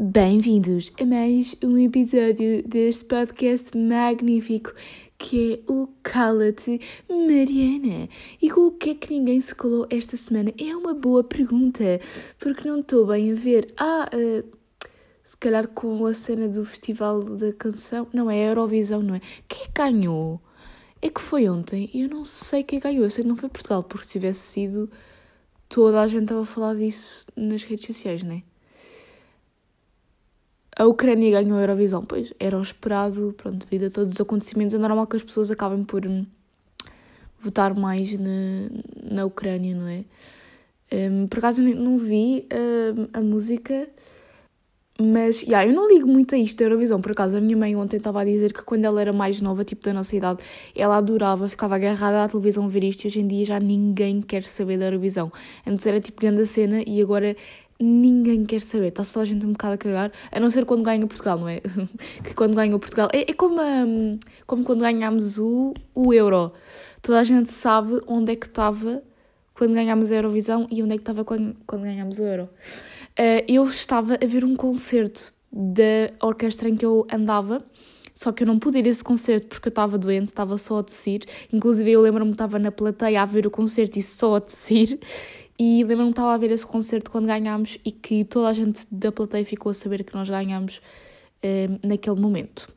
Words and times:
Bem-vindos 0.00 0.92
a 1.00 1.04
mais 1.04 1.56
um 1.60 1.76
episódio 1.76 2.62
deste 2.62 3.04
podcast 3.04 3.76
magnífico 3.76 4.72
que 5.18 5.54
é 5.54 5.72
o 5.72 5.88
Cala-te 6.04 6.80
Mariana. 7.08 8.08
E 8.40 8.48
com 8.48 8.68
o 8.68 8.70
que 8.70 8.90
é 8.90 8.94
que 8.94 9.10
ninguém 9.12 9.40
se 9.40 9.52
colou 9.52 9.88
esta 9.90 10.16
semana? 10.16 10.54
É 10.56 10.76
uma 10.76 10.94
boa 10.94 11.24
pergunta, 11.24 11.82
porque 12.38 12.68
não 12.68 12.78
estou 12.78 13.08
bem 13.08 13.32
a 13.32 13.34
ver. 13.34 13.74
Ah, 13.76 14.08
uh, 14.14 14.48
se 15.24 15.36
calhar 15.36 15.66
com 15.66 16.06
a 16.06 16.14
cena 16.14 16.48
do 16.48 16.64
Festival 16.64 17.24
da 17.24 17.52
Canção. 17.52 18.06
Não, 18.12 18.30
é 18.30 18.44
a 18.44 18.50
Eurovisão, 18.50 19.02
não 19.02 19.16
é? 19.16 19.20
Quem 19.48 19.66
ganhou? 19.74 20.40
É 21.02 21.10
que 21.10 21.20
foi 21.20 21.48
ontem 21.48 21.90
e 21.92 22.02
eu 22.02 22.08
não 22.08 22.24
sei 22.24 22.62
quem 22.62 22.78
ganhou. 22.78 23.02
Eu 23.02 23.10
sei 23.10 23.24
que 23.24 23.28
não 23.28 23.36
foi 23.36 23.48
Portugal, 23.48 23.82
porque 23.82 24.04
se 24.06 24.12
tivesse 24.12 24.42
sido, 24.42 24.88
toda 25.68 26.00
a 26.00 26.06
gente 26.06 26.22
estava 26.22 26.42
a 26.42 26.46
falar 26.46 26.76
disso 26.76 27.26
nas 27.34 27.64
redes 27.64 27.84
sociais, 27.84 28.22
não 28.22 28.36
é? 28.36 28.47
A 30.78 30.86
Ucrânia 30.86 31.42
ganhou 31.42 31.58
a 31.58 31.62
Eurovisão, 31.62 32.04
pois 32.04 32.32
era 32.38 32.56
o 32.56 32.62
esperado, 32.62 33.34
pronto, 33.36 33.66
devido 33.66 33.88
a 33.88 33.90
todos 33.90 34.12
os 34.12 34.20
acontecimentos, 34.20 34.74
é 34.74 34.78
normal 34.78 35.08
que 35.08 35.16
as 35.16 35.24
pessoas 35.24 35.50
acabem 35.50 35.82
por 35.82 36.06
hum, 36.06 36.24
votar 37.36 37.74
mais 37.74 38.16
na, 38.16 38.70
na 39.10 39.24
Ucrânia, 39.24 39.74
não 39.74 39.88
é? 39.88 40.04
Um, 40.92 41.26
por 41.26 41.40
acaso 41.40 41.62
eu 41.62 41.74
não 41.74 41.98
vi 41.98 42.46
uh, 42.52 43.08
a 43.12 43.20
música, 43.20 43.88
mas 45.00 45.42
yeah, 45.42 45.66
eu 45.66 45.74
não 45.74 45.88
ligo 45.88 46.06
muito 46.06 46.34
a 46.34 46.38
isto 46.38 46.56
da 46.58 46.64
Eurovisão. 46.64 47.00
Por 47.00 47.12
acaso 47.12 47.36
a 47.36 47.40
minha 47.40 47.56
mãe 47.56 47.76
ontem 47.76 47.98
estava 47.98 48.20
a 48.20 48.24
dizer 48.24 48.52
que 48.52 48.62
quando 48.62 48.84
ela 48.84 49.00
era 49.00 49.12
mais 49.12 49.40
nova, 49.40 49.64
tipo 49.64 49.82
da 49.84 49.92
nossa 49.92 50.14
idade, 50.16 50.42
ela 50.74 50.96
adorava, 50.96 51.48
ficava 51.48 51.74
agarrada 51.74 52.24
à 52.24 52.28
televisão 52.28 52.68
ver 52.68 52.84
isto 52.84 53.04
e 53.04 53.08
hoje 53.08 53.20
em 53.20 53.26
dia 53.26 53.44
já 53.44 53.60
ninguém 53.60 54.22
quer 54.22 54.44
saber 54.44 54.78
da 54.78 54.86
Eurovisão. 54.86 55.32
Antes 55.66 55.86
era 55.86 56.00
tipo 56.00 56.20
grande 56.20 56.42
a 56.42 56.46
cena 56.46 56.82
e 56.86 57.02
agora 57.02 57.36
ninguém 57.80 58.44
quer 58.44 58.60
saber, 58.60 58.88
está 58.88 59.04
só 59.04 59.20
a 59.20 59.24
gente 59.24 59.46
um 59.46 59.52
bocado 59.52 59.74
a 59.74 59.78
cagar, 59.78 60.12
a 60.32 60.40
não 60.40 60.50
ser 60.50 60.64
quando 60.64 60.82
ganha 60.82 61.06
Portugal, 61.06 61.38
não 61.38 61.48
é? 61.48 61.60
que 62.24 62.34
quando 62.34 62.54
ganha 62.54 62.76
Portugal. 62.78 63.08
É, 63.12 63.30
é 63.30 63.34
como, 63.34 63.60
um, 63.60 64.18
como 64.46 64.64
quando 64.64 64.80
ganhámos 64.80 65.38
o, 65.38 65.74
o 65.94 66.12
Euro. 66.12 66.52
Toda 67.00 67.20
a 67.20 67.24
gente 67.24 67.50
sabe 67.50 68.00
onde 68.06 68.32
é 68.32 68.36
que 68.36 68.46
estava 68.46 69.02
quando 69.54 69.74
ganhámos 69.74 70.10
a 70.10 70.16
Eurovisão 70.16 70.66
e 70.70 70.82
onde 70.82 70.94
é 70.94 70.96
que 70.96 71.02
estava 71.02 71.24
quando, 71.24 71.56
quando 71.66 71.82
ganhámos 71.82 72.18
o 72.18 72.22
Euro. 72.22 72.48
Uh, 73.18 73.42
eu 73.48 73.64
estava 73.64 74.14
a 74.14 74.26
ver 74.26 74.44
um 74.44 74.54
concerto 74.54 75.32
da 75.52 76.12
orquestra 76.20 76.68
em 76.68 76.76
que 76.76 76.84
eu 76.84 77.06
andava. 77.12 77.64
Só 78.14 78.32
que 78.32 78.42
eu 78.42 78.48
não 78.48 78.58
pude 78.58 78.78
ir 78.78 78.84
a 78.84 78.88
esse 78.88 79.04
concerto 79.04 79.46
porque 79.46 79.68
eu 79.68 79.70
estava 79.70 79.96
doente, 79.96 80.26
estava 80.26 80.58
só 80.58 80.78
a 80.78 80.82
tossir. 80.82 81.22
Inclusive, 81.52 81.92
eu 81.92 82.00
lembro-me 82.00 82.32
que 82.32 82.34
estava 82.34 82.58
na 82.58 82.72
plateia 82.72 83.22
a 83.22 83.24
ver 83.24 83.46
o 83.46 83.50
concerto 83.50 83.96
e 83.96 84.02
só 84.02 84.34
a 84.34 84.40
tossir. 84.40 84.98
E 85.58 85.82
lembro-me 85.84 86.10
que 86.10 86.18
estava 86.18 86.34
a 86.34 86.38
ver 86.38 86.50
esse 86.50 86.64
concerto 86.64 87.10
quando 87.10 87.26
ganhámos 87.26 87.78
e 87.84 87.90
que 87.90 88.24
toda 88.24 88.48
a 88.48 88.52
gente 88.52 88.86
da 88.90 89.10
plateia 89.10 89.44
ficou 89.44 89.70
a 89.70 89.74
saber 89.74 90.04
que 90.04 90.14
nós 90.14 90.28
ganhámos 90.28 90.80
eh, 91.42 91.68
naquele 91.84 92.20
momento. 92.20 92.68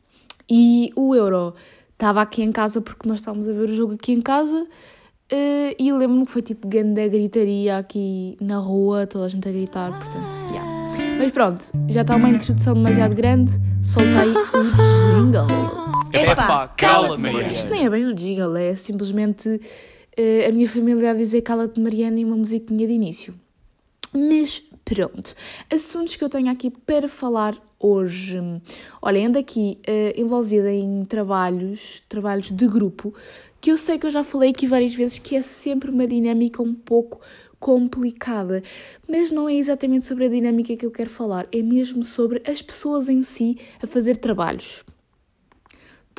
E 0.50 0.92
o 0.96 1.16
Euro 1.16 1.54
estava 2.02 2.22
aqui 2.22 2.42
em 2.42 2.52
casa 2.52 2.82
porque 2.82 3.08
nós 3.08 3.20
estávamos 3.20 3.48
a 3.48 3.54
ver 3.54 3.70
o 3.70 3.76
jogo 3.76 3.94
aqui 3.94 4.12
em 4.12 4.22
casa 4.22 4.64
uh, 5.32 5.76
e 5.78 5.94
lembro-me 5.94 6.26
que 6.26 6.32
foi 6.32 6.42
tipo 6.42 6.68
grande 6.68 7.08
gritaria 7.08 7.78
aqui 7.78 8.36
na 8.42 8.58
rua, 8.58 9.06
toda 9.06 9.26
a 9.26 9.28
gente 9.30 9.48
a 9.48 9.52
gritar, 9.52 9.92
portanto, 9.92 10.36
yeah. 10.52 11.18
Mas 11.20 11.32
pronto, 11.32 11.64
já 11.88 12.02
está 12.02 12.16
uma 12.16 12.30
introdução 12.30 12.74
demasiado 12.74 13.14
grande, 13.14 13.52
soltei 13.84 14.32
o 14.32 15.22
jingle. 15.22 15.48
Epá, 16.12 16.68
cala-te, 16.76 17.22
Mariana. 17.22 17.54
Isto 17.54 17.70
nem 17.70 17.86
é 17.86 17.90
bem 17.90 18.06
um 18.06 18.14
jingle, 18.14 18.56
é 18.58 18.76
simplesmente 18.76 19.62
uh, 20.18 20.50
a 20.50 20.52
minha 20.52 20.68
família 20.68 21.12
a 21.12 21.14
dizer 21.14 21.42
cala-te 21.42 21.80
Mariana 21.80 22.20
e 22.20 22.26
uma 22.26 22.38
musiquinha 22.38 22.88
de 22.88 22.94
início. 22.94 23.34
Mas 24.14 24.62
pronto, 24.84 25.36
assuntos 25.72 26.16
que 26.16 26.24
eu 26.24 26.30
tenho 26.30 26.52
aqui 26.52 26.70
para 26.70 27.08
falar 27.08 27.56
hoje. 27.80 28.40
Olha, 29.02 29.28
ando 29.28 29.40
aqui 29.40 29.80
uh, 29.88 30.20
envolvida 30.20 30.72
em 30.72 31.06
trabalhos, 31.06 32.04
trabalhos 32.08 32.52
de 32.52 32.68
grupo, 32.68 33.14
que 33.60 33.72
eu 33.72 33.78
sei 33.78 33.98
que 33.98 34.06
eu 34.06 34.12
já 34.12 34.24
falei 34.24 34.52
aqui 34.52 34.68
várias 34.68 34.94
vezes 34.94 35.20
que 35.20 35.36
é 35.36 35.42
sempre 35.42 35.90
uma 35.90 36.06
dinâmica 36.06 36.62
um 36.62 36.74
pouco 36.74 37.20
complicada, 37.60 38.64
mas 39.08 39.30
não 39.30 39.48
é 39.48 39.54
exatamente 39.54 40.06
sobre 40.06 40.26
a 40.26 40.30
dinâmica 40.30 40.76
que 40.76 40.86
eu 40.86 40.90
quero 40.90 41.12
falar, 41.12 41.48
é 41.52 41.62
mesmo 41.62 42.04
sobre 42.04 42.42
as 42.50 42.60
pessoas 42.60 43.08
em 43.08 43.22
si 43.22 43.58
a 43.82 43.86
fazer 43.86 44.18
trabalhos. 44.18 44.84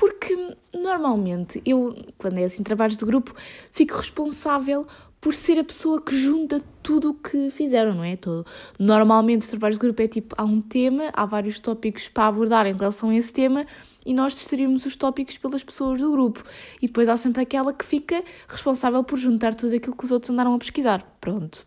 Porque 0.02 0.56
normalmente 0.74 1.62
eu, 1.64 1.94
quando 2.18 2.36
é 2.36 2.42
assim 2.42 2.64
trabalhos 2.64 2.96
de 2.96 3.04
grupo, 3.04 3.36
fico 3.70 3.96
responsável 3.96 4.84
por 5.20 5.32
ser 5.32 5.60
a 5.60 5.62
pessoa 5.62 6.02
que 6.02 6.16
junta 6.16 6.60
tudo 6.82 7.10
o 7.10 7.14
que 7.14 7.50
fizeram, 7.52 7.94
não 7.94 8.02
é? 8.02 8.16
Todo. 8.16 8.44
Normalmente 8.80 9.42
os 9.42 9.48
trabalhos 9.50 9.78
de 9.78 9.84
grupo 9.84 10.02
é 10.02 10.08
tipo, 10.08 10.34
há 10.36 10.42
um 10.42 10.60
tema, 10.60 11.04
há 11.12 11.24
vários 11.24 11.60
tópicos 11.60 12.08
para 12.08 12.26
abordar 12.26 12.66
em 12.66 12.72
relação 12.72 13.10
a 13.10 13.14
esse 13.14 13.32
tema 13.32 13.64
e 14.04 14.12
nós 14.12 14.32
distribuímos 14.32 14.84
os 14.84 14.96
tópicos 14.96 15.38
pelas 15.38 15.62
pessoas 15.62 16.00
do 16.00 16.10
grupo. 16.10 16.42
E 16.82 16.88
depois 16.88 17.08
há 17.08 17.16
sempre 17.16 17.40
aquela 17.40 17.72
que 17.72 17.84
fica 17.84 18.24
responsável 18.48 19.04
por 19.04 19.16
juntar 19.16 19.54
tudo 19.54 19.76
aquilo 19.76 19.94
que 19.94 20.04
os 20.04 20.10
outros 20.10 20.30
andaram 20.30 20.52
a 20.52 20.58
pesquisar. 20.58 21.16
Pronto. 21.20 21.64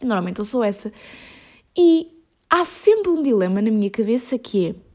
Normalmente 0.00 0.38
eu 0.38 0.44
sou 0.44 0.62
essa. 0.62 0.92
E 1.76 2.06
há 2.48 2.64
sempre 2.64 3.10
um 3.10 3.20
dilema 3.20 3.60
na 3.60 3.72
minha 3.72 3.90
cabeça 3.90 4.38
que 4.38 4.68
é 4.68 4.87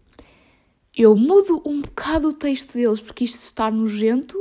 eu 0.96 1.16
mudo 1.16 1.62
um 1.66 1.81
bocado 1.81 2.30
o 2.30 2.34
texto 2.34 2.74
deles 2.74 3.00
porque 3.00 3.24
isto 3.24 3.42
está 3.44 3.72
nojento, 3.72 4.38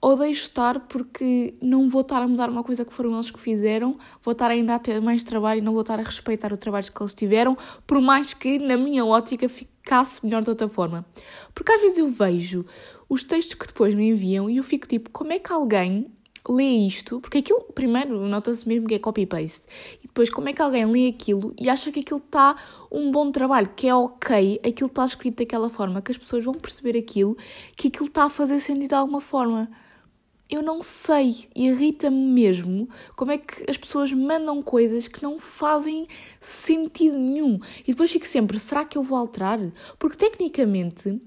ou 0.00 0.16
deixo 0.16 0.42
estar 0.42 0.80
porque 0.80 1.54
não 1.62 1.88
vou 1.88 2.00
estar 2.00 2.20
a 2.20 2.26
mudar 2.26 2.50
uma 2.50 2.64
coisa 2.64 2.84
que 2.84 2.92
foram 2.92 3.14
eles 3.14 3.30
que 3.30 3.38
fizeram, 3.38 3.96
vou 4.20 4.32
estar 4.32 4.50
ainda 4.50 4.74
a 4.74 4.78
ter 4.80 5.00
mais 5.00 5.22
trabalho 5.22 5.58
e 5.58 5.62
não 5.62 5.72
vou 5.72 5.82
estar 5.82 6.00
a 6.00 6.02
respeitar 6.02 6.52
o 6.52 6.56
trabalho 6.56 6.92
que 6.92 7.00
eles 7.00 7.14
tiveram, 7.14 7.56
por 7.86 8.00
mais 8.00 8.34
que 8.34 8.58
na 8.58 8.76
minha 8.76 9.06
ótica 9.06 9.48
ficasse 9.48 10.24
melhor 10.24 10.42
de 10.42 10.50
outra 10.50 10.68
forma. 10.68 11.06
Porque 11.54 11.70
às 11.70 11.80
vezes 11.80 11.98
eu 11.98 12.08
vejo 12.08 12.66
os 13.08 13.22
textos 13.22 13.54
que 13.54 13.66
depois 13.68 13.94
me 13.94 14.08
enviam 14.08 14.50
e 14.50 14.56
eu 14.56 14.64
fico 14.64 14.88
tipo, 14.88 15.08
como 15.10 15.32
é 15.32 15.38
que 15.38 15.52
alguém 15.52 16.10
lê 16.48 16.86
isto, 16.86 17.20
porque 17.20 17.38
aquilo, 17.38 17.60
primeiro, 17.74 18.26
nota-se 18.26 18.66
mesmo 18.66 18.88
que 18.88 18.94
é 18.94 18.98
copy-paste, 18.98 19.66
e 20.02 20.06
depois, 20.06 20.28
como 20.28 20.48
é 20.48 20.52
que 20.52 20.60
alguém 20.60 20.84
lê 20.86 21.08
aquilo 21.08 21.54
e 21.58 21.68
acha 21.68 21.92
que 21.92 22.00
aquilo 22.00 22.18
está 22.24 22.56
um 22.90 23.10
bom 23.10 23.30
trabalho, 23.30 23.70
que 23.74 23.86
é 23.86 23.94
ok, 23.94 24.60
aquilo 24.64 24.88
está 24.88 25.04
escrito 25.04 25.38
daquela 25.38 25.70
forma, 25.70 26.02
que 26.02 26.12
as 26.12 26.18
pessoas 26.18 26.44
vão 26.44 26.54
perceber 26.54 26.98
aquilo, 26.98 27.36
que 27.76 27.88
aquilo 27.88 28.06
está 28.06 28.24
a 28.24 28.28
fazer 28.28 28.60
sentido 28.60 28.88
de 28.88 28.94
alguma 28.94 29.20
forma. 29.20 29.70
Eu 30.50 30.62
não 30.62 30.82
sei, 30.82 31.48
irrita-me 31.56 32.26
mesmo 32.26 32.86
como 33.16 33.30
é 33.30 33.38
que 33.38 33.64
as 33.70 33.78
pessoas 33.78 34.12
mandam 34.12 34.60
coisas 34.62 35.08
que 35.08 35.22
não 35.22 35.38
fazem 35.38 36.06
sentido 36.38 37.16
nenhum. 37.16 37.58
E 37.86 37.92
depois 37.92 38.10
fico 38.10 38.26
sempre, 38.26 38.58
será 38.58 38.84
que 38.84 38.98
eu 38.98 39.02
vou 39.02 39.16
alterar? 39.16 39.58
Porque 39.98 40.18
tecnicamente 40.18 41.18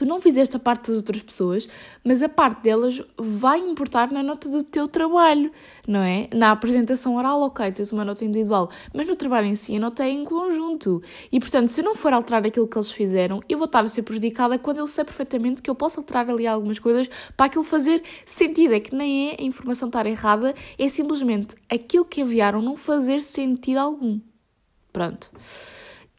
tu 0.00 0.06
não 0.06 0.18
fizeste 0.18 0.56
a 0.56 0.58
parte 0.58 0.86
das 0.86 0.96
outras 0.96 1.20
pessoas, 1.20 1.68
mas 2.02 2.22
a 2.22 2.28
parte 2.28 2.62
delas 2.62 3.02
vai 3.18 3.58
importar 3.58 4.10
na 4.10 4.22
nota 4.22 4.48
do 4.48 4.62
teu 4.64 4.88
trabalho, 4.88 5.52
não 5.86 6.00
é? 6.00 6.26
Na 6.32 6.52
apresentação 6.52 7.16
oral, 7.16 7.42
ok, 7.42 7.70
tens 7.70 7.92
uma 7.92 8.02
nota 8.02 8.24
individual, 8.24 8.70
mas 8.94 9.06
no 9.06 9.14
trabalho 9.14 9.48
em 9.48 9.54
si 9.54 9.76
a 9.76 9.78
nota 9.78 10.02
é 10.02 10.08
em 10.08 10.24
conjunto. 10.24 11.02
E 11.30 11.38
portanto, 11.38 11.68
se 11.68 11.82
eu 11.82 11.84
não 11.84 11.94
for 11.94 12.14
alterar 12.14 12.46
aquilo 12.46 12.66
que 12.66 12.78
eles 12.78 12.90
fizeram, 12.90 13.42
eu 13.46 13.58
vou 13.58 13.66
estar 13.66 13.84
a 13.84 13.88
ser 13.88 14.00
prejudicada 14.00 14.58
quando 14.58 14.78
eu 14.78 14.88
sei 14.88 15.04
perfeitamente 15.04 15.60
que 15.60 15.68
eu 15.68 15.74
posso 15.74 16.00
alterar 16.00 16.30
ali 16.30 16.46
algumas 16.46 16.78
coisas 16.78 17.06
para 17.36 17.44
aquilo 17.44 17.62
fazer 17.62 18.02
sentido. 18.24 18.72
É 18.72 18.80
que 18.80 18.94
nem 18.94 19.32
é 19.32 19.36
a 19.38 19.44
informação 19.44 19.88
estar 19.88 20.06
errada, 20.06 20.54
é 20.78 20.88
simplesmente 20.88 21.56
aquilo 21.70 22.06
que 22.06 22.22
enviaram 22.22 22.62
não 22.62 22.74
fazer 22.74 23.20
sentido 23.20 23.76
algum. 23.76 24.18
Pronto. 24.90 25.30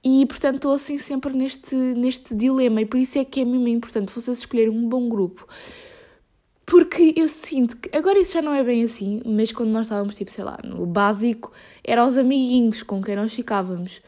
E, 0.03 0.25
portanto, 0.25 0.55
estou 0.55 0.71
assim 0.71 0.97
sempre 0.97 1.33
neste, 1.33 1.75
neste 1.75 2.33
dilema, 2.33 2.81
e 2.81 2.85
por 2.85 2.97
isso 2.97 3.19
é 3.19 3.25
que 3.25 3.41
é 3.41 3.45
mesmo 3.45 3.67
importante 3.67 4.11
vocês 4.11 4.39
escolherem 4.39 4.71
um 4.71 4.89
bom 4.89 5.07
grupo. 5.07 5.47
Porque 6.65 7.13
eu 7.17 7.27
sinto 7.27 7.77
que, 7.77 7.95
agora 7.95 8.17
isso 8.17 8.33
já 8.33 8.41
não 8.41 8.53
é 8.53 8.63
bem 8.63 8.83
assim, 8.83 9.21
mas 9.25 9.51
quando 9.51 9.69
nós 9.69 9.87
estávamos, 9.87 10.15
tipo, 10.15 10.31
sei 10.31 10.43
lá, 10.43 10.57
no 10.63 10.85
básico, 10.85 11.51
eram 11.83 12.07
os 12.07 12.17
amiguinhos 12.17 12.81
com 12.81 13.01
quem 13.01 13.15
nós 13.15 13.33
ficávamos. 13.33 14.01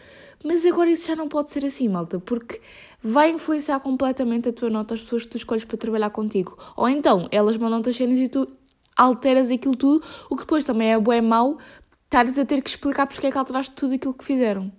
Mas 0.43 0.65
agora 0.65 0.89
isso 0.89 1.07
já 1.07 1.15
não 1.15 1.27
pode 1.27 1.51
ser 1.51 1.65
assim, 1.65 1.88
malta, 1.88 2.19
porque 2.19 2.59
vai 3.01 3.31
influenciar 3.31 3.79
completamente 3.79 4.50
a 4.50 4.53
tua 4.53 4.69
nota, 4.69 4.94
as 4.95 5.01
pessoas 5.01 5.23
que 5.23 5.29
tu 5.29 5.38
escolhes 5.38 5.65
para 5.65 5.77
trabalhar 5.77 6.09
contigo. 6.09 6.57
Ou 6.75 6.88
então, 6.89 7.27
elas 7.31 7.57
mandam-te 7.57 7.89
as 7.89 7.95
cenas 7.95 8.18
e 8.18 8.27
tu 8.27 8.47
alteras 8.95 9.51
aquilo 9.51 9.75
tudo, 9.75 10.03
o 10.29 10.35
que 10.35 10.44
depois 10.44 10.63
também 10.63 10.91
é 10.91 11.00
bom 11.00 11.12
é 11.12 11.21
mau, 11.21 11.57
estares 12.06 12.39
a 12.39 12.45
ter 12.45 12.62
que 12.62 12.69
explicar 12.69 13.07
porque 13.07 13.27
é 13.27 13.31
que 13.31 13.38
alteraste 13.38 13.75
tudo 13.75 13.94
aquilo 13.94 14.13
que 14.13 14.23
fizeram. 14.23 14.71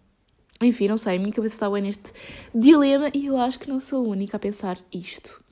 Enfim, 0.61 0.89
não 0.89 0.97
sei, 0.97 1.17
a 1.17 1.19
minha 1.19 1.33
cabeça 1.33 1.57
está 1.57 1.71
bem 1.71 1.83
neste 1.83 2.13
dilema 2.55 3.11
e 3.13 3.27
eu 3.27 3.37
acho 3.37 3.59
que 3.59 3.69
não 3.69 3.81
sou 3.81 4.05
a 4.05 4.09
única 4.09 4.37
a 4.37 4.41
pensar 4.41 4.79
isto. 4.93 5.43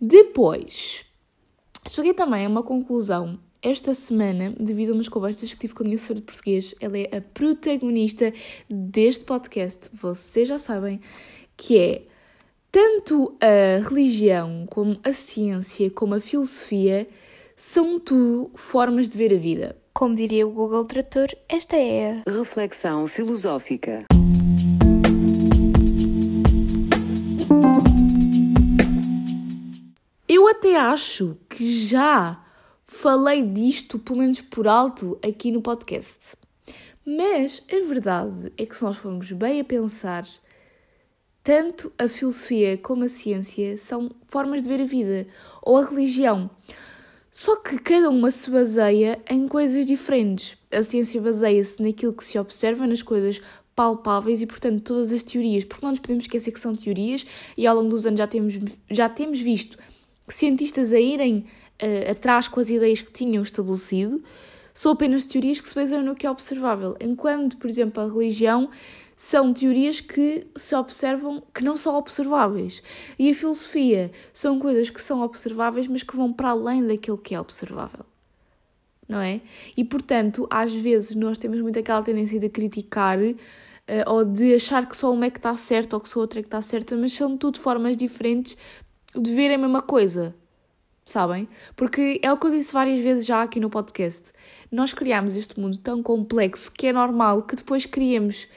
Depois, 0.00 1.04
cheguei 1.88 2.12
também 2.12 2.44
a 2.44 2.48
uma 2.48 2.62
conclusão 2.62 3.38
esta 3.62 3.94
semana, 3.94 4.54
devido 4.58 4.90
a 4.90 4.94
umas 4.94 5.08
conversas 5.08 5.52
que 5.52 5.58
tive 5.58 5.74
com 5.74 5.82
a 5.82 5.86
minha 5.86 5.96
professora 5.96 6.20
de 6.20 6.26
português. 6.26 6.74
Ela 6.80 6.98
é 6.98 7.16
a 7.16 7.20
protagonista 7.20 8.32
deste 8.68 9.24
podcast, 9.24 9.88
vocês 9.92 10.46
já 10.46 10.58
sabem, 10.58 11.00
que 11.56 11.78
é 11.78 12.02
tanto 12.70 13.34
a 13.40 13.88
religião, 13.88 14.66
como 14.68 14.98
a 15.02 15.12
ciência, 15.12 15.90
como 15.90 16.14
a 16.14 16.20
filosofia, 16.20 17.08
são 17.56 17.98
tudo 17.98 18.50
formas 18.54 19.08
de 19.08 19.16
ver 19.16 19.32
a 19.32 19.38
vida. 19.38 19.76
Como 19.94 20.14
diria 20.14 20.46
o 20.46 20.50
Google 20.50 20.84
Trator, 20.84 21.28
esta 21.48 21.74
é 21.74 22.22
a 22.26 22.30
reflexão 22.30 23.08
filosófica. 23.08 24.04
Acho 30.76 31.36
que 31.48 31.86
já 31.86 32.44
falei 32.86 33.42
disto, 33.42 33.98
pelo 33.98 34.18
menos 34.18 34.40
por 34.40 34.68
alto, 34.68 35.18
aqui 35.22 35.50
no 35.50 35.60
podcast. 35.60 36.36
Mas 37.04 37.62
a 37.70 37.86
verdade 37.86 38.52
é 38.56 38.66
que 38.66 38.76
se 38.76 38.82
nós 38.82 38.96
formos 38.96 39.30
bem 39.32 39.60
a 39.60 39.64
pensar, 39.64 40.24
tanto 41.42 41.92
a 41.98 42.08
filosofia 42.08 42.76
como 42.76 43.04
a 43.04 43.08
ciência 43.08 43.76
são 43.78 44.10
formas 44.26 44.62
de 44.62 44.68
ver 44.68 44.80
a 44.80 44.84
vida, 44.84 45.26
ou 45.62 45.76
a 45.76 45.84
religião. 45.84 46.50
Só 47.30 47.56
que 47.56 47.78
cada 47.78 48.08
uma 48.10 48.30
se 48.30 48.50
baseia 48.50 49.20
em 49.28 49.46
coisas 49.46 49.84
diferentes. 49.84 50.56
A 50.72 50.82
ciência 50.82 51.20
baseia-se 51.20 51.82
naquilo 51.82 52.12
que 52.12 52.24
se 52.24 52.38
observa, 52.38 52.86
nas 52.86 53.02
coisas 53.02 53.40
palpáveis 53.74 54.40
e, 54.40 54.46
portanto, 54.46 54.82
todas 54.82 55.12
as 55.12 55.22
teorias, 55.22 55.64
porque 55.64 55.84
não 55.84 55.90
nos 55.90 56.00
podemos 56.00 56.24
esquecer 56.24 56.50
que 56.50 56.58
são 56.58 56.74
teorias 56.74 57.26
e 57.56 57.66
ao 57.66 57.76
longo 57.76 57.90
dos 57.90 58.06
anos 58.06 58.18
já 58.18 58.26
temos, 58.26 58.54
já 58.90 59.08
temos 59.08 59.38
visto 59.38 59.76
cientistas 60.28 60.92
a 60.92 61.00
irem 61.00 61.46
uh, 61.82 62.10
atrás 62.10 62.48
com 62.48 62.60
as 62.60 62.68
ideias 62.68 63.02
que 63.02 63.12
tinham 63.12 63.42
estabelecido, 63.42 64.22
são 64.74 64.92
apenas 64.92 65.24
teorias 65.24 65.60
que 65.60 65.68
se 65.68 65.74
baseiam 65.74 66.02
no 66.02 66.14
que 66.14 66.26
é 66.26 66.30
observável. 66.30 66.96
Enquanto, 67.00 67.56
por 67.56 67.68
exemplo, 67.68 68.02
a 68.02 68.06
religião 68.06 68.68
são 69.16 69.52
teorias 69.54 70.00
que 70.00 70.46
se 70.54 70.74
observam, 70.74 71.42
que 71.54 71.64
não 71.64 71.78
são 71.78 71.94
observáveis. 71.96 72.82
E 73.18 73.30
a 73.30 73.34
filosofia 73.34 74.12
são 74.34 74.58
coisas 74.58 74.90
que 74.90 75.00
são 75.00 75.22
observáveis, 75.22 75.88
mas 75.88 76.02
que 76.02 76.14
vão 76.14 76.30
para 76.30 76.50
além 76.50 76.86
daquilo 76.86 77.16
que 77.16 77.34
é 77.34 77.40
observável. 77.40 78.04
Não 79.08 79.20
é? 79.20 79.40
E 79.76 79.84
portanto, 79.84 80.46
às 80.50 80.74
vezes 80.74 81.16
nós 81.16 81.38
temos 81.38 81.60
muito 81.60 81.78
aquela 81.78 82.02
tendência 82.02 82.38
de 82.38 82.48
criticar 82.50 83.18
uh, 83.18 83.34
ou 84.06 84.24
de 84.24 84.54
achar 84.54 84.86
que 84.86 84.96
só 84.96 85.10
uma 85.10 85.26
é 85.26 85.30
que 85.30 85.38
está 85.38 85.56
certa 85.56 85.96
ou 85.96 86.00
que 86.00 86.08
só 86.08 86.20
outra 86.20 86.40
é 86.40 86.42
que 86.42 86.48
está 86.48 86.60
certa, 86.60 86.94
mas 86.96 87.12
são 87.12 87.36
tudo 87.38 87.58
formas 87.58 87.96
diferentes 87.96 88.58
de 89.20 89.34
ver 89.34 89.52
a 89.52 89.58
mesma 89.58 89.82
coisa. 89.82 90.34
Sabem? 91.04 91.48
Porque 91.76 92.20
é 92.22 92.32
o 92.32 92.36
que 92.36 92.46
eu 92.46 92.50
disse 92.50 92.72
várias 92.72 92.98
vezes 92.98 93.24
já 93.24 93.42
aqui 93.42 93.60
no 93.60 93.70
podcast. 93.70 94.32
Nós 94.72 94.92
criamos 94.92 95.36
este 95.36 95.58
mundo 95.58 95.78
tão 95.78 96.02
complexo 96.02 96.72
que 96.72 96.88
é 96.88 96.92
normal 96.92 97.42
que 97.42 97.54
depois 97.54 97.86
criemos 97.86 98.48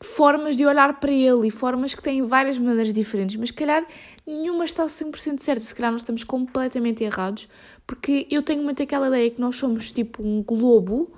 formas 0.00 0.56
de 0.56 0.66
olhar 0.66 1.00
para 1.00 1.10
ele 1.10 1.48
e 1.48 1.50
formas 1.50 1.94
que 1.94 2.02
têm 2.02 2.22
várias 2.22 2.58
maneiras 2.58 2.92
diferentes, 2.92 3.36
mas 3.36 3.48
se 3.48 3.54
calhar 3.54 3.86
nenhuma 4.26 4.64
está 4.64 4.84
100% 4.84 5.38
certa, 5.38 5.60
se 5.60 5.74
calhar 5.74 5.90
nós 5.90 6.02
estamos 6.02 6.22
completamente 6.22 7.02
errados, 7.02 7.48
porque 7.86 8.26
eu 8.30 8.42
tenho 8.42 8.62
muito 8.62 8.82
aquela 8.82 9.08
ideia 9.08 9.30
que 9.30 9.40
nós 9.40 9.56
somos 9.56 9.90
tipo 9.92 10.22
um 10.22 10.42
globo, 10.42 11.10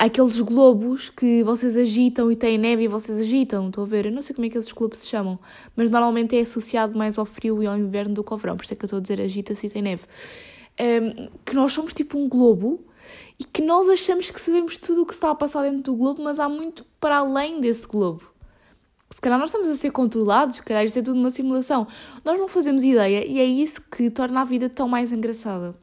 aqueles 0.00 0.40
globos 0.40 1.10
que 1.10 1.44
vocês 1.44 1.76
agitam 1.76 2.32
e 2.32 2.36
têm 2.36 2.56
neve 2.56 2.84
e 2.84 2.88
vocês 2.88 3.18
agitam, 3.18 3.66
estou 3.66 3.84
a 3.84 3.86
ver? 3.86 4.06
Eu 4.06 4.12
não 4.12 4.22
sei 4.22 4.34
como 4.34 4.46
é 4.46 4.48
que 4.48 4.56
esses 4.56 4.72
globos 4.72 5.00
se 5.00 5.06
chamam, 5.06 5.38
mas 5.76 5.90
normalmente 5.90 6.34
é 6.34 6.40
associado 6.40 6.96
mais 6.96 7.18
ao 7.18 7.26
frio 7.26 7.62
e 7.62 7.66
ao 7.66 7.76
inverno 7.76 8.14
do 8.14 8.24
que 8.24 8.32
ao 8.32 8.38
verão, 8.38 8.56
por 8.56 8.64
isso 8.64 8.72
é 8.72 8.76
que 8.76 8.82
eu 8.82 8.86
estou 8.86 8.96
a 8.96 9.02
dizer 9.02 9.20
agita-se 9.20 9.66
e 9.66 9.70
tem 9.70 9.82
neve. 9.82 10.04
Um, 10.80 11.28
que 11.44 11.54
nós 11.54 11.74
somos 11.74 11.92
tipo 11.92 12.16
um 12.16 12.30
globo 12.30 12.82
e 13.38 13.44
que 13.44 13.60
nós 13.60 13.90
achamos 13.90 14.30
que 14.30 14.40
sabemos 14.40 14.78
tudo 14.78 15.02
o 15.02 15.06
que 15.06 15.12
está 15.12 15.30
a 15.30 15.34
passar 15.34 15.64
dentro 15.64 15.92
do 15.92 15.96
globo, 15.96 16.22
mas 16.22 16.40
há 16.40 16.48
muito 16.48 16.82
para 16.98 17.18
além 17.18 17.60
desse 17.60 17.86
globo. 17.86 18.22
Se 19.10 19.20
calhar 19.20 19.38
nós 19.38 19.50
estamos 19.50 19.68
a 19.68 19.74
ser 19.74 19.90
controlados, 19.90 20.56
se 20.56 20.62
calhar 20.62 20.82
isto 20.82 20.98
é 20.98 21.02
tudo 21.02 21.20
uma 21.20 21.28
simulação. 21.28 21.86
Nós 22.24 22.38
não 22.38 22.48
fazemos 22.48 22.82
ideia 22.82 23.26
e 23.26 23.38
é 23.38 23.44
isso 23.44 23.82
que 23.82 24.08
torna 24.08 24.40
a 24.40 24.44
vida 24.44 24.70
tão 24.70 24.88
mais 24.88 25.12
engraçada. 25.12 25.76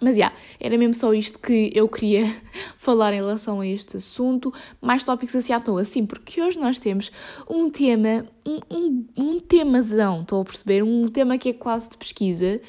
Mas 0.00 0.16
já, 0.16 0.26
yeah, 0.26 0.36
era 0.58 0.78
mesmo 0.78 0.94
só 0.94 1.12
isto 1.12 1.38
que 1.38 1.70
eu 1.74 1.86
queria 1.86 2.24
falar 2.76 3.12
em 3.12 3.16
relação 3.16 3.60
a 3.60 3.66
este 3.66 3.98
assunto. 3.98 4.52
Mais 4.80 5.04
tópicos 5.04 5.36
assim 5.36 5.52
à 5.52 5.60
toa, 5.60 5.84
sim, 5.84 6.06
porque 6.06 6.40
hoje 6.40 6.58
nós 6.58 6.78
temos 6.78 7.12
um 7.48 7.68
tema, 7.68 8.26
um, 8.46 8.60
um, 8.70 9.06
um 9.16 9.40
temazão, 9.40 10.22
estou 10.22 10.40
a 10.40 10.44
perceber? 10.44 10.82
Um 10.82 11.08
tema 11.08 11.36
que 11.36 11.50
é 11.50 11.52
quase 11.52 11.90
de 11.90 11.98
pesquisa, 11.98 12.60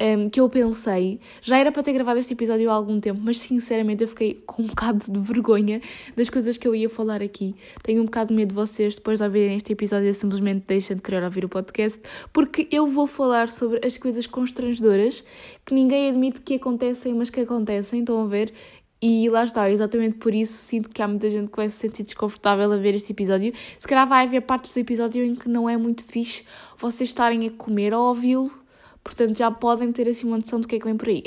um, 0.00 0.28
que 0.28 0.40
eu 0.40 0.48
pensei, 0.48 1.18
já 1.40 1.58
era 1.58 1.72
para 1.72 1.82
ter 1.82 1.92
gravado 1.92 2.18
este 2.18 2.34
episódio 2.34 2.70
há 2.70 2.74
algum 2.74 3.00
tempo, 3.00 3.20
mas 3.22 3.38
sinceramente 3.38 4.02
eu 4.02 4.08
fiquei 4.08 4.34
com 4.46 4.62
um 4.62 4.66
bocado 4.66 5.10
de 5.10 5.18
vergonha 5.18 5.80
das 6.14 6.28
coisas 6.28 6.56
que 6.58 6.68
eu 6.68 6.74
ia 6.74 6.88
falar 6.88 7.22
aqui. 7.22 7.54
Tenho 7.82 8.02
um 8.02 8.04
bocado 8.04 8.28
de 8.28 8.34
medo 8.34 8.50
de 8.50 8.54
vocês, 8.54 8.96
depois 8.96 9.18
de 9.18 9.24
ouvirem 9.24 9.56
este 9.56 9.72
episódio, 9.72 10.12
simplesmente 10.12 10.64
deixem 10.66 10.96
de 10.96 11.02
querer 11.02 11.24
ouvir 11.24 11.44
o 11.44 11.48
podcast, 11.48 12.00
porque 12.32 12.68
eu 12.70 12.86
vou 12.86 13.06
falar 13.06 13.48
sobre 13.48 13.84
as 13.84 13.96
coisas 13.96 14.26
constrangedoras 14.26 15.24
que 15.64 15.74
ninguém 15.74 16.10
admite 16.10 16.40
que 16.40 16.54
acontecem, 16.54 17.14
mas 17.14 17.30
que 17.30 17.40
acontecem, 17.40 18.00
estão 18.00 18.22
a 18.22 18.26
ver? 18.26 18.52
E 19.00 19.28
lá 19.28 19.44
está, 19.44 19.70
exatamente 19.70 20.16
por 20.16 20.34
isso 20.34 20.54
sinto 20.54 20.88
que 20.88 21.02
há 21.02 21.08
muita 21.08 21.28
gente 21.30 21.50
que 21.50 21.56
vai 21.56 21.68
se 21.68 21.76
sentir 21.76 22.02
desconfortável 22.02 22.72
a 22.72 22.76
ver 22.78 22.94
este 22.94 23.12
episódio. 23.12 23.52
Se 23.78 23.86
calhar 23.86 24.08
vai 24.08 24.24
haver 24.24 24.40
partes 24.40 24.72
do 24.72 24.80
episódio 24.80 25.22
em 25.22 25.34
que 25.34 25.48
não 25.48 25.68
é 25.68 25.76
muito 25.76 26.02
fixe 26.02 26.44
vocês 26.78 27.10
estarem 27.10 27.46
a 27.46 27.50
comer 27.50 27.92
ou 27.92 28.08
ouvi-lo 28.08 28.65
Portanto, 29.06 29.38
já 29.38 29.52
podem 29.52 29.92
ter 29.92 30.08
assim 30.08 30.26
uma 30.26 30.36
noção 30.36 30.58
do 30.58 30.66
que 30.66 30.74
é 30.74 30.78
que 30.80 30.84
vem 30.84 30.96
por 30.96 31.08
aí. 31.08 31.22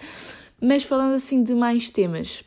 Mas 0.60 0.82
falando 0.82 1.14
assim 1.14 1.42
de 1.42 1.54
mais 1.54 1.88
temas, 1.88 2.44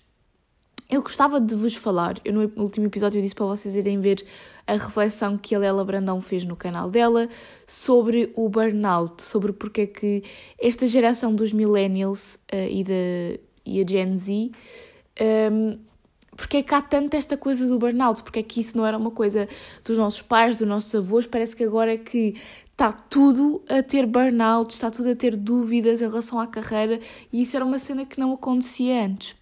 eu 0.87 1.01
gostava 1.01 1.41
de 1.41 1.55
vos 1.55 1.75
falar. 1.75 2.17
Eu 2.23 2.31
no 2.31 2.51
último 2.55 2.85
episódio 2.85 3.17
eu 3.17 3.21
disse 3.23 3.33
para 3.33 3.47
vocês 3.47 3.75
irem 3.75 3.99
ver 3.99 4.23
a 4.67 4.73
reflexão 4.73 5.35
que 5.35 5.55
a 5.55 5.59
Lela 5.59 5.83
Brandão 5.83 6.21
fez 6.21 6.45
no 6.45 6.55
canal 6.55 6.91
dela 6.91 7.27
sobre 7.65 8.31
o 8.35 8.47
burnout, 8.47 9.23
sobre 9.23 9.51
porque 9.51 9.81
é 9.81 9.87
que 9.87 10.23
esta 10.61 10.85
geração 10.85 11.33
dos 11.33 11.51
millennials 11.51 12.35
uh, 12.53 12.69
e, 12.69 12.83
da, 12.83 13.41
e 13.65 13.81
a 13.81 13.87
Gen 13.87 14.15
Z. 14.15 14.31
Um, 14.31 14.51
ehm, 15.19 15.79
porque 16.35 16.57
é 16.57 16.61
que 16.61 16.75
há 16.75 16.83
tanto 16.83 17.15
esta 17.15 17.35
coisa 17.35 17.65
do 17.65 17.79
burnout? 17.79 18.21
Porque 18.21 18.39
é 18.39 18.43
que 18.43 18.59
isso 18.59 18.77
não 18.77 18.85
era 18.85 18.95
uma 18.95 19.09
coisa 19.09 19.49
dos 19.83 19.97
nossos 19.97 20.21
pais, 20.21 20.59
dos 20.59 20.67
nossos 20.67 20.93
avós? 20.93 21.25
Parece 21.25 21.55
que 21.55 21.63
agora 21.63 21.93
é 21.93 21.97
que 21.97 22.35
está 22.77 22.91
tudo 22.91 23.63
a 23.67 23.81
ter 23.81 24.05
burnout, 24.05 24.71
está 24.71 24.91
tudo 24.91 25.09
a 25.09 25.15
ter 25.15 25.35
dúvidas 25.35 25.99
em 25.99 26.07
relação 26.07 26.39
à 26.39 26.45
carreira 26.45 26.99
e 27.33 27.41
isso 27.41 27.55
era 27.55 27.65
uma 27.65 27.79
cena 27.79 28.05
que 28.05 28.19
não 28.19 28.33
acontecia 28.33 29.03
antes. 29.03 29.35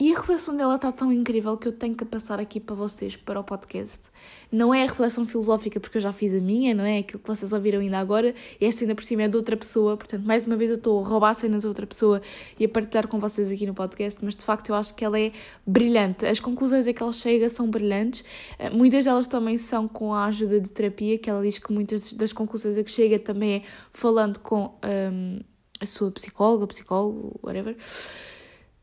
E 0.00 0.14
a 0.14 0.16
reflexão 0.18 0.56
dela 0.56 0.76
está 0.76 0.90
tão 0.90 1.12
incrível 1.12 1.58
que 1.58 1.68
eu 1.68 1.72
tenho 1.72 1.94
que 1.94 2.06
passar 2.06 2.40
aqui 2.40 2.58
para 2.58 2.74
vocês, 2.74 3.16
para 3.16 3.38
o 3.38 3.44
podcast. 3.44 4.08
Não 4.50 4.72
é 4.72 4.82
a 4.82 4.86
reflexão 4.86 5.26
filosófica, 5.26 5.78
porque 5.78 5.98
eu 5.98 6.00
já 6.00 6.10
fiz 6.10 6.32
a 6.32 6.38
minha, 6.38 6.74
não 6.74 6.86
é 6.86 7.00
aquilo 7.00 7.18
que 7.18 7.28
vocês 7.28 7.52
ouviram 7.52 7.80
ainda 7.80 7.98
agora. 7.98 8.34
Esta 8.58 8.84
ainda 8.84 8.94
por 8.94 9.04
cima 9.04 9.24
é 9.24 9.28
de 9.28 9.36
outra 9.36 9.58
pessoa, 9.58 9.98
portanto, 9.98 10.24
mais 10.24 10.46
uma 10.46 10.56
vez 10.56 10.70
eu 10.70 10.78
estou 10.78 11.04
a 11.04 11.06
roubar 11.06 11.34
cenas 11.34 11.60
de 11.60 11.68
outra 11.68 11.86
pessoa 11.86 12.22
e 12.58 12.64
a 12.64 12.68
partilhar 12.68 13.08
com 13.08 13.20
vocês 13.20 13.52
aqui 13.52 13.66
no 13.66 13.74
podcast, 13.74 14.24
mas 14.24 14.34
de 14.36 14.42
facto 14.42 14.70
eu 14.70 14.74
acho 14.74 14.94
que 14.94 15.04
ela 15.04 15.20
é 15.20 15.32
brilhante. 15.66 16.24
As 16.24 16.40
conclusões 16.40 16.86
a 16.86 16.94
que 16.94 17.02
ela 17.02 17.12
chega 17.12 17.50
são 17.50 17.68
brilhantes. 17.68 18.24
Eh, 18.58 18.70
muitas 18.70 19.04
delas 19.04 19.26
também 19.26 19.58
são 19.58 19.86
com 19.86 20.14
a 20.14 20.24
ajuda 20.24 20.62
de 20.62 20.70
terapia, 20.70 21.18
que 21.18 21.28
ela 21.28 21.42
diz 21.42 21.58
que 21.58 21.70
muitas 21.70 22.14
das 22.14 22.32
conclusões 22.32 22.78
a 22.78 22.82
que 22.82 22.90
chega 22.90 23.18
também 23.18 23.56
é 23.56 23.62
falando 23.92 24.38
com 24.38 24.74
um, 24.82 25.40
a 25.78 25.84
sua 25.84 26.10
psicóloga, 26.10 26.66
psicólogo, 26.66 27.38
whatever. 27.42 27.76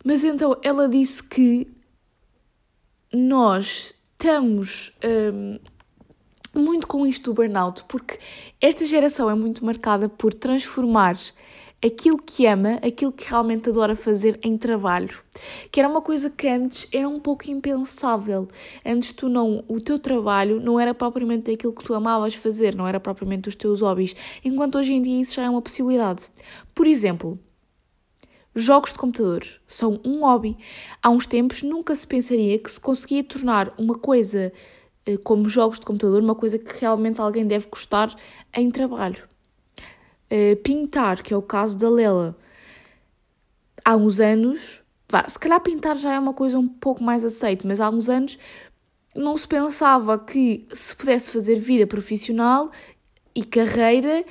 Mas 0.07 0.23
então 0.23 0.55
ela 0.63 0.87
disse 0.87 1.21
que 1.21 1.67
nós 3.13 3.93
estamos 4.13 4.93
um, 5.03 5.59
muito 6.57 6.87
com 6.87 7.05
isto 7.05 7.25
do 7.25 7.33
burnout, 7.33 7.83
porque 7.89 8.17
esta 8.61 8.85
geração 8.85 9.29
é 9.29 9.35
muito 9.35 9.65
marcada 9.65 10.07
por 10.07 10.33
transformar 10.33 11.17
aquilo 11.85 12.17
que 12.17 12.45
ama, 12.45 12.75
aquilo 12.75 13.11
que 13.11 13.29
realmente 13.29 13.69
adora 13.69 13.97
fazer 13.97 14.39
em 14.45 14.57
trabalho. 14.57 15.21
Que 15.69 15.81
era 15.81 15.89
uma 15.89 16.01
coisa 16.01 16.29
que 16.29 16.47
antes 16.47 16.87
era 16.93 17.09
um 17.09 17.19
pouco 17.19 17.51
impensável. 17.51 18.47
Antes 18.85 19.11
tu 19.11 19.27
não, 19.27 19.61
o 19.67 19.81
teu 19.81 19.99
trabalho 19.99 20.61
não 20.61 20.79
era 20.79 20.93
propriamente 20.93 21.51
aquilo 21.51 21.73
que 21.73 21.83
tu 21.83 21.93
amavas 21.93 22.33
fazer, 22.33 22.73
não 22.73 22.87
era 22.87 23.01
propriamente 23.01 23.49
os 23.49 23.55
teus 23.57 23.81
hobbies, 23.81 24.15
enquanto 24.41 24.77
hoje 24.77 24.93
em 24.93 25.01
dia 25.01 25.19
isso 25.19 25.35
já 25.35 25.43
é 25.43 25.49
uma 25.49 25.61
possibilidade. 25.61 26.31
Por 26.73 26.87
exemplo, 26.87 27.37
Jogos 28.59 28.91
de 28.91 28.97
computador 28.97 29.45
são 29.67 30.01
um 30.03 30.21
hobby. 30.21 30.57
Há 30.99 31.11
uns 31.11 31.27
tempos 31.27 31.61
nunca 31.61 31.95
se 31.95 32.07
pensaria 32.07 32.57
que 32.57 32.71
se 32.71 32.79
conseguia 32.79 33.23
tornar 33.23 33.71
uma 33.77 33.93
coisa 33.93 34.51
eh, 35.05 35.15
como 35.15 35.47
jogos 35.47 35.79
de 35.79 35.85
computador 35.85 36.23
uma 36.23 36.33
coisa 36.33 36.57
que 36.57 36.81
realmente 36.81 37.21
alguém 37.21 37.45
deve 37.45 37.67
gostar 37.67 38.15
em 38.51 38.71
trabalho. 38.71 39.29
Eh, 40.27 40.55
pintar, 40.55 41.21
que 41.21 41.35
é 41.35 41.37
o 41.37 41.41
caso 41.41 41.77
da 41.77 41.87
Lela. 41.87 42.35
Há 43.85 43.95
uns 43.95 44.19
anos, 44.19 44.81
se 45.27 45.37
calhar 45.37 45.61
pintar 45.61 45.95
já 45.95 46.15
é 46.15 46.19
uma 46.19 46.33
coisa 46.33 46.57
um 46.57 46.67
pouco 46.67 47.03
mais 47.03 47.23
aceite, 47.23 47.67
mas 47.67 47.79
há 47.79 47.91
uns 47.91 48.09
anos 48.09 48.39
não 49.15 49.37
se 49.37 49.47
pensava 49.47 50.17
que 50.17 50.65
se 50.73 50.95
pudesse 50.95 51.29
fazer 51.29 51.59
vida 51.59 51.85
profissional 51.85 52.71
e 53.35 53.43
carreira 53.43 54.25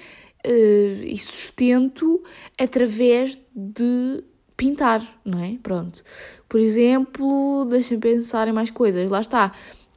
uh, 0.46 1.04
e 1.04 1.18
sustento 1.18 2.22
através 2.58 3.38
de 3.54 4.22
pintar, 4.56 5.20
não 5.24 5.42
é? 5.42 5.58
Pronto. 5.62 6.02
Por 6.48 6.60
exemplo, 6.60 7.66
deixem 7.68 7.98
pensar 7.98 8.48
em 8.48 8.52
mais 8.52 8.70
coisas. 8.70 9.10
Lá 9.10 9.20
está. 9.20 9.52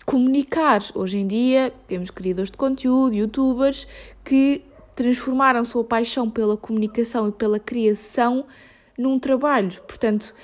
Comunicar. 0.06 0.82
Hoje 0.96 1.20
em 1.20 1.27
dia 1.27 1.72
temos 1.88 2.10
criadores 2.10 2.50
de 2.50 2.58
conteúdo, 2.58 3.15
youtubers, 3.15 3.88
que 4.25 4.63
transformaram 4.96 5.63
sua 5.63 5.84
paixão 5.84 6.29
pela 6.29 6.58
comunicação 6.58 7.29
e 7.29 7.32
pela 7.32 7.60
criação 7.60 8.46
num 8.98 9.18
trabalho. 9.20 9.82
Portanto, 9.88 10.36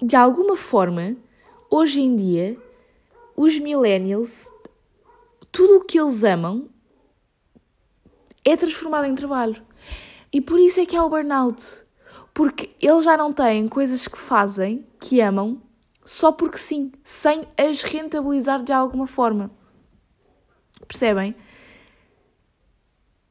de 0.00 0.14
alguma 0.14 0.56
forma, 0.56 1.16
hoje 1.68 2.00
em 2.00 2.14
dia, 2.14 2.56
os 3.34 3.58
millennials, 3.58 4.48
tudo 5.50 5.78
o 5.78 5.84
que 5.84 5.98
eles 5.98 6.22
amam 6.22 6.68
é 8.44 8.56
transformado 8.56 9.06
em 9.06 9.14
trabalho. 9.14 9.62
E 10.32 10.40
por 10.40 10.58
isso 10.58 10.80
é 10.80 10.86
que 10.86 10.96
é 10.96 11.02
o 11.02 11.08
burnout. 11.08 11.80
Porque 12.32 12.70
eles 12.80 13.04
já 13.04 13.16
não 13.16 13.32
têm 13.32 13.68
coisas 13.68 14.06
que 14.06 14.18
fazem, 14.18 14.86
que 15.00 15.20
amam, 15.20 15.60
só 16.04 16.32
porque 16.32 16.58
sim, 16.58 16.92
sem 17.04 17.46
as 17.56 17.82
rentabilizar 17.82 18.62
de 18.62 18.72
alguma 18.72 19.06
forma. 19.06 19.50
Percebem? 20.86 21.34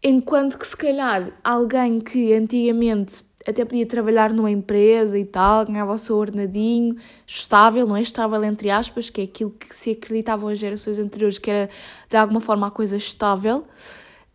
Enquanto 0.02 0.58
que 0.58 0.68
se 0.68 0.78
calhar 0.78 1.34
alguém 1.44 2.00
que 2.00 2.34
antigamente 2.34 3.24
até 3.48 3.66
podia 3.66 3.86
trabalhar 3.86 4.34
numa 4.34 4.52
empresa 4.52 5.18
e 5.18 5.26
tal, 5.26 5.66
ganhava 5.66 5.94
o 5.94 5.98
seu 5.98 6.18
ordenadinho, 6.18 6.96
estável, 7.26 7.88
não 7.88 7.96
é 7.96 8.02
estável 8.02 8.44
entre 8.44 8.70
aspas, 8.70 9.10
que 9.10 9.22
é 9.22 9.24
aquilo 9.24 9.52
que 9.52 9.76
se 9.76 9.92
acreditavam 9.92 10.50
as 10.50 10.60
gerações 10.60 11.00
anteriores, 11.00 11.38
que 11.38 11.50
era 11.50 11.70
de 12.08 12.18
alguma 12.18 12.42
forma 12.42 12.68
a 12.68 12.72
coisa 12.72 12.98
estável. 12.98 13.66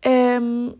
Um, 0.05 0.73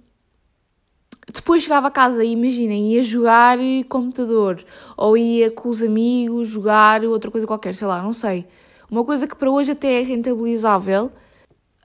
depois 1.34 1.64
chegava 1.64 1.88
a 1.88 1.92
casa 1.92 2.24
e 2.24 2.32
imaginem, 2.32 2.94
ia 2.94 3.04
jogar 3.04 3.58
computador 3.90 4.64
ou 4.96 5.18
ia 5.18 5.50
com 5.50 5.70
os 5.70 5.82
amigos 5.82 6.48
jogar 6.48 7.04
outra 7.04 7.32
coisa 7.32 7.48
qualquer, 7.48 7.74
sei 7.76 7.88
lá, 7.88 8.02
não 8.02 8.14
sei. 8.14 8.46
Uma 8.90 9.04
coisa 9.04 9.28
que 9.28 9.36
para 9.36 9.50
hoje 9.50 9.72
até 9.72 10.00
é 10.00 10.04
rentabilizável 10.04 11.12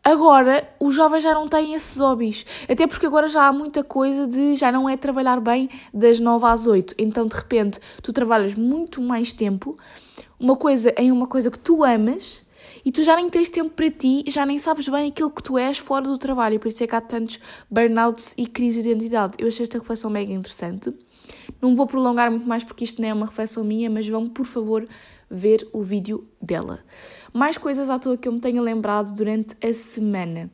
Agora, 0.03 0.67
os 0.81 0.95
jovens 0.95 1.23
já 1.23 1.35
não 1.35 1.47
têm 1.47 1.75
esses 1.75 1.99
hobbies. 1.99 2.47
Até 2.67 2.87
porque 2.87 3.05
agora 3.05 3.29
já 3.29 3.47
há 3.47 3.53
muita 3.53 3.85
coisa 3.85 4.27
de 4.27 4.57
já 4.57 4.73
não 4.73 4.89
é 4.89 4.97
trabalhar 4.97 5.39
bem 5.41 5.69
das 5.93 6.19
9 6.19 6.47
às 6.47 6.67
8. 6.67 6.95
Então, 6.99 7.27
de 7.27 7.37
repente, 7.37 7.79
tu 8.03 8.11
trabalhas 8.11 8.55
muito 8.55 9.03
mais 9.03 9.35
tempo, 9.35 9.77
uma 10.39 10.57
coisa 10.57 10.95
em 10.97 11.13
uma 11.13 11.27
coisa 11.27 11.51
que 11.51 11.59
tu 11.59 11.85
amas, 11.85 12.43
e 12.85 12.93
tu 12.93 13.03
já 13.03 13.17
nem 13.17 13.29
tens 13.29 13.49
tempo 13.49 13.71
para 13.71 13.91
ti, 13.91 14.25
já 14.27 14.45
nem 14.47 14.59
sabes 14.59 14.89
bem 14.89 15.09
aquilo 15.09 15.31
que 15.31 15.43
tu 15.43 15.59
és 15.59 15.79
fora 15.79 16.05
do 16.05 16.19
trabalho. 16.19 16.59
Por 16.59 16.69
isso 16.69 16.83
é 16.83 16.87
que 16.87 16.95
há 16.95 17.01
tantos 17.01 17.39
burnouts 17.71 18.35
e 18.37 18.47
crises 18.47 18.85
de 18.85 18.91
identidade. 18.91 19.37
Eu 19.39 19.49
achei 19.49 19.63
esta 19.63 19.79
reflexão 19.79 20.11
mega 20.11 20.33
interessante. 20.33 20.93
Não 21.61 21.75
vou 21.77 21.87
prolongar 21.87 22.31
muito 22.31 22.47
mais 22.47 22.65
porque 22.65 22.85
isto 22.85 23.01
não 23.01 23.09
é 23.09 23.15
uma 23.15 23.27
reflexão 23.27 23.65
minha, 23.65 23.91
mas 23.91 24.09
vão, 24.09 24.29
por 24.29 24.47
favor, 24.47 24.87
ver 25.31 25.67
o 25.73 25.83
vídeo 25.83 26.27
dela. 26.41 26.81
Mais 27.33 27.57
coisas 27.57 27.89
à 27.89 27.99
toa 27.99 28.17
que 28.17 28.27
eu 28.27 28.33
me 28.33 28.41
tenha 28.41 28.61
lembrado 28.61 29.13
durante 29.15 29.57
a 29.65 29.73
semana. 29.73 30.51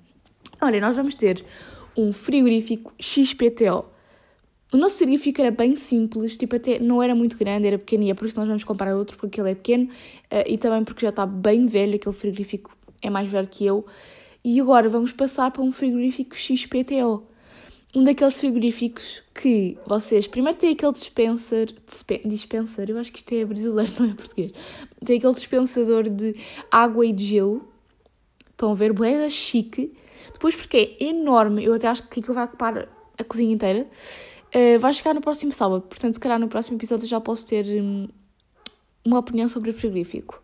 Olha, 0.61 0.81
nós 0.81 0.97
vamos 0.97 1.17
ter 1.17 1.45
um 1.97 2.13
frigorífico 2.13 2.93
XPTO. 2.99 3.96
O 4.73 4.77
nosso 4.77 4.99
frigorífico 4.99 5.41
era 5.41 5.51
bem 5.51 5.77
simples, 5.77 6.37
tipo, 6.37 6.57
até 6.57 6.79
não 6.79 7.03
era 7.03 7.15
muito 7.15 7.37
grande, 7.39 7.67
era 7.67 7.79
pequeno 7.79 8.05
e 8.05 8.11
é 8.11 8.15
por 8.15 8.27
isso 8.27 8.37
nós 8.39 8.49
vamos 8.49 8.65
comprar 8.65 8.95
outro, 8.97 9.17
porque 9.17 9.41
ele 9.41 9.53
é 9.53 9.55
pequeno 9.55 9.85
uh, 9.85 10.45
e 10.47 10.59
também 10.59 10.83
porque 10.85 11.07
já 11.07 11.11
está 11.11 11.25
bem 11.25 11.67
velho, 11.67 11.95
aquele 11.95 12.15
frigorífico 12.15 12.77
é 13.01 13.09
mais 13.09 13.29
velho 13.29 13.47
que 13.47 13.65
eu. 13.65 13.87
E 14.45 14.61
agora 14.61 14.89
vamos 14.89 15.13
passar 15.13 15.51
para 15.51 15.63
um 15.63 15.73
frigorífico 15.73 16.37
XPTO 16.37 17.27
um 17.97 18.05
daqueles 18.05 18.35
frigoríficos 18.35 19.23
que 19.33 19.79
vocês 19.87 20.27
primeiro 20.27 20.59
tem 20.59 20.73
aquele 20.73 20.93
dispenser, 20.93 21.75
dispenser, 22.27 22.91
eu 22.91 22.99
acho 22.99 23.11
que 23.11 23.19
isto 23.19 23.33
é 23.33 23.43
brasileiro, 23.43 23.91
não 23.99 24.11
é 24.11 24.15
português. 24.15 24.53
Tem 25.03 25.17
aquele 25.17 25.33
dispensador 25.33 26.11
de 26.11 26.37
água 26.71 27.07
e 27.07 27.13
de 27.13 27.25
gelo. 27.25 27.67
Estão 28.51 28.73
a 28.73 28.75
ver, 28.75 28.93
boeda 28.93 29.31
chique. 29.31 29.95
Depois 30.31 30.55
porque 30.55 30.99
é 31.01 31.05
enorme, 31.05 31.65
eu 31.65 31.73
até 31.73 31.89
acho 31.89 32.07
que 32.07 32.21
aquilo 32.21 32.35
vai 32.35 32.45
ocupar 32.45 32.87
a 33.19 33.25
cozinha 33.25 33.55
inteira. 33.55 33.87
Uh, 34.55 34.79
vai 34.79 34.93
chegar 34.95 35.15
no 35.15 35.21
próximo 35.21 35.53
sábado, 35.53 35.83
portanto, 35.83 36.15
se 36.15 36.21
calhar 36.21 36.38
no 36.38 36.49
próximo 36.49 36.76
episódio 36.76 37.07
já 37.07 37.21
posso 37.21 37.45
ter 37.47 37.67
um, 37.83 38.09
uma 39.05 39.19
opinião 39.19 39.49
sobre 39.49 39.71
o 39.71 39.75
frigorífico. 39.75 40.43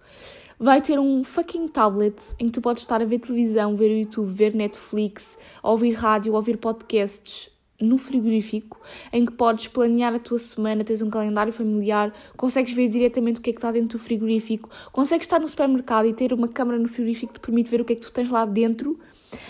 Vai 0.59 0.80
ter 0.80 0.99
um 0.99 1.25
fucking 1.25 1.68
tablet 1.68 2.35
em 2.38 2.47
que 2.47 2.52
tu 2.52 2.61
podes 2.61 2.82
estar 2.82 3.02
a 3.02 3.04
ver 3.04 3.18
televisão, 3.18 3.76
ver 3.76 3.99
YouTube, 3.99 4.30
ver 4.30 4.54
Netflix, 4.54 5.38
ouvir 5.62 5.92
rádio, 5.92 6.35
ouvir 6.35 6.56
podcasts 6.56 7.50
no 7.80 7.99
frigorífico, 7.99 8.80
em 9.12 9.26
que 9.26 9.32
podes 9.32 9.66
planear 9.66 10.14
a 10.14 10.18
tua 10.18 10.38
semana, 10.38 10.85
tens 10.85 11.02
um 11.02 11.11
calendário 11.11 11.52
familiar, 11.52 12.14
consegues 12.37 12.73
ver 12.73 12.88
diretamente 12.88 13.40
o 13.40 13.42
que 13.42 13.50
é 13.50 13.52
que 13.52 13.59
está 13.59 13.73
dentro 13.73 13.99
do 13.99 14.04
frigorífico, 14.04 14.71
consegues 14.92 15.26
estar 15.26 15.40
no 15.40 15.49
supermercado 15.49 16.06
e 16.06 16.12
ter 16.12 16.32
uma 16.32 16.47
câmara 16.47 16.78
no 16.78 16.88
frigorífico 16.88 17.32
que 17.32 17.40
te 17.40 17.44
permite 17.44 17.71
ver 17.71 17.80
o 17.80 17.85
que 17.85 17.94
é 17.94 17.97
que 17.97 18.02
tu 18.02 18.12
tens 18.12 18.30
lá 18.30 18.44
dentro 18.44 18.99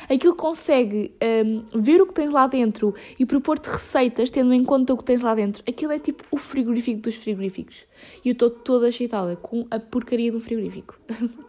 aquilo 0.08 0.34
consegue 0.34 1.14
um, 1.44 1.80
ver 1.80 2.00
o 2.00 2.06
que 2.06 2.14
tens 2.14 2.32
lá 2.32 2.46
dentro 2.46 2.94
e 3.18 3.26
propor-te 3.26 3.68
receitas 3.68 4.30
tendo 4.30 4.52
em 4.52 4.64
conta 4.64 4.94
o 4.94 4.96
que 4.96 5.04
tens 5.04 5.22
lá 5.22 5.34
dentro. 5.34 5.62
Aquilo 5.68 5.92
é 5.92 5.98
tipo 5.98 6.24
o 6.30 6.36
frigorífico 6.36 7.00
dos 7.00 7.14
frigoríficos. 7.16 7.86
E 8.24 8.28
eu 8.28 8.32
estou 8.32 8.50
toda 8.50 8.88
excitada 8.88 9.36
com 9.36 9.66
a 9.70 9.78
porcaria 9.78 10.30
do 10.30 10.40
frigorífico. 10.40 10.98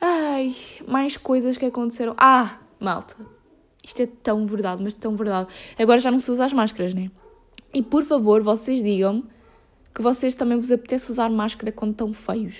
Ai, 0.00 0.54
mais 0.86 1.16
coisas 1.16 1.56
que 1.56 1.64
aconteceram. 1.64 2.14
Ah, 2.18 2.58
malta. 2.78 3.16
Isto 3.82 4.02
é 4.02 4.06
tão 4.06 4.46
verdade, 4.46 4.82
mas 4.82 4.94
tão 4.94 5.14
verdade. 5.14 5.48
Agora 5.78 5.98
já 5.98 6.10
não 6.10 6.18
se 6.18 6.30
usa 6.30 6.44
as 6.44 6.52
máscaras, 6.52 6.94
né? 6.94 7.10
E 7.72 7.82
por 7.82 8.04
favor, 8.04 8.42
vocês 8.42 8.82
digam-me 8.82 9.24
que 9.94 10.02
vocês 10.02 10.34
também 10.34 10.58
vos 10.58 10.72
apetece 10.72 11.10
usar 11.10 11.28
máscara 11.30 11.70
quando 11.70 11.92
estão 11.92 12.12
feios. 12.12 12.56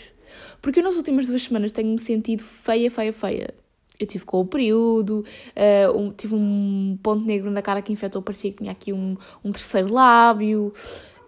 Porque 0.61 0.81
eu 0.81 0.85
nas 0.85 0.97
últimas 0.97 1.27
duas 1.27 1.43
semanas 1.43 1.73
tenho-me 1.73 1.99
sentido 1.99 2.43
feia, 2.43 2.91
feia, 2.91 3.13
feia 3.13 3.64
eu 3.99 4.07
tive 4.07 4.25
com 4.25 4.41
o 4.41 4.47
período, 4.47 5.25
uh, 5.57 5.97
um, 5.97 6.11
tive 6.11 6.35
um 6.35 6.99
ponto 7.03 7.25
negro 7.25 7.51
na 7.51 7.63
cara 7.63 7.81
que 7.81 7.93
infectou, 7.93 8.21
parecia 8.23 8.51
que 8.51 8.59
tinha 8.59 8.73
aqui 8.73 8.93
um, 8.93 9.17
um 9.45 9.53
terceiro 9.53 9.93
lábio. 9.93 10.73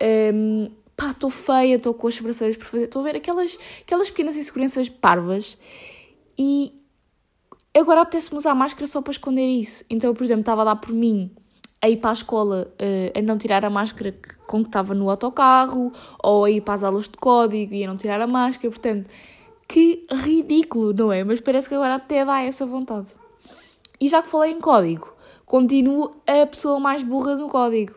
Um, 0.02 0.64
ehm, 0.64 0.70
pá, 0.96 1.11
estou 1.11 1.30
feia, 1.30 1.76
estou 1.76 1.94
com 1.94 2.08
as 2.08 2.14
sobrancelhas 2.14 2.56
por 2.56 2.64
fazer, 2.64 2.85
estou 2.85 3.00
a 3.00 3.04
ver 3.04 3.16
aquelas, 3.16 3.58
aquelas 3.82 4.11
pequenas 4.11 4.37
inseguranças 4.37 4.88
parvas 4.88 5.56
e 6.38 6.73
agora 7.75 8.00
apetece-me 8.00 8.38
usar 8.38 8.54
máscara 8.54 8.87
só 8.87 9.00
para 9.02 9.12
esconder 9.12 9.46
isso. 9.46 9.85
Então, 9.88 10.14
por 10.14 10.25
exemplo, 10.25 10.40
estava 10.40 10.64
dar 10.64 10.76
por 10.76 10.92
mim 10.92 11.30
a 11.80 11.88
ir 11.88 11.99
para 11.99 12.11
a 12.11 12.14
escola 12.14 12.73
uh, 12.80 13.18
a 13.18 13.23
não 13.23 13.38
tirar 13.38 13.64
a 13.64 13.70
máscara 13.70 14.14
com 14.46 14.62
que 14.62 14.68
estava 14.68 14.94
no 14.94 15.11
autocarro 15.11 15.92
ou 16.23 16.44
a 16.44 16.50
ir 16.50 16.62
para 16.62 16.75
as 16.75 16.82
aulas 16.82 17.08
de 17.08 17.16
código 17.16 17.75
e 17.75 17.85
a 17.85 17.87
não 17.87 17.96
tirar 17.96 18.20
a 18.20 18.26
máscara, 18.26 18.70
portanto 18.70 19.08
que 19.68 20.06
ridículo, 20.11 20.92
não 20.92 21.12
é? 21.12 21.25
Mas 21.25 21.40
parece 21.40 21.68
que 21.68 21.75
agora 21.75 21.94
até 21.94 22.25
dá 22.25 22.42
essa 22.42 22.64
vontade. 22.64 23.08
E 24.00 24.08
já 24.08 24.23
que 24.23 24.28
falei 24.28 24.52
em 24.52 24.61
código, 24.61 25.14
continuo 25.44 26.16
a 26.26 26.46
pessoa 26.46 26.78
mais 26.78 27.02
burra 27.02 27.37
do 27.37 27.46
código. 27.46 27.94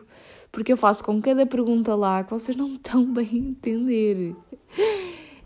Porque 0.52 0.72
eu 0.72 0.76
faço 0.76 1.04
com 1.04 1.20
cada 1.22 1.46
pergunta 1.46 1.94
lá 1.94 2.24
que 2.24 2.30
vocês 2.30 2.56
não 2.56 2.68
estão 2.68 3.04
bem 3.12 3.28
a 3.32 3.36
entender. 3.36 4.34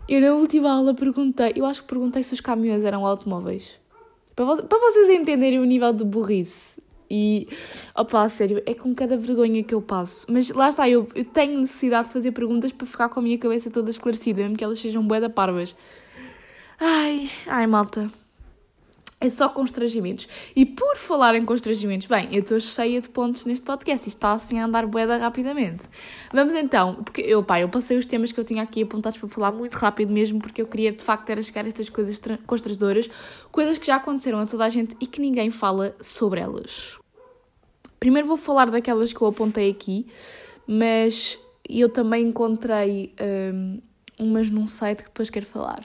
Eu 0.07 0.21
na 0.21 0.33
última 0.33 0.71
aula 0.71 0.93
perguntei, 0.93 1.53
eu 1.55 1.65
acho 1.65 1.81
que 1.81 1.87
perguntei 1.87 2.23
se 2.23 2.33
os 2.33 2.41
caminhões 2.41 2.83
eram 2.83 3.05
automóveis. 3.05 3.77
Para, 4.35 4.63
para 4.63 4.79
vocês 4.79 5.09
entenderem 5.09 5.59
o 5.59 5.65
nível 5.65 5.93
de 5.93 6.03
burrice. 6.03 6.83
E, 7.09 7.47
opa, 7.95 8.27
sério, 8.29 8.61
é 8.65 8.73
com 8.73 8.93
cada 8.95 9.15
vergonha 9.15 9.63
que 9.63 9.73
eu 9.73 9.81
passo. 9.81 10.25
Mas 10.29 10.49
lá 10.49 10.69
está, 10.69 10.89
eu, 10.89 11.07
eu 11.13 11.23
tenho 11.23 11.59
necessidade 11.59 12.07
de 12.07 12.13
fazer 12.13 12.31
perguntas 12.31 12.71
para 12.71 12.87
ficar 12.87 13.09
com 13.09 13.19
a 13.19 13.23
minha 13.23 13.37
cabeça 13.37 13.69
toda 13.69 13.89
esclarecida, 13.89 14.41
mesmo 14.41 14.57
que 14.57 14.63
elas 14.63 14.79
sejam 14.79 15.05
bué 15.05 15.19
da 15.19 15.29
parvas. 15.29 15.75
Ai, 16.79 17.29
ai, 17.47 17.67
malta. 17.67 18.11
É 19.19 19.29
só 19.29 19.47
constrangimentos. 19.47 20.27
E 20.55 20.65
por 20.65 20.97
falar 20.97 21.35
em 21.35 21.45
constrangimentos, 21.45 22.05
bem, 22.05 22.27
eu 22.31 22.41
estou 22.41 22.59
cheia 22.59 22.99
de 22.99 23.09
pontos 23.09 23.45
neste 23.45 23.65
podcast. 23.65 24.07
Isto 24.07 24.17
está 24.17 24.33
assim 24.33 24.59
a 24.59 24.65
andar 24.65 24.85
boeda 24.85 25.17
rapidamente. 25.17 25.85
Vamos 26.33 26.53
então, 26.53 26.95
porque 26.95 27.21
eu, 27.21 27.41
pá, 27.41 27.61
eu 27.61 27.69
passei 27.69 27.97
os 27.97 28.05
temas 28.05 28.31
que 28.31 28.39
eu 28.39 28.43
tinha 28.43 28.61
aqui 28.61 28.83
apontados 28.83 29.17
para 29.17 29.29
falar 29.29 29.51
muito 29.53 29.75
rápido 29.75 30.11
mesmo, 30.11 30.39
porque 30.39 30.61
eu 30.61 30.67
queria 30.67 30.91
de 30.91 31.01
facto 31.01 31.29
era 31.29 31.41
chegar 31.41 31.63
a 31.65 31.67
estas 31.67 31.89
coisas 31.89 32.21
constrangedoras, 32.45 33.09
coisas 33.51 33.77
que 33.77 33.87
já 33.87 33.95
aconteceram 33.95 34.39
a 34.39 34.45
toda 34.45 34.65
a 34.65 34.69
gente 34.69 34.97
e 34.99 35.07
que 35.07 35.21
ninguém 35.21 35.49
fala 35.49 35.95
sobre 36.01 36.41
elas. 36.41 36.99
Primeiro 37.99 38.27
vou 38.27 38.37
falar 38.37 38.69
daquelas 38.69 39.13
que 39.13 39.21
eu 39.21 39.27
apontei 39.27 39.71
aqui, 39.71 40.05
mas 40.67 41.39
eu 41.67 41.87
também 41.89 42.27
encontrei 42.27 43.15
um, 43.53 43.81
umas 44.19 44.49
num 44.49 44.67
site 44.67 44.99
que 44.99 45.09
depois 45.09 45.29
quero 45.29 45.45
falar. 45.45 45.83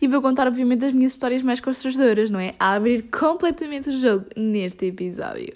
E 0.00 0.06
vou 0.06 0.20
contar, 0.20 0.46
obviamente, 0.46 0.84
as 0.84 0.92
minhas 0.92 1.12
histórias 1.12 1.42
mais 1.42 1.60
constrangedoras, 1.60 2.30
não 2.30 2.38
é? 2.38 2.54
A 2.58 2.74
abrir 2.74 3.02
completamente 3.10 3.90
o 3.90 4.00
jogo 4.00 4.26
neste 4.36 4.86
episódio. 4.86 5.54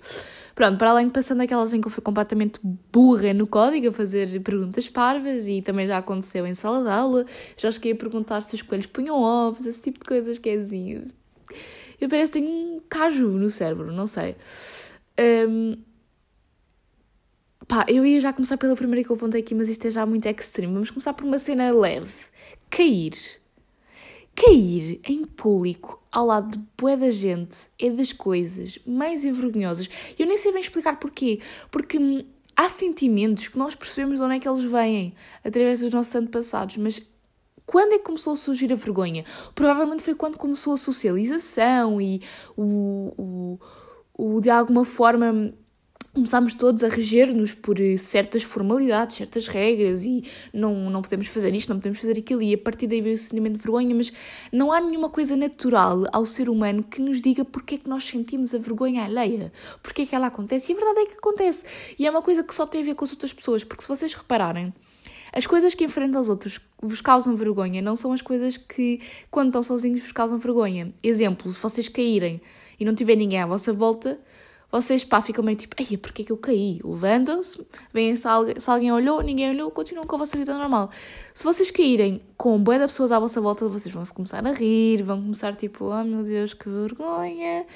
Pronto, 0.55 0.77
para 0.77 0.91
além 0.91 1.07
de 1.07 1.13
passando 1.13 1.41
aquelas 1.41 1.73
em 1.73 1.81
que 1.81 1.87
eu 1.87 1.91
fui 1.91 2.03
completamente 2.03 2.61
burra 2.93 3.33
no 3.33 3.47
código, 3.47 3.89
a 3.89 3.93
fazer 3.93 4.41
perguntas 4.43 4.89
parvas, 4.89 5.47
e 5.47 5.63
também 5.63 5.87
já 5.87 5.99
aconteceu 5.99 6.47
em 6.47 6.55
sala 6.55 6.83
de 6.83 6.91
aula, 6.91 7.25
já 7.57 7.71
cheguei 7.71 7.93
a 7.93 7.97
perguntar 7.97 8.43
se 8.43 8.55
os 8.57 8.63
coelhos 8.63 8.87
punham 8.87 9.17
ovos, 9.17 9.65
esse 9.65 9.81
tipo 9.81 9.99
de 9.99 10.05
coisas 10.05 10.39
que 10.39 10.51
é 10.51 10.55
assim. 10.55 11.03
Eu 12.01 12.09
parece 12.09 12.33
que 12.33 12.41
tenho 12.41 12.51
um 12.51 12.81
caju 12.89 13.29
no 13.29 13.49
cérebro, 13.51 13.93
não 13.93 14.07
sei. 14.07 14.37
Um, 15.49 15.77
pá, 17.67 17.87
eu 17.89 18.05
ia 18.05 18.21
já 18.21 18.33
começar 18.33 18.57
pela 18.57 18.75
primeira 18.75 19.05
que 19.05 19.11
eu 19.11 19.17
apontei 19.17 19.41
aqui, 19.41 19.55
mas 19.55 19.69
isto 19.69 19.87
é 19.87 19.91
já 19.91 20.05
muito 20.05 20.27
extreme. 20.27 20.73
Vamos 20.73 20.91
começar 20.91 21.13
por 21.13 21.25
uma 21.25 21.39
cena 21.39 21.73
leve. 21.73 22.13
Cair 22.69 23.40
Cair 24.35 25.01
em 25.05 25.25
público 25.25 26.03
ao 26.11 26.27
lado 26.27 26.57
de 26.57 26.65
bué 26.77 26.97
da 26.97 27.11
gente 27.11 27.69
é 27.79 27.91
das 27.91 28.13
coisas 28.13 28.79
mais 28.87 29.25
envergonhosas. 29.25 29.89
Eu 30.19 30.27
nem 30.27 30.37
sei 30.37 30.53
bem 30.53 30.61
explicar 30.61 30.99
porquê. 30.99 31.41
Porque 31.71 31.99
hum, 31.99 32.25
há 32.57 32.69
sentimentos 32.69 33.49
que 33.49 33.59
nós 33.59 33.75
percebemos 33.75 34.19
de 34.19 34.25
onde 34.25 34.37
é 34.37 34.39
que 34.39 34.49
eles 34.49 34.65
vêm, 34.65 35.15
através 35.45 35.81
dos 35.81 35.93
nossos 35.93 36.15
antepassados, 36.15 36.77
mas 36.77 37.03
quando 37.65 37.93
é 37.93 37.99
que 37.99 38.05
começou 38.05 38.33
a 38.33 38.37
surgir 38.37 38.73
a 38.73 38.77
vergonha? 38.77 39.25
Provavelmente 39.55 40.03
foi 40.03 40.15
quando 40.15 40.37
começou 40.37 40.73
a 40.73 40.77
socialização 40.77 42.01
e 42.01 42.21
o, 42.57 43.59
o, 44.17 44.35
o 44.35 44.41
de 44.41 44.51
alguma 44.51 44.85
forma 44.85 45.55
começámos 46.13 46.55
todos 46.55 46.83
a 46.83 46.89
reger-nos 46.89 47.55
por 47.55 47.79
eh, 47.81 47.97
certas 47.97 48.43
formalidades, 48.43 49.17
certas 49.17 49.47
regras 49.47 50.05
e 50.05 50.25
não, 50.53 50.91
não 50.91 51.03
podemos 51.03 51.29
fazer 51.29 51.55
isto, 51.55 51.69
não 51.69 51.77
podemos 51.77 52.01
fazer 52.01 52.19
aquilo. 52.19 52.43
E 52.43 52.53
a 52.53 52.59
partir 52.59 52.87
daí 52.89 53.01
veio 53.01 53.15
o 53.15 53.19
sentimento 53.19 53.57
de 53.57 53.63
vergonha, 53.63 53.95
mas 53.95 54.13
não 54.53 54.73
há 54.73 54.81
nenhuma 54.81 55.09
coisa 55.09 55.37
natural 55.37 56.05
ao 56.13 56.27
ser 56.27 56.49
humano 56.49 56.83
que 56.83 57.01
nos 57.01 57.21
diga 57.21 57.45
porque 57.45 57.77
é 57.77 57.79
que 57.79 57.89
nós 57.89 58.05
sentimos 58.05 58.55
a 58.55 58.59
vergonha 58.59 59.05
alheia, 59.05 59.53
porque 59.83 60.03
é 60.03 60.07
que 60.07 60.15
ela 60.15 60.27
acontece. 60.27 60.73
E 60.73 60.75
a 60.75 60.79
verdade 60.79 61.01
é 61.01 61.07
que 61.07 61.15
acontece. 61.15 61.65
E 61.99 62.07
é 62.07 62.11
uma 62.11 62.23
coisa 62.23 62.43
que 62.43 62.55
só 62.55 62.67
tem 62.67 62.83
a 62.83 62.85
ver 62.85 62.95
com 62.95 63.05
as 63.05 63.13
outras 63.13 63.33
pessoas, 63.33 63.63
porque 63.63 63.83
se 63.83 63.89
vocês 63.89 64.13
repararem, 64.13 64.75
as 65.33 65.47
coisas 65.47 65.75
que 65.75 65.85
enfrentam 65.85 66.19
aos 66.19 66.29
outros 66.29 66.59
vos 66.83 67.01
causam 67.01 67.37
vergonha 67.37 67.81
não 67.81 67.95
são 67.95 68.13
as 68.13 68.21
coisas 68.21 68.57
que, 68.57 69.01
quando 69.31 69.49
estão 69.49 69.63
sozinhos, 69.63 70.01
vos 70.01 70.11
causam 70.11 70.39
vergonha. 70.39 70.93
Exemplo, 71.03 71.53
se 71.53 71.59
vocês 71.61 71.89
caírem 71.89 72.41
e 72.81 72.85
não 72.85 72.97
tiver 72.97 73.15
ninguém 73.15 73.41
à 73.41 73.47
vossa 73.47 73.73
volta, 73.73 74.19
vocês 74.71 75.03
pá, 75.03 75.21
ficam 75.21 75.45
meio 75.45 75.57
tipo, 75.57 75.75
ai, 75.79 75.97
porquê 75.97 76.23
que 76.23 76.31
eu 76.31 76.37
caí? 76.37 76.81
Levantam-se, 76.85 77.61
veem 77.93 78.15
se 78.15 78.23
se 78.59 78.71
alguém 78.71 78.93
olhou, 78.93 79.21
ninguém 79.21 79.51
olhou, 79.51 79.71
continuam 79.71 80.07
com 80.07 80.15
a 80.15 80.19
vossa 80.21 80.39
vida 80.39 80.57
normal. 80.57 80.91
Se 81.35 81.43
vocês 81.43 81.71
caírem 81.71 82.21
com 82.37 82.57
um 82.57 82.63
de 82.63 82.79
pessoas 82.79 83.11
à 83.11 83.19
vossa 83.19 83.41
volta, 83.41 83.69
vocês 83.69 83.93
vão 83.93 84.05
se 84.05 84.15
começar 84.15 84.47
a 84.47 84.53
rir, 84.53 85.03
vão 85.03 85.21
começar 85.21 85.57
tipo, 85.57 85.87
oh 85.87 86.05
meu 86.05 86.23
Deus, 86.23 86.55
que 86.55 86.69
vergonha. 86.69 87.67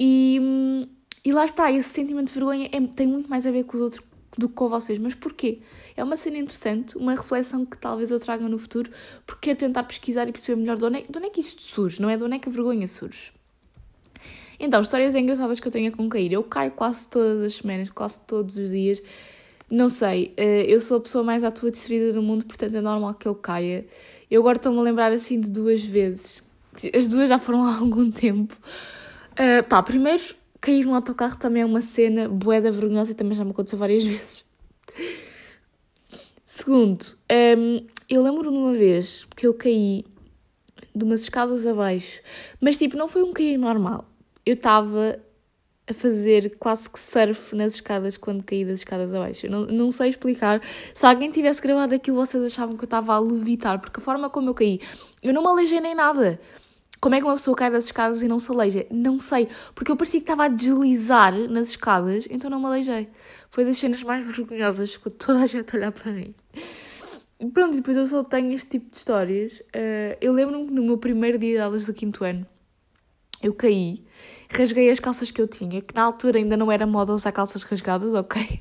E, 0.00 0.88
e 1.22 1.32
lá 1.32 1.44
está, 1.44 1.70
esse 1.70 1.90
sentimento 1.90 2.28
de 2.28 2.34
vergonha 2.34 2.68
é, 2.72 2.80
tem 2.80 3.06
muito 3.06 3.28
mais 3.28 3.46
a 3.46 3.50
ver 3.50 3.64
com 3.64 3.76
os 3.76 3.82
outros 3.82 4.02
do 4.38 4.48
que 4.48 4.54
com 4.54 4.70
vocês. 4.70 4.98
Mas 4.98 5.14
porquê? 5.14 5.60
É 5.94 6.02
uma 6.02 6.16
cena 6.16 6.38
interessante, 6.38 6.96
uma 6.96 7.12
reflexão 7.12 7.66
que 7.66 7.76
talvez 7.76 8.10
eu 8.10 8.18
traga 8.18 8.48
no 8.48 8.58
futuro, 8.58 8.90
porque 9.26 9.50
quero 9.50 9.58
tentar 9.58 9.82
pesquisar 9.84 10.26
e 10.26 10.32
perceber 10.32 10.58
melhor 10.58 10.78
de 10.78 10.84
onde, 10.86 10.98
é, 11.00 11.02
de 11.02 11.18
onde 11.18 11.26
é 11.26 11.30
que 11.30 11.40
isto 11.40 11.62
surge, 11.62 12.00
não 12.00 12.08
é? 12.08 12.16
De 12.16 12.24
onde 12.24 12.36
é 12.36 12.38
que 12.38 12.48
a 12.48 12.52
vergonha 12.52 12.88
surge. 12.88 13.33
Então, 14.58 14.80
histórias 14.80 15.14
engraçadas 15.14 15.60
que 15.60 15.66
eu 15.66 15.72
tenho 15.72 15.90
com 15.92 16.08
cair. 16.08 16.32
Eu 16.32 16.42
caio 16.42 16.70
quase 16.70 17.08
todas 17.08 17.42
as 17.42 17.54
semanas, 17.54 17.90
quase 17.90 18.20
todos 18.20 18.56
os 18.56 18.70
dias. 18.70 19.02
Não 19.70 19.88
sei, 19.88 20.32
eh, 20.36 20.64
eu 20.68 20.78
sou 20.80 20.98
a 20.98 21.00
pessoa 21.00 21.24
mais 21.24 21.42
à 21.42 21.50
tua 21.50 21.70
distraída 21.70 22.12
do 22.12 22.22
mundo, 22.22 22.44
portanto 22.44 22.74
é 22.74 22.80
normal 22.80 23.14
que 23.14 23.26
eu 23.26 23.34
caia. 23.34 23.86
Eu 24.30 24.42
agora 24.42 24.56
estou-me 24.56 24.78
a 24.78 24.82
lembrar 24.82 25.10
assim 25.10 25.40
de 25.40 25.48
duas 25.48 25.82
vezes. 25.82 26.44
As 26.94 27.08
duas 27.08 27.28
já 27.28 27.38
foram 27.38 27.64
há 27.64 27.78
algum 27.78 28.10
tempo. 28.10 28.56
Uh, 29.32 29.62
pá, 29.68 29.82
primeiro, 29.82 30.22
cair 30.60 30.84
no 30.84 30.94
autocarro 30.94 31.36
também 31.36 31.62
é 31.62 31.66
uma 31.66 31.80
cena 31.80 32.28
boeda 32.28 32.70
vergonhosa 32.70 33.12
e 33.12 33.14
também 33.14 33.36
já 33.36 33.44
me 33.44 33.50
aconteceu 33.50 33.78
várias 33.78 34.04
vezes. 34.04 34.44
Segundo, 36.44 37.02
um, 37.02 37.16
ehm, 37.28 37.86
eu 38.08 38.22
lembro-me 38.22 38.56
uma 38.56 38.74
vez 38.74 39.26
que 39.34 39.46
eu 39.46 39.54
caí 39.54 40.04
de 40.94 41.04
umas 41.04 41.22
escadas 41.22 41.66
abaixo, 41.66 42.20
mas 42.60 42.76
tipo, 42.76 42.96
não 42.96 43.08
foi 43.08 43.22
um 43.22 43.32
cair 43.32 43.58
normal 43.58 44.08
eu 44.44 44.54
estava 44.54 45.18
a 45.86 45.92
fazer 45.92 46.56
quase 46.58 46.88
que 46.88 46.98
surf 46.98 47.54
nas 47.54 47.74
escadas 47.74 48.16
quando 48.16 48.42
caí 48.42 48.64
das 48.64 48.80
escadas 48.80 49.12
abaixo. 49.12 49.46
Eu 49.46 49.50
não, 49.50 49.66
não 49.66 49.90
sei 49.90 50.10
explicar. 50.10 50.60
Se 50.94 51.04
alguém 51.04 51.30
tivesse 51.30 51.60
gravado 51.60 51.94
aquilo, 51.94 52.16
vocês 52.16 52.42
achavam 52.42 52.76
que 52.76 52.84
eu 52.84 52.86
estava 52.86 53.14
a 53.14 53.18
levitar, 53.18 53.78
porque 53.78 54.00
a 54.00 54.02
forma 54.02 54.30
como 54.30 54.50
eu 54.50 54.54
caí, 54.54 54.80
eu 55.22 55.34
não 55.34 55.42
me 55.42 55.48
aleijei 55.48 55.80
nem 55.80 55.94
nada. 55.94 56.40
Como 57.00 57.14
é 57.14 57.18
que 57.18 57.26
uma 57.26 57.34
pessoa 57.34 57.54
cai 57.54 57.70
das 57.70 57.84
escadas 57.84 58.22
e 58.22 58.28
não 58.28 58.38
se 58.38 58.50
aleija? 58.50 58.86
Não 58.90 59.20
sei, 59.20 59.46
porque 59.74 59.92
eu 59.92 59.96
parecia 59.96 60.20
que 60.20 60.24
estava 60.24 60.44
a 60.44 60.48
deslizar 60.48 61.34
nas 61.50 61.68
escadas, 61.68 62.26
então 62.30 62.48
não 62.48 62.58
me 62.58 62.64
aleijei. 62.64 63.08
Foi 63.50 63.62
das 63.62 63.76
cenas 63.76 64.02
mais 64.02 64.24
vergonhosas 64.24 64.96
com 64.96 65.10
toda 65.10 65.42
a 65.42 65.46
gente 65.46 65.74
a 65.74 65.78
olhar 65.78 65.92
para 65.92 66.10
mim. 66.10 66.34
Pronto, 67.52 67.76
depois 67.76 67.94
eu 67.94 68.06
só 68.06 68.24
tenho 68.24 68.52
este 68.52 68.70
tipo 68.70 68.90
de 68.90 68.96
histórias. 68.96 69.52
Uh, 69.52 70.16
eu 70.18 70.32
lembro-me 70.32 70.66
que 70.66 70.72
no 70.72 70.82
meu 70.82 70.96
primeiro 70.96 71.38
dia 71.38 71.56
de 71.56 71.58
aulas 71.58 71.84
do 71.84 71.92
quinto 71.92 72.24
ano, 72.24 72.46
eu 73.42 73.52
caí, 73.52 74.04
rasguei 74.50 74.90
as 74.90 75.00
calças 75.00 75.30
que 75.30 75.40
eu 75.40 75.48
tinha, 75.48 75.82
que 75.82 75.94
na 75.94 76.02
altura 76.02 76.38
ainda 76.38 76.56
não 76.56 76.70
era 76.70 76.86
moda 76.86 77.12
usar 77.12 77.32
calças 77.32 77.62
rasgadas, 77.62 78.12
ok? 78.14 78.60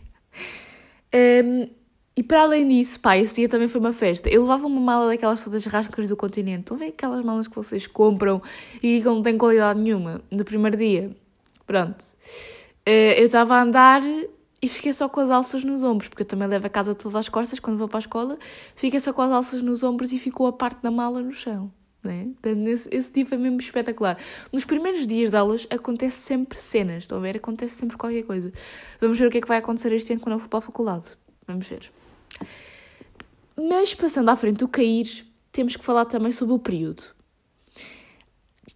Um, 1.14 1.70
e 2.16 2.22
para 2.22 2.42
além 2.42 2.68
disso, 2.68 3.00
pá, 3.00 3.18
esse 3.18 3.36
dia 3.36 3.50
também 3.50 3.68
foi 3.68 3.80
uma 3.80 3.94
festa. 3.94 4.30
Eu 4.30 4.44
levava 4.44 4.68
uma 4.68 4.80
mala 4.80 5.08
daquelas 5.08 5.44
todas 5.44 5.66
rascas 5.66 6.10
do 6.10 6.16
continente. 6.16 6.62
Estão 6.62 6.78
a 6.78 6.80
ver 6.80 6.88
aquelas 6.88 7.26
malas 7.26 7.48
que 7.48 7.56
vocês 7.56 7.88
compram 7.88 8.42
e 8.84 9.00
que 9.00 9.06
não 9.06 9.22
têm 9.22 9.36
qualidade 9.36 9.82
nenhuma 9.82 10.22
no 10.30 10.46
primeiro 10.46 10.78
dia? 10.78 11.16
Pronto. 11.66 12.04
Uh, 12.88 13.18
eu 13.18 13.26
estava 13.26 13.56
a 13.56 13.64
andar 13.64 14.04
e 14.62 14.68
fiquei 14.68 14.94
só 14.94 15.10
com 15.10 15.22
as 15.22 15.32
alças 15.32 15.64
nos 15.64 15.82
ombros, 15.82 16.08
porque 16.08 16.22
eu 16.22 16.28
também 16.28 16.48
levo 16.48 16.68
a 16.68 16.70
casa 16.70 16.94
todas 16.94 17.16
as 17.16 17.30
costas 17.30 17.60
quando 17.60 17.78
vou 17.80 17.88
para 17.88 17.98
a 17.98 18.02
escola. 18.02 18.38
Fiquei 18.76 19.00
só 19.00 19.12
com 19.12 19.22
as 19.22 19.32
alças 19.32 19.62
nos 19.64 19.82
ombros 19.82 20.12
e 20.12 20.20
ficou 20.20 20.46
a 20.46 20.54
parte 20.54 20.82
da 20.84 20.92
mala 20.92 21.22
no 21.22 21.32
chão. 21.32 21.72
Né? 22.04 22.28
Esse, 22.66 22.90
esse 22.92 23.12
dia 23.12 23.26
foi 23.26 23.38
mesmo 23.38 23.60
espetacular. 23.60 24.18
Nos 24.52 24.66
primeiros 24.66 25.08
dias 25.08 25.30
de 25.30 25.38
aulas 25.38 25.66
acontece 25.70 26.18
sempre 26.18 26.60
cenas, 26.60 27.04
estão 27.04 27.18
a 27.18 27.22
ver? 27.22 27.38
Acontece 27.38 27.76
sempre 27.78 27.96
qualquer 27.96 28.24
coisa. 28.24 28.52
Vamos 29.00 29.18
ver 29.18 29.28
o 29.28 29.32
que 29.32 29.38
é 29.38 29.42
que 29.42 29.48
vai 29.48 29.58
acontecer 29.58 29.92
este 29.94 30.12
ano 30.12 30.22
quando 30.22 30.34
eu 30.34 30.40
for 30.40 30.50
para 30.50 30.60
a 30.60 30.62
faculdade. 30.62 31.18
Vamos 31.48 31.66
ver. 31.66 31.90
Mas 33.56 33.94
passando 33.94 34.30
à 34.30 34.36
frente 34.36 34.58
do 34.58 34.68
cair, 34.68 35.26
temos 35.52 35.78
que 35.78 35.86
falar 35.86 36.06
também 36.06 36.32
sobre 36.32 36.54
o 36.54 36.60
período. 36.60 37.04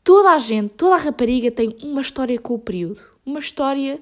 Toda 0.03 0.31
a 0.31 0.39
gente, 0.39 0.73
toda 0.75 0.95
a 0.95 0.97
rapariga 0.97 1.51
tem 1.51 1.75
uma 1.81 1.99
história 1.99 2.39
com 2.39 2.53
o 2.53 2.59
período. 2.59 3.01
Uma 3.25 3.39
história 3.39 4.01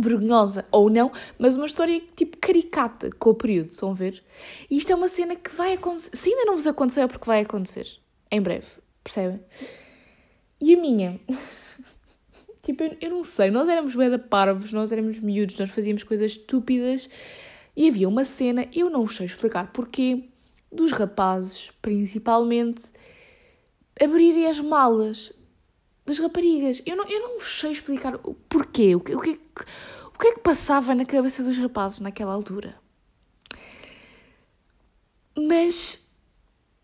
vergonhosa 0.00 0.64
ou 0.70 0.90
não, 0.90 1.10
mas 1.38 1.56
uma 1.56 1.66
história 1.66 2.00
tipo 2.14 2.36
caricata 2.38 3.10
com 3.18 3.30
o 3.30 3.34
período, 3.34 3.70
estão 3.70 3.90
a 3.90 3.94
ver? 3.94 4.22
E 4.70 4.76
isto 4.76 4.92
é 4.92 4.94
uma 4.94 5.08
cena 5.08 5.36
que 5.36 5.54
vai 5.54 5.74
acontecer. 5.74 6.10
Se 6.14 6.30
ainda 6.30 6.44
não 6.44 6.56
vos 6.56 6.66
aconteceu, 6.66 7.04
é 7.04 7.06
porque 7.08 7.26
vai 7.26 7.40
acontecer. 7.40 7.86
Em 8.30 8.40
breve, 8.40 8.66
percebem? 9.02 9.40
E 10.60 10.74
a 10.74 10.80
minha. 10.80 11.20
tipo, 12.62 12.82
eu, 12.82 12.96
eu, 13.00 13.10
não 13.10 13.24
sei, 13.24 13.50
nós 13.50 13.68
éramos 13.68 13.94
bem 13.94 14.18
parvos, 14.18 14.72
nós 14.72 14.90
éramos 14.92 15.20
miúdos, 15.20 15.56
nós 15.58 15.70
fazíamos 15.70 16.02
coisas 16.02 16.32
estúpidas 16.32 17.08
e 17.76 17.88
havia 17.88 18.08
uma 18.08 18.24
cena, 18.24 18.66
eu 18.74 18.88
não 18.88 19.06
sei 19.06 19.26
explicar 19.26 19.70
porquê, 19.72 20.24
dos 20.72 20.92
rapazes, 20.92 21.70
principalmente, 21.80 22.90
abrirem 24.00 24.46
as 24.46 24.58
malas 24.58 25.32
das 26.06 26.18
raparigas. 26.18 26.80
Eu 26.86 26.96
não, 26.96 27.04
eu 27.04 27.20
não 27.20 27.40
sei 27.40 27.72
explicar 27.72 28.14
o 28.22 28.34
porquê, 28.48 28.94
o 28.94 29.00
que, 29.00 29.14
o, 29.14 29.20
que, 29.20 29.38
o 30.14 30.18
que 30.18 30.28
é 30.28 30.32
que 30.34 30.40
passava 30.40 30.94
na 30.94 31.04
cabeça 31.04 31.42
dos 31.42 31.58
rapazes 31.58 32.00
naquela 32.00 32.32
altura. 32.32 32.76
Mas 35.36 36.06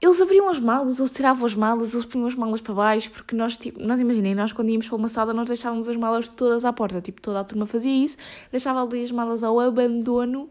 eles 0.00 0.20
abriam 0.20 0.48
as 0.48 0.58
malas, 0.58 0.98
eles 0.98 1.12
tiravam 1.12 1.46
as 1.46 1.54
malas, 1.54 1.94
eles 1.94 2.04
punham 2.04 2.26
as 2.26 2.34
malas 2.34 2.60
para 2.60 2.74
baixo, 2.74 3.10
porque 3.12 3.36
nós, 3.36 3.56
tipo, 3.56 3.80
nós 3.80 4.00
imaginem, 4.00 4.34
nós 4.34 4.52
quando 4.52 4.68
íamos 4.68 4.88
para 4.88 4.96
uma 4.96 5.08
sala, 5.08 5.32
nós 5.32 5.46
deixávamos 5.46 5.88
as 5.88 5.96
malas 5.96 6.28
todas 6.28 6.64
à 6.64 6.72
porta, 6.72 7.00
tipo, 7.00 7.22
toda 7.22 7.38
a 7.38 7.44
turma 7.44 7.66
fazia 7.66 8.04
isso, 8.04 8.16
deixava 8.50 8.82
ali 8.82 9.04
as 9.04 9.12
malas 9.12 9.44
ao 9.44 9.60
abandono, 9.60 10.50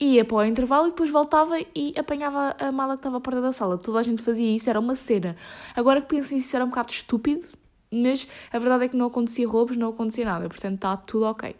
ia 0.00 0.24
para 0.24 0.38
o 0.38 0.44
intervalo 0.44 0.88
e 0.88 0.90
depois 0.90 1.08
voltava 1.08 1.56
e 1.74 1.94
apanhava 1.96 2.56
a 2.58 2.72
mala 2.72 2.94
que 2.94 3.00
estava 3.00 3.18
à 3.18 3.20
porta 3.20 3.40
da 3.40 3.52
sala. 3.52 3.78
Toda 3.78 4.00
a 4.00 4.02
gente 4.02 4.22
fazia 4.22 4.56
isso, 4.56 4.68
era 4.68 4.80
uma 4.80 4.96
cena. 4.96 5.36
Agora 5.76 6.00
que 6.00 6.08
penso 6.08 6.34
nisso, 6.34 6.56
era 6.56 6.64
um 6.64 6.68
bocado 6.68 6.90
estúpido, 6.90 7.48
mas 7.90 8.28
a 8.52 8.58
verdade 8.58 8.84
é 8.84 8.88
que 8.88 8.96
não 8.96 9.06
acontecia 9.06 9.46
roubos, 9.48 9.76
não 9.76 9.90
acontecia 9.90 10.24
nada, 10.24 10.48
portanto 10.48 10.74
está 10.74 10.96
tudo 10.96 11.24
ok. 11.26 11.54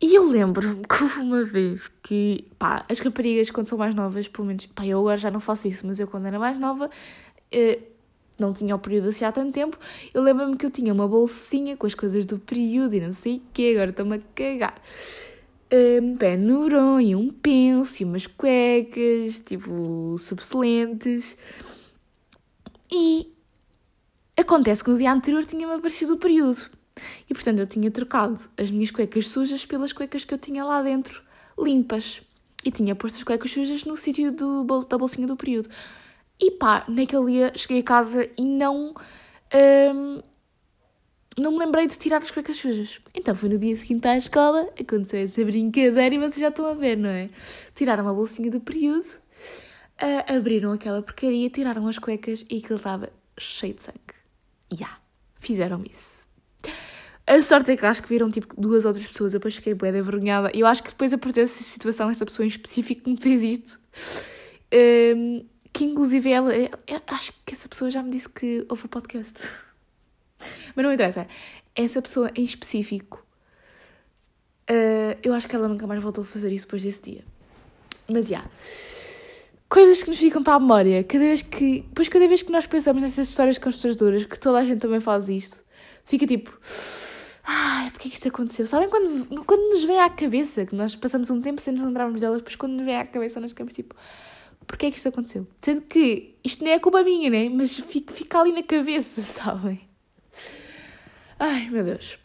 E 0.00 0.14
eu 0.14 0.28
lembro-me 0.28 0.82
que 0.86 1.20
uma 1.20 1.42
vez 1.44 1.90
que, 2.02 2.46
pá, 2.58 2.84
as 2.90 3.00
raparigas 3.00 3.50
quando 3.50 3.66
são 3.66 3.78
mais 3.78 3.94
novas, 3.94 4.28
pelo 4.28 4.46
menos, 4.46 4.66
pá, 4.66 4.86
eu 4.86 4.98
agora 5.00 5.16
já 5.16 5.30
não 5.30 5.40
faço 5.40 5.66
isso, 5.68 5.86
mas 5.86 5.98
eu 5.98 6.06
quando 6.06 6.26
era 6.26 6.38
mais 6.38 6.58
nova, 6.58 6.90
eh, 7.50 7.78
não 8.38 8.52
tinha 8.52 8.74
o 8.74 8.78
período 8.78 9.08
assim 9.08 9.24
há 9.24 9.32
tanto 9.32 9.52
tempo, 9.52 9.78
eu 10.12 10.22
lembro-me 10.22 10.56
que 10.56 10.66
eu 10.66 10.70
tinha 10.70 10.92
uma 10.92 11.08
bolsinha 11.08 11.76
com 11.76 11.86
as 11.86 11.94
coisas 11.94 12.24
do 12.26 12.38
período 12.38 12.94
e 12.94 13.00
não 13.00 13.12
sei 13.12 13.36
o 13.36 13.42
quê, 13.52 13.72
agora 13.74 13.90
estou-me 13.90 14.16
a 14.16 14.20
cagar. 14.34 14.80
Um 15.72 16.16
pé 16.16 16.36
no 16.36 16.66
bronho, 16.66 17.18
um 17.18 17.30
penso 17.30 18.04
umas 18.04 18.26
cuecas, 18.26 19.40
tipo, 19.40 20.16
subselentes. 20.18 21.36
E 22.92 23.33
Acontece 24.36 24.82
que 24.82 24.90
no 24.90 24.98
dia 24.98 25.12
anterior 25.12 25.44
tinha-me 25.44 25.74
aparecido 25.74 26.14
o 26.14 26.18
período. 26.18 26.68
E 27.28 27.34
portanto 27.34 27.60
eu 27.60 27.66
tinha 27.66 27.90
trocado 27.90 28.38
as 28.56 28.70
minhas 28.70 28.90
cuecas 28.90 29.28
sujas 29.28 29.64
pelas 29.64 29.92
cuecas 29.92 30.24
que 30.24 30.34
eu 30.34 30.38
tinha 30.38 30.64
lá 30.64 30.82
dentro, 30.82 31.22
limpas. 31.58 32.20
E 32.64 32.70
tinha 32.70 32.96
posto 32.96 33.16
as 33.16 33.24
cuecas 33.24 33.50
sujas 33.50 33.84
no 33.84 33.96
sítio 33.96 34.32
do, 34.32 34.64
da 34.88 34.98
bolsinha 34.98 35.26
do 35.26 35.36
período. 35.36 35.68
E 36.40 36.50
pá, 36.50 36.84
naquele 36.88 37.26
dia 37.26 37.52
cheguei 37.54 37.80
a 37.80 37.82
casa 37.82 38.28
e 38.36 38.44
não. 38.44 38.94
Hum, 39.94 40.22
não 41.36 41.52
me 41.52 41.58
lembrei 41.58 41.86
de 41.86 41.96
tirar 41.98 42.22
as 42.22 42.30
cuecas 42.30 42.56
sujas. 42.56 43.00
Então 43.14 43.36
foi 43.36 43.48
no 43.48 43.58
dia 43.58 43.76
seguinte 43.76 44.06
à 44.08 44.16
escola, 44.16 44.68
aconteceu 44.78 45.20
essa 45.20 45.44
brincadeira 45.44 46.14
e 46.14 46.18
vocês 46.18 46.38
já 46.38 46.48
estão 46.48 46.66
a 46.66 46.74
ver, 46.74 46.96
não 46.96 47.08
é? 47.08 47.28
Tiraram 47.74 48.08
a 48.08 48.12
bolsinha 48.12 48.50
do 48.50 48.60
período, 48.60 49.04
uh, 49.04 50.32
abriram 50.36 50.72
aquela 50.72 51.02
porcaria, 51.02 51.50
tiraram 51.50 51.86
as 51.88 51.98
cuecas 51.98 52.44
e 52.48 52.58
aquilo 52.58 52.76
estava 52.76 53.10
cheio 53.36 53.74
de 53.74 53.82
sangue 53.82 54.13
yeah, 54.74 54.98
fizeram 55.40 55.82
isso. 55.88 56.24
A 57.26 57.42
sorte 57.42 57.70
é 57.72 57.76
que 57.76 57.86
acho 57.86 58.02
que 58.02 58.08
viram 58.08 58.30
tipo 58.30 58.54
duas 58.60 58.84
outras 58.84 59.06
pessoas, 59.06 59.32
eu 59.32 59.38
depois 59.38 59.54
fiquei 59.54 59.74
bem 59.74 59.96
envergonhada. 59.96 60.50
Eu 60.54 60.66
acho 60.66 60.82
que 60.82 60.90
depois 60.90 61.12
a 61.12 61.18
partir 61.18 61.40
dessa 61.40 61.62
situação, 61.62 62.10
essa 62.10 62.24
pessoa 62.24 62.44
em 62.44 62.48
específico 62.48 63.08
me 63.08 63.16
fez 63.16 63.42
isto. 63.42 63.80
Um, 65.16 65.46
que 65.72 65.84
inclusive 65.84 66.30
ela, 66.30 66.52
acho 67.06 67.32
que 67.44 67.54
essa 67.54 67.68
pessoa 67.68 67.90
já 67.90 68.02
me 68.02 68.10
disse 68.10 68.28
que 68.28 68.66
houve 68.68 68.84
o 68.84 68.88
podcast. 68.88 69.34
Mas 70.76 70.84
não 70.84 70.92
interessa. 70.92 71.26
Essa 71.74 72.02
pessoa 72.02 72.30
em 72.34 72.44
específico 72.44 73.24
Uh, 74.70 75.12
eu 75.22 75.34
acho 75.34 75.46
que 75.46 75.54
ela 75.54 75.68
nunca 75.68 75.86
mais 75.86 76.02
voltou 76.02 76.22
a 76.22 76.26
fazer 76.26 76.50
isso 76.50 76.66
depois 76.66 76.82
desse 76.82 77.02
dia. 77.02 77.24
Mas, 78.08 78.28
já. 78.28 78.38
Yeah. 78.38 78.50
Coisas 79.68 80.02
que 80.02 80.10
nos 80.10 80.18
ficam 80.18 80.42
para 80.42 80.54
a 80.54 80.60
memória. 80.60 81.02
Cada 81.04 81.24
vez 81.24 81.42
que... 81.42 81.80
Depois, 81.80 82.08
cada 82.08 82.28
vez 82.28 82.42
que 82.42 82.52
nós 82.52 82.66
pensamos 82.66 83.02
nessas 83.02 83.28
histórias 83.28 83.58
constrangedoras, 83.58 84.24
que 84.24 84.38
toda 84.38 84.58
a 84.58 84.64
gente 84.64 84.80
também 84.80 85.00
faz 85.00 85.28
isto, 85.28 85.60
fica 86.04 86.26
tipo... 86.26 86.56
Ai, 87.42 87.90
porque 87.90 88.08
é 88.08 88.10
que 88.10 88.16
isto 88.16 88.28
aconteceu? 88.28 88.66
Sabem 88.66 88.88
quando, 88.88 89.44
quando 89.44 89.70
nos 89.70 89.84
vem 89.84 90.00
à 90.00 90.08
cabeça, 90.08 90.64
que 90.64 90.74
nós 90.74 90.96
passamos 90.96 91.28
um 91.30 91.40
tempo 91.40 91.60
sem 91.60 91.74
nos 91.74 91.82
lembrarmos 91.82 92.20
delas, 92.20 92.38
depois 92.38 92.56
quando 92.56 92.72
nos 92.72 92.84
vem 92.84 92.96
à 92.96 93.04
cabeça 93.04 93.40
nós 93.40 93.50
ficamos 93.50 93.74
tipo... 93.74 93.94
Porquê 94.66 94.86
é 94.86 94.90
que 94.90 94.96
isto 94.96 95.08
aconteceu? 95.08 95.46
Sendo 95.60 95.82
que 95.82 96.36
isto 96.42 96.64
nem 96.64 96.72
é 96.72 96.78
culpa 96.78 97.02
minha, 97.02 97.28
né? 97.28 97.48
Mas 97.50 97.76
fica, 97.76 98.14
fica 98.14 98.40
ali 98.40 98.52
na 98.52 98.62
cabeça, 98.62 99.20
sabem? 99.22 99.86
Ai, 101.38 101.68
meu 101.68 101.84
Deus. 101.84 102.18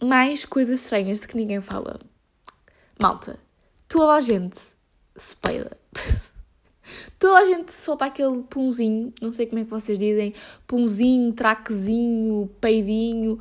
Mais 0.00 0.44
coisas 0.44 0.82
estranhas 0.82 1.20
de 1.20 1.26
que 1.26 1.36
ninguém 1.36 1.60
fala. 1.60 1.98
Malta, 3.00 3.40
toda 3.88 4.14
a 4.14 4.20
gente 4.20 4.58
se 5.16 5.36
peida. 5.36 5.76
toda 7.18 7.38
a 7.38 7.46
gente 7.46 7.72
solta 7.72 8.06
aquele 8.06 8.42
punzinho, 8.42 9.12
não 9.20 9.32
sei 9.32 9.46
como 9.46 9.60
é 9.60 9.64
que 9.64 9.70
vocês 9.70 9.98
dizem, 9.98 10.34
punzinho, 10.66 11.32
traquezinho, 11.32 12.50
peidinho. 12.60 13.38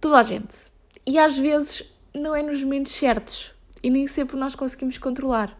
Toda 0.00 0.18
a 0.18 0.22
gente. 0.22 0.70
E 1.06 1.18
às 1.18 1.38
vezes 1.38 1.84
não 2.14 2.34
é 2.34 2.42
nos 2.42 2.62
momentos 2.62 2.92
certos. 2.92 3.52
E 3.82 3.90
nem 3.90 4.06
sempre 4.06 4.36
nós 4.36 4.54
conseguimos 4.54 4.98
controlar. 4.98 5.58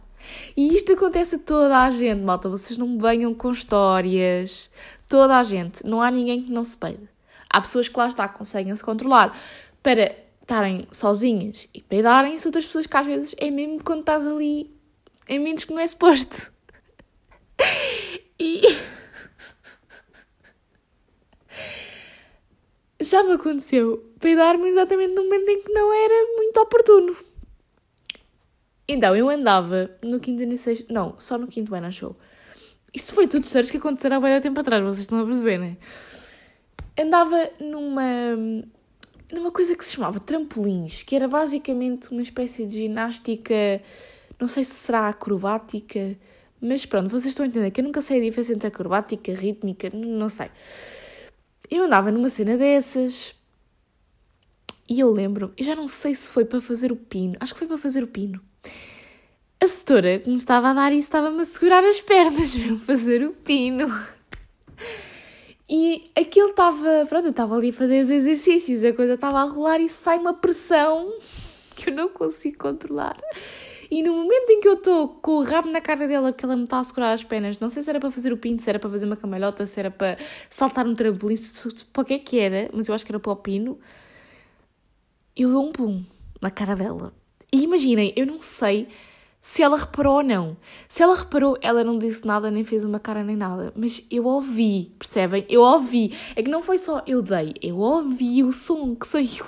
E 0.57 0.75
isto 0.75 0.93
acontece 0.93 1.37
a 1.37 1.39
toda 1.39 1.79
a 1.79 1.91
gente, 1.91 2.21
malta. 2.23 2.49
Vocês 2.49 2.79
não 2.79 2.99
venham 2.99 3.35
com 3.35 3.51
histórias. 3.51 4.71
Toda 5.09 5.39
a 5.39 5.45
gente. 5.45 5.85
Não 5.85 6.01
há 6.01 6.11
ninguém 6.11 6.43
que 6.43 6.53
não 6.53 6.65
se 6.65 6.77
peide. 6.77 7.09
Há 7.51 7.61
pessoas 7.61 7.89
que 7.89 7.99
lá 7.99 8.09
está, 8.09 8.29
conseguem 8.29 8.75
se 8.75 8.83
controlar 8.83 9.37
para 9.83 10.15
estarem 10.41 10.87
sozinhas 10.91 11.69
e 11.73 11.81
peidarem, 11.81 12.37
e 12.37 12.47
outras 12.47 12.67
pessoas 12.67 12.87
que 12.87 12.97
às 12.97 13.07
vezes 13.07 13.35
é 13.39 13.51
mesmo 13.51 13.83
quando 13.83 14.01
estás 14.01 14.27
ali 14.27 14.71
em 15.29 15.39
momentos 15.39 15.65
que 15.65 15.73
não 15.73 15.81
é 15.81 15.87
suposto. 15.87 16.53
E. 18.39 18.63
Já 23.01 23.23
me 23.23 23.33
aconteceu 23.33 24.13
peidar-me 24.21 24.69
exatamente 24.69 25.15
no 25.15 25.25
momento 25.25 25.49
em 25.49 25.63
que 25.63 25.73
não 25.73 25.93
era 25.93 26.37
muito 26.37 26.57
oportuno. 26.61 27.17
Então, 28.87 29.15
eu 29.17 29.29
andava 29.29 29.91
no 30.03 30.21
quinto 30.21 30.43
e 30.43 30.59
sexto... 30.59 30.93
Não, 30.93 31.19
só 31.19 31.39
no 31.39 31.47
quinto 31.47 31.75
ano, 31.75 31.87
achou. 31.87 32.17
Isto 32.93 33.15
foi 33.15 33.27
tudo 33.27 33.45
histórias 33.45 33.71
que 33.71 33.79
aconteceram 33.79 34.19
há 34.19 34.21
bem 34.21 34.41
tempo 34.41 34.61
atrás, 34.61 34.83
vocês 34.83 35.01
estão 35.01 35.21
a 35.21 35.25
perceber, 35.25 35.59
não 35.59 35.67
é? 35.67 35.77
Andava 37.01 37.51
numa... 37.61 38.37
numa 39.33 39.51
coisa 39.51 39.75
que 39.75 39.85
se 39.85 39.95
chamava 39.95 40.21
trampolins, 40.21 41.03
que 41.03 41.17
era 41.17 41.27
basicamente 41.27 42.11
uma 42.11 42.23
espécie 42.23 42.67
de 42.67 42.79
ginástica... 42.79 43.83
Não 44.43 44.49
sei 44.49 44.65
se 44.65 44.75
será 44.75 45.09
acrobática, 45.09 46.19
mas 46.61 46.85
pronto, 46.85 47.09
vocês 47.09 47.27
estão 47.33 47.45
a 47.45 47.49
entender 47.49 47.71
que 47.71 47.81
eu 47.81 47.85
nunca 47.85 48.03
sei 48.03 48.19
a 48.19 48.23
diferença 48.23 48.53
entre 48.53 48.69
acrobática, 48.69 49.33
rítmica, 49.33 49.89
não 49.95 50.29
sei. 50.29 50.51
Eu 51.71 51.85
andava 51.85 52.11
numa 52.11 52.29
cena 52.29 52.57
dessas... 52.57 53.35
E 54.89 55.01
eu 55.01 55.11
lembro, 55.11 55.55
e 55.57 55.63
já 55.63 55.75
não 55.75 55.89
sei 55.89 56.15
se 56.15 56.29
foi 56.29 56.45
para 56.45 56.61
fazer 56.61 56.93
o 56.93 56.97
pino, 56.97 57.37
acho 57.41 57.55
que 57.55 57.61
foi 57.61 57.69
para 57.69 57.79
fazer 57.79 58.03
o 58.03 58.09
pino 58.09 58.43
a 59.63 59.69
setora 59.69 60.19
que 60.19 60.29
me 60.29 60.35
estava 60.35 60.71
a 60.71 60.75
dar 60.75 60.93
isso 60.93 61.07
estava-me 61.07 61.41
a 61.41 61.45
segurar 61.45 61.85
as 61.85 62.01
pernas, 62.01 62.53
mesmo 62.57 62.81
fazer 62.81 63.23
o 63.23 63.33
pino. 63.33 63.87
E 65.69 66.11
aquilo 66.17 66.51
estava, 66.51 67.07
pronto, 67.09 67.27
eu 67.27 67.31
estava 67.31 67.57
ali 67.57 67.71
a 67.71 67.73
fazer 67.73 68.03
os 68.03 68.11
exercícios, 68.11 68.83
a 68.83 68.93
coisa 68.93 69.15
estava 69.15 69.41
a 69.41 69.45
rolar 69.45 69.81
e 69.81 69.89
sai 69.89 70.19
uma 70.19 70.35
pressão 70.35 71.13
que 71.77 71.91
eu 71.91 71.95
não 71.95 72.09
consigo 72.09 72.59
controlar. 72.59 73.17
E 73.93 74.03
no 74.03 74.15
momento 74.15 74.49
em 74.49 74.59
que 74.59 74.67
eu 74.67 74.73
estou 74.73 75.07
com 75.07 75.33
o 75.33 75.43
rabo 75.43 75.71
na 75.71 75.79
cara 75.79 76.09
dela, 76.09 76.33
porque 76.33 76.47
ela 76.47 76.57
me 76.57 76.65
está 76.65 76.79
a 76.79 76.85
segurar 76.85 77.13
as 77.13 77.23
pernas, 77.23 77.59
não 77.59 77.69
sei 77.69 77.83
se 77.83 77.91
era 77.91 78.01
para 78.01 78.11
fazer 78.11 78.33
o 78.33 78.39
pino, 78.39 78.59
se 78.59 78.71
era 78.71 78.79
para 78.79 78.89
fazer 78.89 79.05
uma 79.05 79.17
camalhota, 79.17 79.67
se 79.67 79.79
era 79.79 79.91
para 79.91 80.17
saltar 80.49 80.87
um 80.87 80.95
trampolim, 80.95 81.35
para 81.93 82.01
o 82.01 82.05
que 82.07 82.15
é 82.15 82.19
que 82.19 82.39
era, 82.39 82.71
mas 82.73 82.89
eu 82.89 82.95
acho 82.95 83.05
que 83.05 83.13
era 83.13 83.21
para 83.21 83.33
o 83.33 83.37
pino, 83.37 83.79
eu 85.37 85.51
dou 85.51 85.69
um 85.69 85.73
pum 85.73 86.03
na 86.41 86.51
cara 86.51 86.75
dela. 86.75 87.13
E 87.53 87.65
imaginem, 87.65 88.15
eu 88.17 88.25
não 88.25 88.41
sei 88.41 88.89
se 89.43 89.63
ela 89.63 89.77
reparou 89.77 90.17
ou 90.17 90.23
não. 90.23 90.57
Se 90.89 91.03
ela 91.03 91.15
reparou, 91.15 91.59
ela 91.61 91.85
não 91.85 91.99
disse 91.99 92.27
nada, 92.27 92.51
nem 92.51 92.65
fez 92.65 92.85
uma 92.85 92.99
cara 92.99 93.23
nem 93.23 93.37
nada. 93.37 93.75
Mas 93.77 94.03
eu 94.11 94.25
ouvi, 94.25 94.91
percebem? 94.99 95.45
Eu 95.51 95.61
ouvi. 95.61 96.17
É 96.35 96.43
que 96.43 96.49
não 96.49 96.63
foi 96.63 96.79
só 96.79 97.03
eu 97.07 97.21
dei, 97.21 97.53
eu 97.61 97.77
ouvi 97.77 98.43
o 98.43 98.55
som 98.55 98.95
que 98.95 99.07
saiu. 99.07 99.45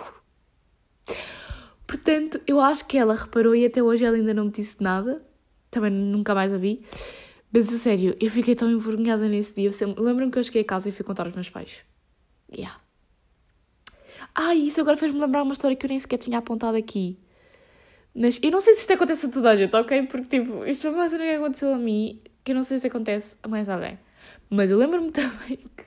Portanto, 1.87 2.41
eu 2.47 2.61
acho 2.61 2.87
que 2.87 2.97
ela 2.97 3.15
reparou 3.15 3.55
e 3.55 3.65
até 3.65 3.83
hoje 3.83 4.05
ela 4.05 4.17
ainda 4.17 4.33
não 4.35 4.47
me 4.47 4.51
disse 4.51 4.83
nada. 4.83 5.25
Também 5.71 5.91
nunca 5.91 6.35
mais 6.35 6.53
a 6.53 6.59
vi. 6.59 6.85
Mas 7.53 7.73
a 7.73 7.79
sério, 7.79 8.17
eu 8.21 8.31
fiquei 8.31 8.55
tão 8.55 8.71
envergonhada 8.71 9.29
nesse 9.29 9.55
dia. 9.55 9.71
Lembro-me 9.97 10.33
que 10.33 10.39
eu 10.39 10.45
cheguei 10.45 10.63
a 10.63 10.65
casa 10.65 10.89
e 10.89 10.93
fui 10.93 11.05
contar 11.05 11.27
aos 11.27 11.35
meus 11.35 11.49
pais. 11.49 11.85
Yeah. 12.53 12.81
Ah, 14.35 14.55
isso 14.55 14.81
agora 14.81 14.97
fez-me 14.97 15.21
lembrar 15.21 15.43
uma 15.43 15.53
história 15.53 15.77
que 15.77 15.87
eu 15.87 15.89
nem 15.89 16.01
sequer 16.01 16.19
tinha 16.19 16.39
apontado 16.39 16.77
aqui. 16.77 17.19
Mas 18.15 18.41
eu 18.43 18.51
não 18.51 18.61
sei 18.61 18.75
se 18.75 18.81
isto 18.81 18.93
acontece 18.93 19.27
a 19.27 19.29
toda 19.29 19.51
a 19.51 19.57
gente, 19.57 19.75
ok? 19.75 20.03
Porque, 20.07 20.41
tipo, 20.41 20.65
isto 20.65 20.83
foi 20.83 20.91
uma 20.93 21.09
cena 21.09 21.25
que 21.25 21.31
aconteceu 21.31 21.75
a 21.75 21.79
mim, 21.79 22.21
que 22.43 22.53
eu 22.53 22.57
não 22.57 22.65
sei 22.65 22.79
se 22.79 22.87
acontece 22.87 23.37
a 23.43 23.49
mais 23.49 23.69
alguém. 23.69 23.99
Mas 24.51 24.71
eu 24.71 24.79
lembro-me 24.79 25.11
também 25.13 25.57
que... 25.57 25.85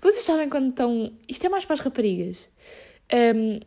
Vocês 0.00 0.24
sabem 0.24 0.48
quando 0.48 0.70
estão... 0.70 1.12
Isto 1.28 1.46
é 1.46 1.48
mais 1.48 1.64
para 1.64 1.74
as 1.74 1.80
raparigas. 1.80 2.48
Um, 3.12 3.60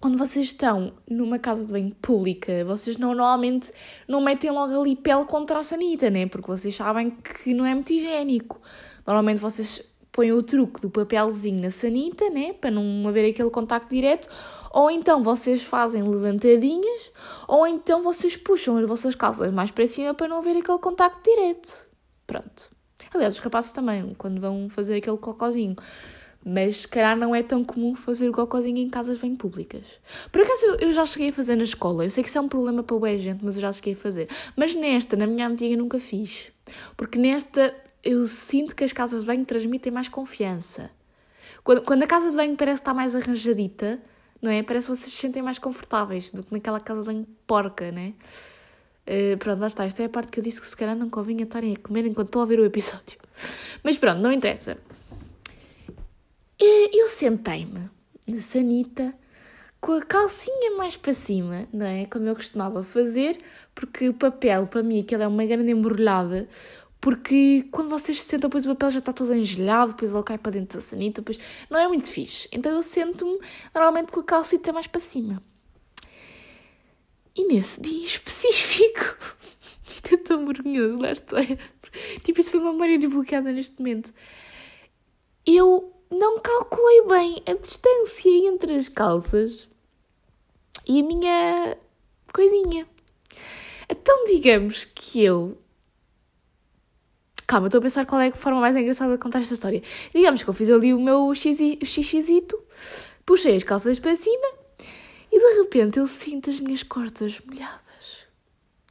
quando 0.00 0.18
vocês 0.18 0.46
estão 0.46 0.92
numa 1.08 1.38
casa 1.38 1.64
de 1.64 1.72
banho 1.72 1.94
pública, 1.94 2.64
vocês 2.64 2.96
não, 2.96 3.14
normalmente 3.14 3.72
não 4.06 4.20
metem 4.20 4.50
logo 4.50 4.80
ali 4.80 4.96
pele 4.96 5.24
contra 5.24 5.58
a 5.58 5.62
sanita, 5.62 6.10
né? 6.10 6.26
Porque 6.26 6.48
vocês 6.48 6.74
sabem 6.74 7.10
que 7.10 7.54
não 7.54 7.64
é 7.64 7.74
muito 7.74 7.92
higiênico. 7.92 8.60
Normalmente 9.06 9.40
vocês 9.40 9.82
põem 10.12 10.32
o 10.32 10.42
truque 10.42 10.80
do 10.80 10.90
papelzinho 10.90 11.62
na 11.62 11.70
sanita, 11.70 12.28
né? 12.30 12.52
Para 12.52 12.70
não 12.70 13.08
haver 13.08 13.30
aquele 13.30 13.50
contacto 13.50 13.94
direto 13.94 14.28
ou 14.76 14.90
então 14.90 15.22
vocês 15.22 15.62
fazem 15.62 16.02
levantadinhas, 16.02 17.10
ou 17.48 17.66
então 17.66 18.02
vocês 18.02 18.36
puxam 18.36 18.76
as 18.76 18.86
vossas 18.86 19.14
calças 19.14 19.50
mais 19.50 19.70
para 19.70 19.86
cima 19.86 20.12
para 20.12 20.28
não 20.28 20.36
haver 20.36 20.54
aquele 20.58 20.78
contacto 20.78 21.22
direto. 21.22 21.88
Pronto. 22.26 22.70
Aliás, 23.14 23.36
os 23.36 23.40
rapazes 23.40 23.72
também, 23.72 24.14
quando 24.18 24.38
vão 24.38 24.68
fazer 24.68 24.98
aquele 24.98 25.16
cocôzinho. 25.16 25.74
Mas 26.48 26.82
se 26.82 26.88
calhar 26.88 27.16
não 27.16 27.34
é 27.34 27.42
tão 27.42 27.64
comum 27.64 27.96
fazer 27.96 28.30
cocôzinho 28.30 28.78
em 28.78 28.88
casas 28.88 29.18
bem 29.18 29.34
públicas. 29.34 29.82
Por 30.30 30.42
acaso 30.42 30.76
eu, 30.78 30.92
já 30.92 31.04
cheguei 31.04 31.30
a 31.30 31.32
fazer 31.32 31.56
na 31.56 31.64
escola. 31.64 32.04
Eu 32.04 32.10
sei 32.12 32.22
que 32.22 32.28
isso 32.28 32.38
é 32.38 32.40
um 32.40 32.48
problema 32.48 32.84
para 32.84 32.94
o 32.94 33.18
gente, 33.18 33.44
mas 33.44 33.56
eu 33.56 33.62
já 33.62 33.72
cheguei 33.72 33.94
a 33.94 33.96
fazer. 33.96 34.28
Mas 34.54 34.72
nesta, 34.72 35.16
na 35.16 35.26
minha 35.26 35.48
antiga, 35.48 35.76
nunca 35.76 35.98
fiz. 35.98 36.52
Porque 36.96 37.18
nesta 37.18 37.74
eu 38.04 38.28
sinto 38.28 38.76
que 38.76 38.84
as 38.84 38.92
casas 38.92 39.22
de 39.22 39.26
banho 39.26 39.44
transmitem 39.44 39.92
mais 39.92 40.08
confiança. 40.08 40.88
Quando, 41.64 41.82
quando 41.82 42.04
a 42.04 42.06
casa 42.06 42.30
de 42.30 42.36
banho 42.36 42.54
parece 42.54 42.80
estar 42.80 42.94
mais 42.94 43.16
arranjadita, 43.16 44.00
não 44.40 44.48
é? 44.48 44.62
Parece 44.62 44.86
que 44.86 44.96
vocês 44.96 45.12
se 45.12 45.18
sentem 45.18 45.42
mais 45.42 45.58
confortáveis 45.58 46.30
do 46.30 46.44
que 46.44 46.52
naquela 46.52 46.78
casa 46.78 47.00
de 47.00 47.06
banho 47.08 47.26
porca, 47.44 47.90
né? 47.90 48.14
Uh, 49.04 49.36
pronto, 49.38 49.58
lá 49.58 49.66
está. 49.66 49.84
Esta 49.84 50.02
é 50.02 50.06
a 50.06 50.08
parte 50.08 50.30
que 50.30 50.38
eu 50.38 50.44
disse 50.44 50.60
que 50.60 50.66
se 50.68 50.76
calhar 50.76 50.94
não 50.94 51.10
convinha 51.10 51.42
estarem 51.42 51.74
a 51.74 51.76
comer 51.76 52.06
enquanto 52.06 52.28
estou 52.28 52.42
a 52.42 52.46
ver 52.46 52.60
o 52.60 52.64
episódio. 52.64 53.18
Mas 53.82 53.98
pronto, 53.98 54.20
não 54.20 54.30
interessa. 54.30 54.78
Eu 56.58 57.08
sentei-me 57.08 57.90
na 58.26 58.40
sanita 58.40 59.14
com 59.80 59.92
a 59.92 60.02
calcinha 60.02 60.76
mais 60.76 60.96
para 60.96 61.12
cima, 61.12 61.68
não 61.72 61.86
é? 61.86 62.06
Como 62.06 62.26
eu 62.26 62.34
costumava 62.34 62.82
fazer, 62.82 63.38
porque 63.74 64.08
o 64.08 64.14
papel, 64.14 64.66
para 64.66 64.82
mim, 64.82 65.00
aquilo 65.00 65.22
é 65.22 65.26
uma 65.28 65.44
grande 65.44 65.70
embrulhada, 65.70 66.48
porque 67.00 67.68
quando 67.70 67.90
vocês 67.90 68.20
se 68.20 68.28
sentam, 68.28 68.48
depois 68.48 68.64
o 68.64 68.70
papel 68.70 68.90
já 68.90 68.98
está 68.98 69.12
todo 69.12 69.34
engelhado, 69.34 69.92
depois 69.92 70.12
ele 70.12 70.22
cai 70.22 70.38
para 70.38 70.52
dentro 70.52 70.78
da 70.78 70.82
sanita, 70.82 71.20
depois 71.20 71.38
não 71.70 71.78
é 71.78 71.86
muito 71.86 72.10
fixe. 72.10 72.48
Então 72.50 72.72
eu 72.72 72.82
sento-me 72.82 73.38
normalmente 73.74 74.12
com 74.12 74.20
a 74.20 74.24
calcita 74.24 74.72
mais 74.72 74.86
para 74.86 75.00
cima. 75.00 75.42
E 77.36 77.46
nesse 77.46 77.80
dia 77.80 78.06
específico, 78.06 79.18
isto 79.86 80.14
é 80.14 80.16
tão 80.16 80.46
vergonhoso, 80.46 81.00
lá. 81.00 81.12
Tipo, 82.24 82.40
isto 82.40 82.50
foi 82.50 82.60
uma 82.60 82.72
memória 82.72 82.98
desbloqueada 82.98 83.52
neste 83.52 83.78
momento. 83.78 84.12
Eu 85.46 85.95
não 86.10 86.40
calculei 86.40 87.06
bem 87.06 87.42
a 87.46 87.54
distância 87.54 88.30
entre 88.30 88.74
as 88.74 88.88
calças 88.88 89.68
e 90.86 91.00
a 91.00 91.02
minha 91.02 91.78
coisinha. 92.32 92.86
Então, 93.88 94.24
digamos 94.26 94.84
que 94.84 95.22
eu 95.22 95.58
Calma, 97.46 97.68
estou 97.68 97.78
a 97.78 97.82
pensar 97.82 98.04
qual 98.06 98.20
é 98.20 98.26
a 98.26 98.32
forma 98.32 98.58
mais 98.58 98.74
engraçada 98.74 99.12
de 99.12 99.22
contar 99.22 99.40
esta 99.40 99.54
história. 99.54 99.80
Digamos 100.12 100.42
que 100.42 100.50
eu 100.50 100.54
fiz 100.54 100.68
ali 100.68 100.92
o 100.92 100.98
meu 100.98 101.32
xixizito, 101.32 102.60
puxei 103.24 103.54
as 103.54 103.62
calças 103.62 104.00
para 104.00 104.16
cima 104.16 104.48
e 105.30 105.38
de 105.38 105.62
repente 105.62 106.00
eu 106.00 106.08
sinto 106.08 106.50
as 106.50 106.58
minhas 106.58 106.82
costas 106.82 107.40
molhadas. 107.46 108.26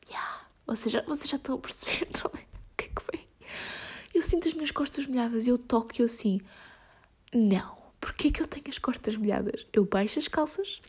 Yeah. 0.07 0.47
Vocês, 0.65 0.89
já, 0.89 1.01
vocês 1.01 1.29
já 1.29 1.35
estão 1.35 1.55
a 1.55 1.57
perceber, 1.57 2.07
não 2.23 2.31
é? 2.33 2.43
O 2.43 2.77
que 2.77 2.85
é 2.85 2.87
que 2.87 3.01
vem? 3.11 3.27
Eu 4.13 4.23
sinto 4.23 4.47
as 4.47 4.53
minhas 4.53 4.71
costas 4.71 5.05
molhadas 5.05 5.47
e 5.47 5.49
eu 5.49 5.57
toco 5.57 5.89
e 5.97 6.01
eu 6.01 6.05
assim, 6.05 6.39
não, 7.35 7.75
Porquê 8.05 8.29
que 8.29 8.39
eu 8.39 8.45
tenho 8.45 8.65
as 8.69 8.77
costas 8.77 9.17
molhadas? 9.17 9.65
Eu 9.73 9.83
baixo 9.83 10.19
as 10.19 10.27
calças 10.27 10.79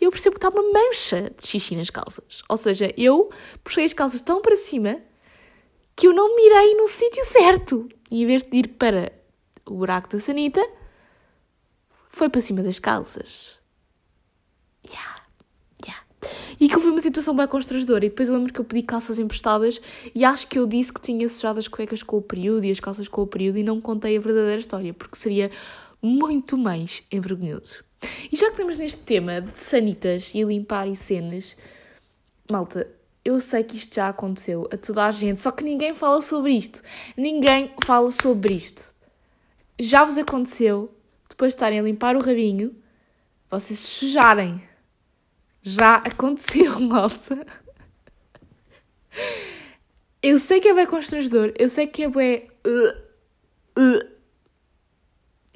e 0.00 0.04
eu 0.04 0.10
percebo 0.10 0.34
que 0.34 0.44
está 0.44 0.48
uma 0.48 0.72
mancha 0.72 1.30
de 1.38 1.46
xixi 1.46 1.76
nas 1.76 1.88
calças. 1.88 2.42
Ou 2.48 2.56
seja, 2.56 2.92
eu 2.96 3.30
puxei 3.62 3.84
as 3.84 3.92
calças 3.92 4.20
tão 4.20 4.42
para 4.42 4.56
cima 4.56 5.00
que 5.94 6.08
eu 6.08 6.12
não 6.12 6.34
mirei 6.34 6.74
no 6.74 6.88
sítio 6.88 7.24
certo. 7.24 7.88
E 8.10 8.24
em 8.24 8.26
vez 8.26 8.42
de 8.42 8.56
ir 8.56 8.68
para 8.70 9.12
o 9.64 9.74
buraco 9.74 10.08
da 10.08 10.18
sanita, 10.18 10.68
foi 12.10 12.28
para 12.28 12.40
cima 12.40 12.60
das 12.60 12.80
calças. 12.80 13.56
Yeah. 14.84 15.14
E 16.60 16.66
aquilo 16.66 16.80
foi 16.80 16.90
uma 16.90 17.00
situação 17.00 17.34
bem 17.34 17.46
constrangedora. 17.46 18.04
E 18.04 18.08
depois 18.08 18.28
eu 18.28 18.34
lembro 18.34 18.52
que 18.52 18.60
eu 18.60 18.64
pedi 18.64 18.82
calças 18.82 19.18
emprestadas 19.18 19.80
e 20.14 20.24
acho 20.24 20.46
que 20.46 20.58
eu 20.58 20.66
disse 20.66 20.92
que 20.92 21.00
tinha 21.00 21.28
sujado 21.28 21.58
as 21.58 21.68
cuecas 21.68 22.02
com 22.02 22.18
o 22.18 22.22
período 22.22 22.64
e 22.64 22.70
as 22.70 22.80
calças 22.80 23.08
com 23.08 23.22
o 23.22 23.26
período 23.26 23.58
e 23.58 23.62
não 23.62 23.80
contei 23.80 24.16
a 24.16 24.20
verdadeira 24.20 24.60
história, 24.60 24.92
porque 24.94 25.16
seria 25.16 25.50
muito 26.04 26.58
mais 26.58 27.02
envergonhoso. 27.10 27.82
E 28.30 28.36
já 28.36 28.46
que 28.46 28.52
estamos 28.52 28.76
neste 28.76 29.00
tema 29.00 29.40
de 29.40 29.58
sanitas 29.58 30.30
e 30.34 30.42
limpar 30.42 30.86
e 30.86 30.94
cenas, 30.94 31.56
malta, 32.50 32.86
eu 33.24 33.40
sei 33.40 33.64
que 33.64 33.76
isto 33.76 33.94
já 33.94 34.10
aconteceu 34.10 34.68
a 34.70 34.76
toda 34.76 35.06
a 35.06 35.10
gente, 35.10 35.40
só 35.40 35.50
que 35.50 35.64
ninguém 35.64 35.94
fala 35.94 36.20
sobre 36.20 36.52
isto. 36.52 36.82
Ninguém 37.16 37.72
fala 37.84 38.10
sobre 38.10 38.52
isto. 38.52 38.94
Já 39.80 40.04
vos 40.04 40.18
aconteceu, 40.18 40.94
depois 41.28 41.52
de 41.52 41.56
estarem 41.56 41.80
a 41.80 41.82
limpar 41.82 42.16
o 42.16 42.20
rabinho, 42.20 42.76
vocês 43.50 43.78
sujarem. 43.78 44.62
Já 45.62 45.96
aconteceu, 45.96 46.78
malta. 46.80 47.46
Eu 50.22 50.38
sei 50.38 50.60
que 50.60 50.68
é 50.68 50.74
bem 50.74 50.86
constrangedor, 50.86 51.52
eu 51.58 51.68
sei 51.68 51.86
que 51.86 52.02
é 52.04 52.08
bem. 52.08 52.50
Uh, 52.66 53.80
uh, 53.80 54.13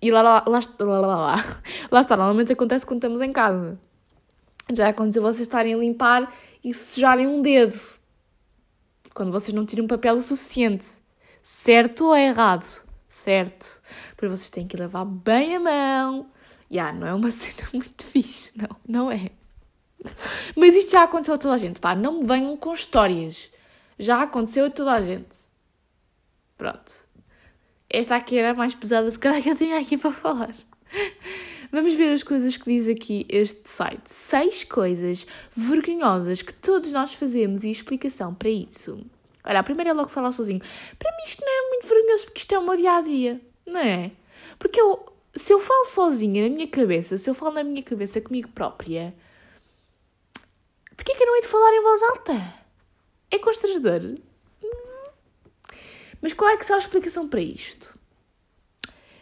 e 0.01 0.11
lá, 0.11 0.23
lá, 0.23 0.45
lá, 0.47 0.61
lá, 0.79 1.01
lá, 1.01 1.17
lá, 1.17 1.63
lá 1.91 2.01
está, 2.01 2.17
normalmente 2.17 2.53
acontece 2.53 2.87
quando 2.87 2.99
estamos 2.99 3.21
em 3.21 3.33
casa. 3.33 3.79
Já 4.73 4.89
aconteceu 4.89 5.23
vocês 5.23 5.41
estarem 5.41 5.75
a 5.75 5.79
limpar 5.79 6.33
e 6.63 6.73
sujarem 6.73 7.27
um 7.27 7.43
dedo. 7.43 7.81
Quando 9.15 9.33
vocês 9.33 9.55
não 9.55 9.67
tiram 9.67 9.87
papel 9.87 10.15
o 10.15 10.21
suficiente. 10.21 10.87
Certo 11.43 12.07
ou 12.07 12.17
errado? 12.17 12.85
Certo. 13.09 13.81
Porque 14.11 14.29
vocês 14.29 14.51
têm 14.51 14.69
que 14.69 14.77
lavar 14.77 15.05
bem 15.05 15.57
a 15.57 15.61
mão. 15.61 16.31
Já, 16.71 16.83
yeah, 16.83 16.99
não 16.99 17.07
é 17.07 17.15
uma 17.15 17.31
cena 17.33 17.69
muito 17.73 18.05
fixe. 18.05 18.53
Não, 18.55 18.77
não 18.87 19.11
é. 19.11 19.31
Mas 20.55 20.77
isto 20.77 20.93
já 20.93 21.03
aconteceu 21.03 21.35
a 21.35 21.39
toda 21.39 21.55
a 21.55 21.59
gente. 21.59 21.81
Pá, 21.81 21.95
não 21.95 22.21
me 22.21 22.27
venham 22.27 22.57
com 22.57 22.73
histórias. 22.73 23.51
Já 23.99 24.23
aconteceu 24.23 24.67
a 24.67 24.71
toda 24.71 24.93
a 24.93 25.03
gente. 25.03 25.37
Pronto. 26.57 27.08
Esta 27.91 28.17
aqui 28.17 28.37
era 28.37 28.51
a 28.51 28.55
mais 28.55 28.75
pesada, 28.75 29.11
se 29.11 29.19
calhar, 29.19 29.43
que 29.43 29.49
eu 29.49 29.57
tinha 29.57 29.79
aqui 29.79 29.97
para 29.97 30.13
falar. 30.13 30.55
Vamos 31.73 31.95
ver 31.95 32.13
as 32.13 32.23
coisas 32.23 32.57
que 32.57 32.65
diz 32.65 32.89
aqui 32.89 33.27
este 33.29 33.69
site. 33.69 34.11
Seis 34.11 34.65
coisas 34.65 35.27
vergonhosas 35.55 36.43
que 36.43 36.53
todos 36.53 36.93
nós 36.93 37.15
fazemos 37.15 37.65
e 37.65 37.71
explicação 37.71 38.35
para 38.35 38.49
isso. 38.51 39.05
Olha, 39.45 39.61
a 39.61 39.63
primeira 39.63 39.91
é 39.91 39.93
logo 39.93 40.09
falar 40.09 40.33
sozinho. 40.33 40.61
Para 40.99 41.11
mim 41.17 41.23
isto 41.25 41.43
não 41.45 41.53
é 41.53 41.69
muito 41.69 41.87
vergonhoso 41.87 42.25
porque 42.27 42.41
isto 42.41 42.55
é 42.55 42.59
o 42.59 42.63
meu 42.63 42.77
dia 42.77 42.93
a 42.93 43.03
dia, 43.03 43.41
não 43.65 43.81
é? 43.81 44.13
Porque 44.59 44.81
eu, 44.81 45.07
se 45.35 45.53
eu 45.53 45.61
falo 45.61 45.85
sozinha 45.87 46.49
na 46.49 46.55
minha 46.55 46.69
cabeça, 46.69 47.17
se 47.17 47.29
eu 47.29 47.35
falo 47.35 47.55
na 47.55 47.65
minha 47.65 47.83
cabeça 47.83 48.21
comigo 48.21 48.49
própria, 48.49 49.15
porquê 50.95 51.15
que 51.15 51.23
eu 51.23 51.27
não 51.27 51.37
hei 51.37 51.43
de 51.43 51.49
falar 51.49 51.73
em 51.73 51.83
voz 51.83 52.03
alta? 52.03 52.55
É 53.31 53.39
constrangedor? 53.39 54.19
Mas 56.21 56.35
qual 56.35 56.51
é 56.51 56.57
que 56.57 56.65
será 56.65 56.77
a 56.77 56.81
explicação 56.81 57.29
para 57.29 57.41
isto? 57.41 57.99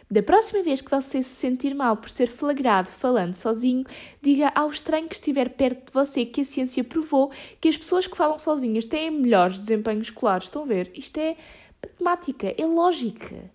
Da 0.09 0.23
próxima 0.23 0.63
vez 0.63 0.79
que 0.79 0.89
você 0.89 1.21
se 1.21 1.35
sentir 1.35 1.75
mal 1.75 1.97
por 1.97 2.09
ser 2.09 2.27
flagrado 2.27 2.87
falando 2.87 3.35
sozinho, 3.35 3.83
diga 4.21 4.49
ao 4.55 4.69
estranho 4.69 5.07
que 5.07 5.15
estiver 5.15 5.49
perto 5.49 5.87
de 5.87 5.93
você 5.93 6.25
que 6.25 6.41
a 6.41 6.45
ciência 6.45 6.81
provou 6.81 7.29
que 7.59 7.67
as 7.67 7.75
pessoas 7.75 8.07
que 8.07 8.15
falam 8.15 8.39
sozinhas 8.39 8.85
têm 8.85 9.11
melhores 9.11 9.59
desempenhos 9.59 10.07
escolares. 10.07 10.45
Estão 10.45 10.63
a 10.63 10.65
ver? 10.65 10.89
Isto 10.95 11.17
é 11.17 11.35
matemática, 11.83 12.55
é 12.57 12.65
lógica. 12.65 13.51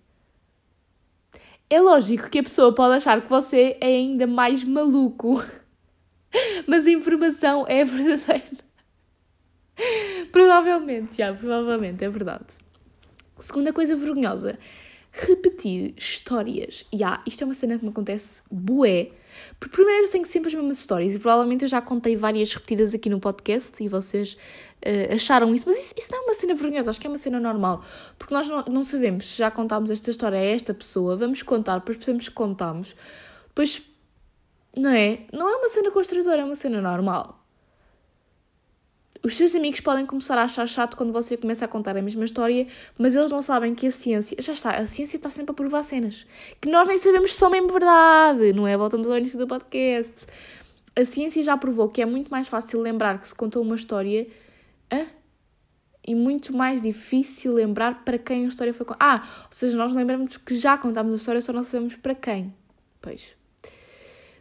É 1.67 1.81
lógico 1.81 2.29
que 2.29 2.37
a 2.37 2.43
pessoa 2.43 2.73
pode 2.73 2.97
achar 2.97 3.19
que 3.19 3.29
você 3.29 3.75
é 3.81 3.87
ainda 3.87 4.27
mais 4.27 4.63
maluco, 4.63 5.43
mas 6.67 6.85
a 6.85 6.91
informação 6.91 7.65
é 7.67 7.81
verdadeira. 7.83 8.63
Provavelmente, 10.31 11.17
já, 11.17 11.33
provavelmente, 11.33 12.05
é 12.05 12.09
verdade. 12.09 12.62
Segunda 13.43 13.73
coisa 13.73 13.93
vergonhosa, 13.93 14.57
repetir 15.11 15.93
histórias. 15.97 16.85
E 16.93 17.03
ah, 17.03 17.21
isto 17.27 17.41
é 17.41 17.45
uma 17.45 17.53
cena 17.53 17.77
que 17.77 17.83
me 17.83 17.91
acontece 17.91 18.41
bué. 18.49 19.11
Porque 19.59 19.75
primeiro 19.75 20.05
eu 20.05 20.09
tenho 20.09 20.23
sempre 20.23 20.47
as 20.47 20.53
mesmas 20.53 20.79
histórias 20.79 21.13
e 21.13 21.19
provavelmente 21.19 21.63
eu 21.63 21.67
já 21.67 21.81
contei 21.81 22.15
várias 22.15 22.53
repetidas 22.53 22.93
aqui 22.93 23.09
no 23.09 23.19
podcast 23.19 23.83
e 23.83 23.89
vocês 23.89 24.37
uh, 24.85 25.13
acharam 25.13 25.53
isso. 25.53 25.65
Mas 25.67 25.77
isso, 25.77 25.93
isso, 25.97 26.09
não 26.09 26.19
é 26.19 26.21
uma 26.21 26.33
cena 26.33 26.55
vergonhosa, 26.55 26.89
acho 26.89 27.01
que 27.01 27.05
é 27.05 27.09
uma 27.09 27.17
cena 27.17 27.37
normal. 27.37 27.83
Porque 28.17 28.33
nós 28.33 28.47
não, 28.47 28.63
não 28.63 28.83
sabemos 28.85 29.27
se 29.27 29.39
já 29.39 29.51
contámos 29.51 29.91
esta 29.91 30.09
história 30.09 30.39
a 30.39 30.41
esta 30.41 30.73
pessoa, 30.73 31.17
vamos 31.17 31.43
contar, 31.43 31.79
depois 31.79 31.97
percebemos 31.97 32.29
que 32.29 32.33
contamos. 32.33 32.95
Depois, 33.47 33.81
não 34.73 34.89
é? 34.89 35.19
Não 35.33 35.49
é 35.49 35.55
uma 35.57 35.67
cena 35.67 35.91
constrangedora, 35.91 36.43
é 36.43 36.45
uma 36.45 36.55
cena 36.55 36.79
normal 36.79 37.42
os 39.25 39.37
seus 39.37 39.55
amigos 39.55 39.79
podem 39.79 40.05
começar 40.05 40.37
a 40.37 40.43
achar 40.43 40.67
chato 40.67 40.97
quando 40.97 41.13
você 41.13 41.37
começa 41.37 41.63
a 41.63 41.67
contar 41.67 41.95
a 41.95 42.01
mesma 42.01 42.25
história, 42.25 42.67
mas 42.97 43.15
eles 43.15 43.31
não 43.31 43.41
sabem 43.41 43.73
que 43.73 43.87
a 43.87 43.91
ciência. 43.91 44.35
Já 44.41 44.51
está, 44.51 44.71
a 44.71 44.85
ciência 44.85 45.15
está 45.15 45.29
sempre 45.29 45.51
a 45.51 45.53
provar 45.53 45.81
cenas. 45.83 46.25
Que 46.59 46.67
nós 46.69 46.89
nem 46.89 46.97
sabemos 46.97 47.31
se 47.31 47.39
são 47.39 47.49
mesmo 47.49 47.69
verdade, 47.69 48.51
não 48.51 48.67
é? 48.67 48.75
Voltamos 48.75 49.07
ao 49.09 49.17
início 49.17 49.39
do 49.39 49.47
podcast. 49.47 50.25
A 50.93 51.05
ciência 51.05 51.41
já 51.41 51.55
provou 51.55 51.87
que 51.87 52.01
é 52.01 52.05
muito 52.05 52.29
mais 52.29 52.49
fácil 52.49 52.81
lembrar 52.81 53.17
que 53.17 53.25
se 53.25 53.33
contou 53.33 53.63
uma 53.63 53.75
história. 53.75 54.27
Hã? 54.91 55.05
E 56.05 56.13
muito 56.13 56.53
mais 56.53 56.81
difícil 56.81 57.53
lembrar 57.53 58.03
para 58.03 58.17
quem 58.17 58.43
a 58.43 58.49
história 58.49 58.73
foi 58.73 58.85
contada. 58.85 59.21
Ah, 59.21 59.27
ou 59.45 59.53
seja, 59.53 59.77
nós 59.77 59.93
lembramos 59.93 60.35
que 60.35 60.57
já 60.57 60.77
contámos 60.77 61.13
a 61.13 61.15
história, 61.15 61.41
só 61.41 61.53
não 61.53 61.63
sabemos 61.63 61.95
para 61.95 62.13
quem. 62.13 62.53
Pois. 63.01 63.37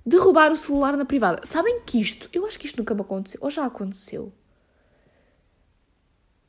Derrubar 0.05 0.51
o 0.51 0.57
celular 0.57 0.97
na 0.97 1.05
privada. 1.05 1.47
Sabem 1.47 1.83
que 1.87 2.01
isto, 2.01 2.29
eu 2.33 2.45
acho 2.45 2.59
que 2.59 2.66
isto 2.66 2.79
nunca 2.79 2.97
me 2.97 3.03
aconteceu, 3.03 3.38
ou 3.40 3.49
já 3.49 3.64
aconteceu 3.64 4.33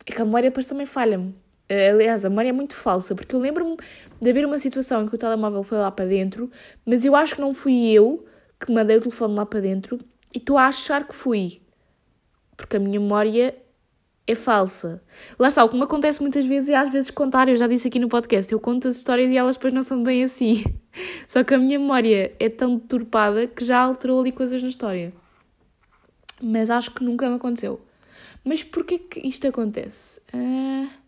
é 0.05 0.11
que 0.11 0.21
a 0.21 0.25
memória 0.25 0.49
depois 0.49 0.65
também 0.65 0.85
falha-me. 0.85 1.35
Eh, 1.69 1.89
aliás, 1.91 2.25
a 2.25 2.29
memória 2.29 2.49
é 2.49 2.53
muito 2.53 2.75
falsa, 2.75 3.15
porque 3.15 3.35
eu 3.35 3.39
lembro-me 3.39 3.77
de 4.21 4.29
haver 4.29 4.45
uma 4.45 4.59
situação 4.59 5.03
em 5.03 5.07
que 5.07 5.15
o 5.15 5.17
telemóvel 5.17 5.63
foi 5.63 5.77
lá 5.77 5.91
para 5.91 6.05
dentro, 6.05 6.51
mas 6.85 7.05
eu 7.05 7.15
acho 7.15 7.35
que 7.35 7.41
não 7.41 7.53
fui 7.53 7.89
eu 7.91 8.25
que 8.59 8.71
mandei 8.71 8.97
o 8.97 9.01
telefone 9.01 9.35
lá 9.35 9.45
para 9.45 9.59
dentro 9.61 9.99
e 10.33 10.37
estou 10.37 10.57
a 10.57 10.67
achar 10.67 11.07
que 11.07 11.15
fui. 11.15 11.61
Porque 12.55 12.77
a 12.77 12.79
minha 12.79 12.99
memória 12.99 13.55
é 14.25 14.35
falsa. 14.35 15.01
Lá 15.37 15.47
está, 15.47 15.63
o 15.63 15.69
que 15.69 15.75
me 15.75 15.83
acontece 15.83 16.21
muitas 16.21 16.45
vezes 16.45 16.69
é 16.69 16.75
às 16.75 16.91
vezes 16.91 17.11
contar, 17.11 17.49
eu 17.49 17.55
já 17.55 17.67
disse 17.67 17.87
aqui 17.87 17.99
no 17.99 18.07
podcast, 18.07 18.51
eu 18.51 18.59
conto 18.59 18.87
as 18.87 18.97
histórias 18.97 19.29
e 19.29 19.37
elas 19.37 19.57
depois 19.57 19.73
não 19.73 19.83
são 19.83 20.01
bem 20.03 20.23
assim. 20.23 20.63
Só 21.27 21.43
que 21.43 21.53
a 21.53 21.57
minha 21.57 21.79
memória 21.79 22.33
é 22.39 22.49
tão 22.49 22.77
deturpada 22.77 23.47
que 23.47 23.65
já 23.65 23.79
alterou 23.79 24.19
ali 24.21 24.31
coisas 24.31 24.61
na 24.61 24.69
história. 24.69 25.13
Mas 26.41 26.69
acho 26.69 26.91
que 26.91 27.03
nunca 27.03 27.29
me 27.29 27.35
aconteceu. 27.35 27.81
Mas 28.43 28.63
porquê 28.63 28.99
que 28.99 29.25
isto 29.27 29.47
acontece? 29.47 30.19
Uh... 30.33 31.03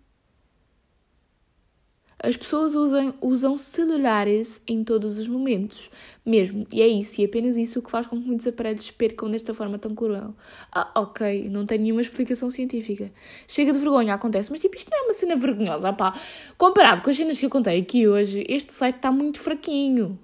As 2.25 2.35
pessoas 2.35 2.73
usam, 2.73 3.13
usam 3.21 3.55
celulares 3.55 4.59
em 4.67 4.83
todos 4.83 5.19
os 5.19 5.27
momentos, 5.27 5.91
mesmo, 6.25 6.65
e 6.71 6.81
é 6.81 6.87
isso, 6.87 7.21
e 7.21 7.23
é 7.23 7.27
apenas 7.27 7.55
isso 7.55 7.81
que 7.83 7.91
faz 7.91 8.07
com 8.07 8.19
que 8.19 8.25
muitos 8.25 8.47
aparelhos 8.47 8.89
percam 8.89 9.29
desta 9.29 9.53
forma 9.53 9.77
tão 9.77 9.93
cruel. 9.93 10.33
Ah, 10.71 10.89
ok, 10.95 11.47
não 11.49 11.67
tem 11.67 11.77
nenhuma 11.77 12.01
explicação 12.01 12.49
científica. 12.49 13.11
Chega 13.47 13.71
de 13.73 13.77
vergonha, 13.77 14.13
acontece, 14.15 14.49
mas 14.49 14.59
tipo, 14.59 14.75
isto 14.75 14.89
não 14.89 14.97
é 14.97 15.01
uma 15.03 15.13
cena 15.13 15.35
vergonhosa, 15.35 15.93
pá. 15.93 16.19
Comparado 16.57 17.03
com 17.03 17.11
as 17.11 17.15
cenas 17.15 17.37
que 17.37 17.45
eu 17.45 17.49
contei 17.49 17.79
aqui 17.79 18.07
hoje, 18.07 18.43
este 18.49 18.73
site 18.73 18.95
está 18.95 19.11
muito 19.11 19.39
fraquinho. 19.39 20.17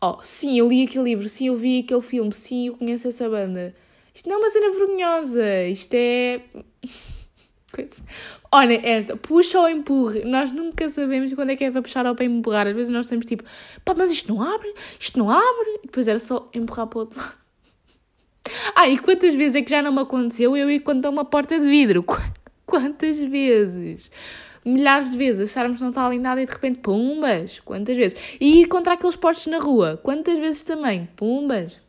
Oh, 0.00 0.22
sim, 0.22 0.58
eu 0.58 0.68
li 0.68 0.84
aquele 0.84 1.04
livro, 1.04 1.28
sim, 1.28 1.48
eu 1.48 1.56
vi 1.56 1.80
aquele 1.80 2.00
filme, 2.00 2.32
sim, 2.32 2.68
eu 2.68 2.76
conheço 2.76 3.08
essa 3.08 3.28
banda. 3.28 3.74
Isto 4.16 4.30
não 4.30 4.36
é 4.36 4.38
uma 4.38 4.48
cena 4.48 4.70
vergonhosa. 4.70 5.64
Isto 5.64 5.92
é. 5.92 6.40
Olha, 8.50 8.80
esta, 8.82 9.14
puxa 9.14 9.60
ou 9.60 9.68
empurre. 9.68 10.24
Nós 10.24 10.50
nunca 10.50 10.88
sabemos 10.88 11.34
quando 11.34 11.50
é 11.50 11.56
que 11.56 11.64
é 11.64 11.70
para 11.70 11.82
puxar 11.82 12.06
ou 12.06 12.14
para 12.14 12.24
empurrar. 12.24 12.66
Às 12.66 12.74
vezes 12.74 12.88
nós 12.88 13.06
temos 13.06 13.26
tipo, 13.26 13.44
pá, 13.84 13.92
mas 13.94 14.10
isto 14.10 14.32
não 14.32 14.40
abre, 14.40 14.72
isto 14.98 15.18
não 15.18 15.28
abre. 15.30 15.80
E 15.82 15.86
depois 15.86 16.08
era 16.08 16.18
só 16.18 16.48
empurrar 16.54 16.86
para 16.86 16.96
o 16.96 17.00
outro 17.02 17.20
lado. 17.20 17.36
Ah, 18.76 18.88
e 18.88 18.96
quantas 18.96 19.34
vezes 19.34 19.56
é 19.56 19.62
que 19.62 19.70
já 19.70 19.82
não 19.82 19.90
me 19.90 20.00
aconteceu 20.00 20.56
eu 20.56 20.70
ir 20.70 20.78
contra 20.78 21.10
uma 21.10 21.24
porta 21.24 21.58
de 21.58 21.66
vidro? 21.66 22.04
Quantas 22.64 23.18
vezes? 23.18 24.08
Milhares 24.64 25.10
de 25.10 25.18
vezes 25.18 25.50
acharmos 25.50 25.78
que 25.78 25.82
não 25.82 25.90
está 25.90 26.06
ali 26.06 26.20
nada 26.20 26.40
e 26.40 26.46
de 26.46 26.52
repente, 26.52 26.78
pumbas! 26.78 27.58
Quantas 27.58 27.96
vezes? 27.96 28.16
E 28.40 28.60
ir 28.60 28.66
contra 28.66 28.92
aqueles 28.92 29.16
postos 29.16 29.48
na 29.48 29.58
rua? 29.58 29.98
Quantas 30.00 30.38
vezes 30.38 30.62
também? 30.62 31.08
Pumbas! 31.16 31.85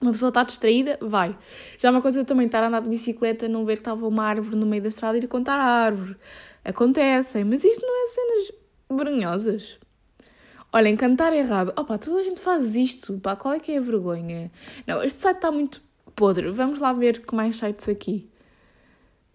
Uma 0.00 0.12
pessoa 0.12 0.28
está 0.28 0.44
distraída, 0.44 0.98
vai. 1.00 1.36
Já 1.76 1.90
uma 1.90 2.00
coisa 2.00 2.20
eu 2.20 2.24
também 2.24 2.46
estar 2.46 2.62
a 2.62 2.68
andar 2.68 2.82
de 2.82 2.88
bicicleta, 2.88 3.48
não 3.48 3.64
ver 3.64 3.74
que 3.74 3.80
estava 3.80 4.06
uma 4.06 4.24
árvore 4.24 4.56
no 4.56 4.66
meio 4.66 4.82
da 4.82 4.88
estrada 4.88 5.18
e 5.18 5.22
ir 5.22 5.26
contar 5.26 5.56
a 5.56 5.64
árvore. 5.64 6.16
Acontecem, 6.64 7.44
mas 7.44 7.64
isto 7.64 7.84
não 7.84 8.04
é 8.04 8.06
cenas 8.06 8.52
vergonhosas. 8.90 9.78
Olhem, 10.72 10.96
cantar 10.96 11.32
errado. 11.32 11.72
Opa, 11.76 11.98
toda 11.98 12.20
a 12.20 12.22
gente 12.22 12.40
faz 12.40 12.74
isto. 12.76 13.18
Pá, 13.18 13.34
qual 13.34 13.54
é 13.54 13.60
que 13.60 13.72
é 13.72 13.78
a 13.78 13.80
vergonha? 13.80 14.50
Não, 14.86 15.02
este 15.02 15.20
site 15.20 15.36
está 15.36 15.50
muito 15.50 15.82
podre. 16.14 16.50
Vamos 16.50 16.78
lá 16.78 16.92
ver 16.92 17.24
que 17.24 17.34
mais 17.34 17.56
sites 17.56 17.88
aqui. 17.88 18.28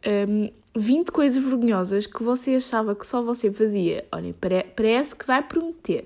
Um, 0.06 0.50
20 0.76 1.12
coisas 1.12 1.44
vergonhosas 1.44 2.06
que 2.06 2.24
você 2.24 2.56
achava 2.56 2.96
que 2.96 3.06
só 3.06 3.22
você 3.22 3.52
fazia. 3.52 4.08
Olha, 4.12 4.36
parece 4.76 5.16
que 5.16 5.26
vai 5.26 5.42
prometer. 5.42 6.06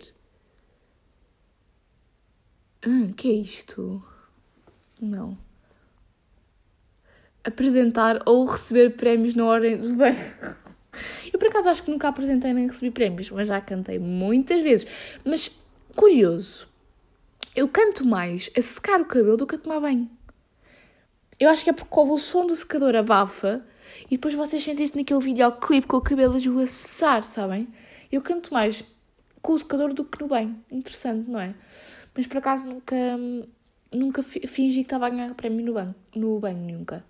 Ah, 2.84 3.12
que 3.16 3.30
é 3.30 3.34
isto? 3.34 4.02
Não. 5.02 5.38
Apresentar 7.44 8.22
ou 8.26 8.46
receber 8.46 8.96
prémios 8.96 9.36
na 9.36 9.46
ordem 9.46 9.78
do 9.78 9.96
bem. 9.96 10.16
Eu 11.32 11.40
por 11.40 11.48
acaso 11.48 11.70
acho 11.70 11.84
que 11.84 11.92
nunca 11.92 12.08
apresentei 12.08 12.54
nem 12.54 12.68
recebi 12.68 12.92
prémios, 12.92 13.30
mas 13.30 13.48
já 13.48 13.62
cantei 13.62 14.00
muitas 14.00 14.62
vezes. 14.62 14.88
Mas 15.24 15.56
curioso, 15.96 16.68
eu 17.56 17.68
canto 17.68 18.06
mais 18.06 18.50
a 18.58 18.62
secar 18.62 19.02
o 19.02 19.06
cabelo 19.06 19.38
do 19.38 19.48
que 19.48 19.56
a 19.56 19.58
tomar 19.58 19.80
banho. 19.80 20.10
Eu 21.40 21.50
acho 21.50 21.64
que 21.64 21.70
é 21.70 21.74
porque 21.74 22.00
o 22.00 22.18
som 22.18 22.46
do 22.46 22.56
secador 22.56 22.96
abafa 22.96 23.64
e 24.06 24.12
depois 24.18 24.34
vocês 24.34 24.64
sentem 24.64 24.86
isso 24.86 24.98
naquele 24.98 25.20
videoclipe 25.20 25.88
com 25.88 25.98
o 25.98 26.02
cabelo 26.02 26.34
a 26.36 26.38
esvoaçar, 26.38 27.24
sabem? 27.24 27.68
Eu 28.12 28.22
canto 28.22 28.54
mais 28.54 28.84
com 29.42 29.54
o 29.54 29.60
secador 29.60 29.94
do 29.94 30.04
que 30.04 30.20
no 30.22 30.28
banho. 30.28 30.60
Interessante, 30.72 31.30
não 31.30 31.40
é? 31.40 31.54
Mas 32.16 32.26
por 32.26 32.38
acaso 32.38 32.66
nunca, 32.66 32.96
nunca 33.92 34.24
fingi 34.24 34.80
que 34.80 34.86
estava 34.86 35.08
a 35.08 35.10
ganhar 35.10 35.34
prémio 35.36 35.66
no 35.66 35.74
banho, 35.74 35.96
no 36.16 36.40
banho 36.40 36.78
nunca. 36.78 37.04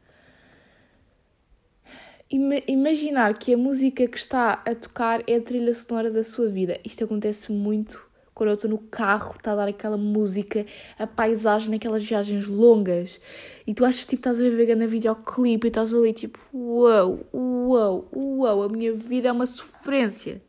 Imaginar 2.30 3.38
que 3.38 3.54
a 3.54 3.58
música 3.58 4.06
que 4.06 4.18
está 4.18 4.62
a 4.66 4.76
tocar 4.76 5.24
é 5.28 5.36
a 5.36 5.42
trilha 5.42 5.74
sonora 5.74 6.12
da 6.12 6.24
sua 6.24 6.50
vida. 6.50 6.78
Isto 6.84 7.06
acontece 7.06 7.52
muito 7.52 8.06
quando 8.38 8.50
eu 8.52 8.54
estou 8.54 8.70
no 8.70 8.78
carro, 8.78 9.34
está 9.36 9.54
a 9.54 9.56
dar 9.56 9.68
aquela 9.68 9.98
música, 9.98 10.63
a 11.00 11.08
paisagem 11.08 11.72
naquelas 11.72 12.04
viagens 12.04 12.46
longas, 12.46 13.20
e 13.66 13.74
tu 13.74 13.84
achas 13.84 14.06
tipo 14.06 14.20
estás 14.20 14.40
a 14.40 14.44
ver 14.44 14.76
na 14.76 14.86
videoclipe 14.86 15.66
e 15.66 15.70
estás 15.70 15.92
ali 15.92 16.13
tipo, 16.13 16.38
uau, 16.54 17.20
uau, 17.34 18.08
uau, 18.13 18.62
a 18.62 18.70
minha 18.70 18.94
vida 18.94 19.30
é 19.30 19.32
uma 19.32 19.48
sofrência. 19.48 20.40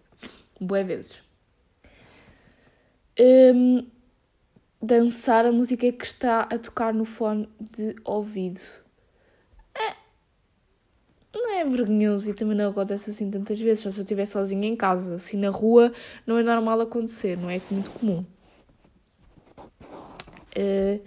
Boas 0.61 0.87
vezes. 0.87 1.23
Um, 3.19 3.87
dançar 4.81 5.45
a 5.45 5.53
música 5.53 5.91
que 5.91 6.05
está 6.05 6.43
a 6.43 6.59
tocar 6.59 6.95
no 6.95 7.05
fone 7.05 7.49
de 7.61 7.95
ouvido. 8.05 8.61
É, 9.75 9.97
não 11.35 11.55
é 11.57 11.64
vergonhoso 11.64 12.31
e 12.31 12.35
também 12.35 12.57
não 12.57 12.71
acontece 12.71 13.11
assim 13.11 13.31
tantas 13.31 13.59
vezes. 13.61 13.83
Só 13.83 13.91
se 13.91 13.99
eu 13.99 14.05
estiver 14.05 14.27
sozinha 14.27 14.69
em 14.69 14.77
casa, 14.77 15.17
assim 15.17 15.37
na 15.37 15.51
rua, 15.51 15.93
não 16.27 16.38
é 16.38 16.43
normal 16.43 16.81
acontecer, 16.81 17.37
não 17.37 17.51
é 17.51 17.61
muito 17.71 17.91
comum. 17.91 18.25
Uh, 20.57 21.01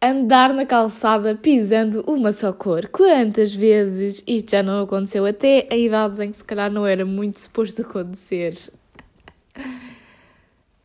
andar 0.00 0.52
na 0.52 0.66
calçada 0.66 1.34
pisando 1.34 2.04
uma 2.06 2.32
só 2.32 2.52
cor. 2.52 2.88
Quantas 2.88 3.54
vezes 3.54 4.22
isto 4.26 4.50
já 4.50 4.62
não 4.62 4.82
aconteceu? 4.82 5.24
Até 5.24 5.68
a 5.70 5.76
idades 5.76 6.18
em 6.20 6.30
que 6.30 6.36
se 6.36 6.44
calhar 6.44 6.70
não 6.70 6.86
era 6.86 7.04
muito 7.04 7.40
suposto 7.40 7.82
acontecer. 7.82 8.56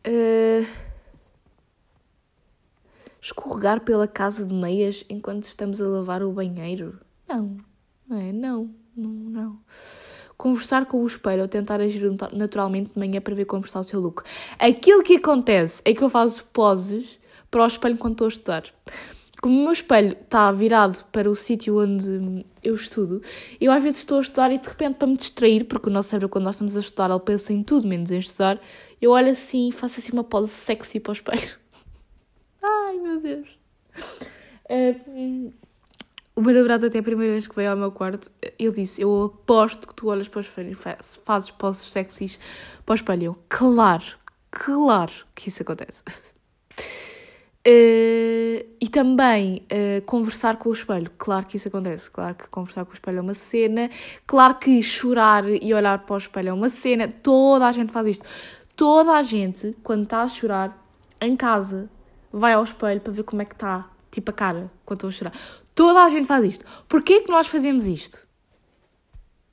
Uh, 0.06 0.66
escorregar 3.28 3.80
pela 3.80 4.08
casa 4.08 4.46
de 4.46 4.54
meias 4.54 5.04
enquanto 5.08 5.44
estamos 5.44 5.80
a 5.80 5.86
lavar 5.86 6.22
o 6.22 6.32
banheiro? 6.32 6.98
Não, 7.28 7.58
não 8.08 8.16
é? 8.18 8.32
Não, 8.32 8.70
não, 8.96 9.10
não. 9.10 9.60
Conversar 10.36 10.86
com 10.86 11.02
o 11.02 11.06
espelho 11.06 11.42
ou 11.42 11.48
tentar 11.48 11.80
agir 11.80 12.02
naturalmente 12.32 12.92
de 12.92 12.98
manhã 12.98 13.20
para 13.20 13.34
ver 13.34 13.44
como 13.44 13.64
está 13.64 13.80
o 13.80 13.84
seu 13.84 14.00
look. 14.00 14.22
Aquilo 14.58 15.02
que 15.02 15.16
acontece 15.16 15.82
é 15.84 15.92
que 15.92 16.02
eu 16.02 16.08
faço 16.08 16.44
poses 16.52 17.18
para 17.50 17.64
o 17.64 17.66
espelho 17.66 17.98
quando 17.98 18.12
estou 18.12 18.26
a 18.26 18.28
estudar. 18.28 18.64
Como 19.42 19.56
o 19.56 19.62
meu 19.62 19.72
espelho 19.72 20.16
está 20.20 20.50
virado 20.50 21.04
para 21.12 21.30
o 21.30 21.36
sítio 21.36 21.80
onde 21.80 22.44
eu 22.62 22.74
estudo, 22.74 23.22
eu 23.60 23.70
às 23.70 23.82
vezes 23.82 24.00
estou 24.00 24.18
a 24.18 24.20
estudar 24.20 24.50
e 24.50 24.58
de 24.58 24.66
repente, 24.66 24.96
para 24.96 25.06
me 25.06 25.16
distrair, 25.16 25.64
porque 25.64 25.88
o 25.88 25.92
nosso 25.92 26.08
cérebro, 26.08 26.28
quando 26.28 26.44
nós 26.44 26.56
estamos 26.56 26.76
a 26.76 26.80
estudar, 26.80 27.10
ele 27.10 27.20
pensa 27.20 27.52
em 27.52 27.62
tudo 27.62 27.86
menos 27.86 28.10
em 28.10 28.18
estudar, 28.18 28.60
eu 29.00 29.12
olho 29.12 29.30
assim 29.30 29.68
e 29.68 29.72
faço 29.72 30.00
assim 30.00 30.12
uma 30.12 30.24
pose 30.24 30.50
sexy 30.50 30.98
para 30.98 31.10
o 31.10 31.12
espelho. 31.12 31.67
Ai 32.98 33.02
meu 33.02 33.20
Deus! 33.20 33.48
É, 34.68 34.96
o 36.34 36.42
meu 36.42 36.52
namorado, 36.54 36.86
até 36.86 36.98
a 36.98 37.02
primeira 37.02 37.32
vez 37.32 37.46
que 37.46 37.54
veio 37.54 37.70
ao 37.70 37.76
meu 37.76 37.92
quarto, 37.92 38.30
ele 38.58 38.72
disse: 38.72 39.00
Eu 39.00 39.24
aposto 39.24 39.86
que 39.86 39.94
tu 39.94 40.08
olhas 40.08 40.28
para 40.28 40.38
o 40.38 40.40
espelho 40.40 40.72
e 40.72 40.74
fazes 40.74 41.50
poses 41.50 41.86
sexys 41.90 42.40
para 42.84 42.92
o 42.92 42.96
espelho. 42.96 43.38
Claro, 43.48 44.04
claro 44.50 45.12
que 45.34 45.48
isso 45.48 45.62
acontece. 45.62 46.02
Uh, 47.66 48.64
e 48.80 48.88
também 48.90 49.62
uh, 49.64 50.00
conversar 50.06 50.56
com 50.56 50.70
o 50.70 50.72
espelho. 50.72 51.10
Claro 51.18 51.44
que 51.44 51.58
isso 51.58 51.68
acontece. 51.68 52.10
Claro 52.10 52.34
que 52.34 52.48
conversar 52.48 52.86
com 52.86 52.92
o 52.92 52.94
espelho 52.94 53.18
é 53.18 53.20
uma 53.20 53.34
cena. 53.34 53.90
Claro 54.26 54.54
que 54.54 54.82
chorar 54.82 55.44
e 55.46 55.74
olhar 55.74 55.98
para 55.98 56.14
o 56.14 56.16
espelho 56.18 56.48
é 56.48 56.52
uma 56.52 56.70
cena. 56.70 57.08
Toda 57.08 57.66
a 57.66 57.72
gente 57.72 57.92
faz 57.92 58.06
isto. 58.06 58.24
Toda 58.74 59.12
a 59.12 59.22
gente, 59.22 59.76
quando 59.82 60.04
está 60.04 60.22
a 60.22 60.28
chorar 60.28 60.82
em 61.20 61.36
casa, 61.36 61.90
vai 62.32 62.52
ao 62.52 62.64
espelho 62.64 63.00
para 63.00 63.12
ver 63.12 63.22
como 63.22 63.42
é 63.42 63.44
que 63.44 63.54
está, 63.54 63.90
tipo 64.10 64.30
a 64.30 64.34
cara, 64.34 64.70
quando 64.84 64.98
estou 64.98 65.08
a 65.08 65.12
chorar. 65.12 65.32
Toda 65.74 66.04
a 66.04 66.08
gente 66.08 66.26
faz 66.26 66.44
isto. 66.44 66.64
Porquê 66.88 67.20
que 67.20 67.30
nós 67.30 67.46
fazemos 67.46 67.84
isto? 67.84 68.26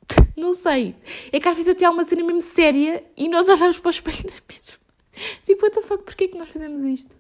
Não 0.36 0.54
sei. 0.54 0.96
É 1.32 1.40
que 1.40 1.48
às 1.48 1.56
vezes 1.56 1.70
até 1.70 1.86
há 1.86 1.92
uma 1.92 2.04
cena 2.04 2.24
mesmo 2.24 2.42
séria 2.42 3.04
e 3.16 3.30
nós 3.30 3.48
olhamos 3.50 3.80
para 3.80 3.88
o 3.88 3.92
espelho 3.92 4.24
na 4.26 4.42
mesma. 4.48 4.86
Tipo, 5.46 5.64
what 5.64 5.76
the 5.76 5.82
fuck, 5.82 6.04
porquê 6.04 6.28
que 6.28 6.38
nós 6.38 6.50
fazemos 6.50 6.84
isto? 6.84 7.18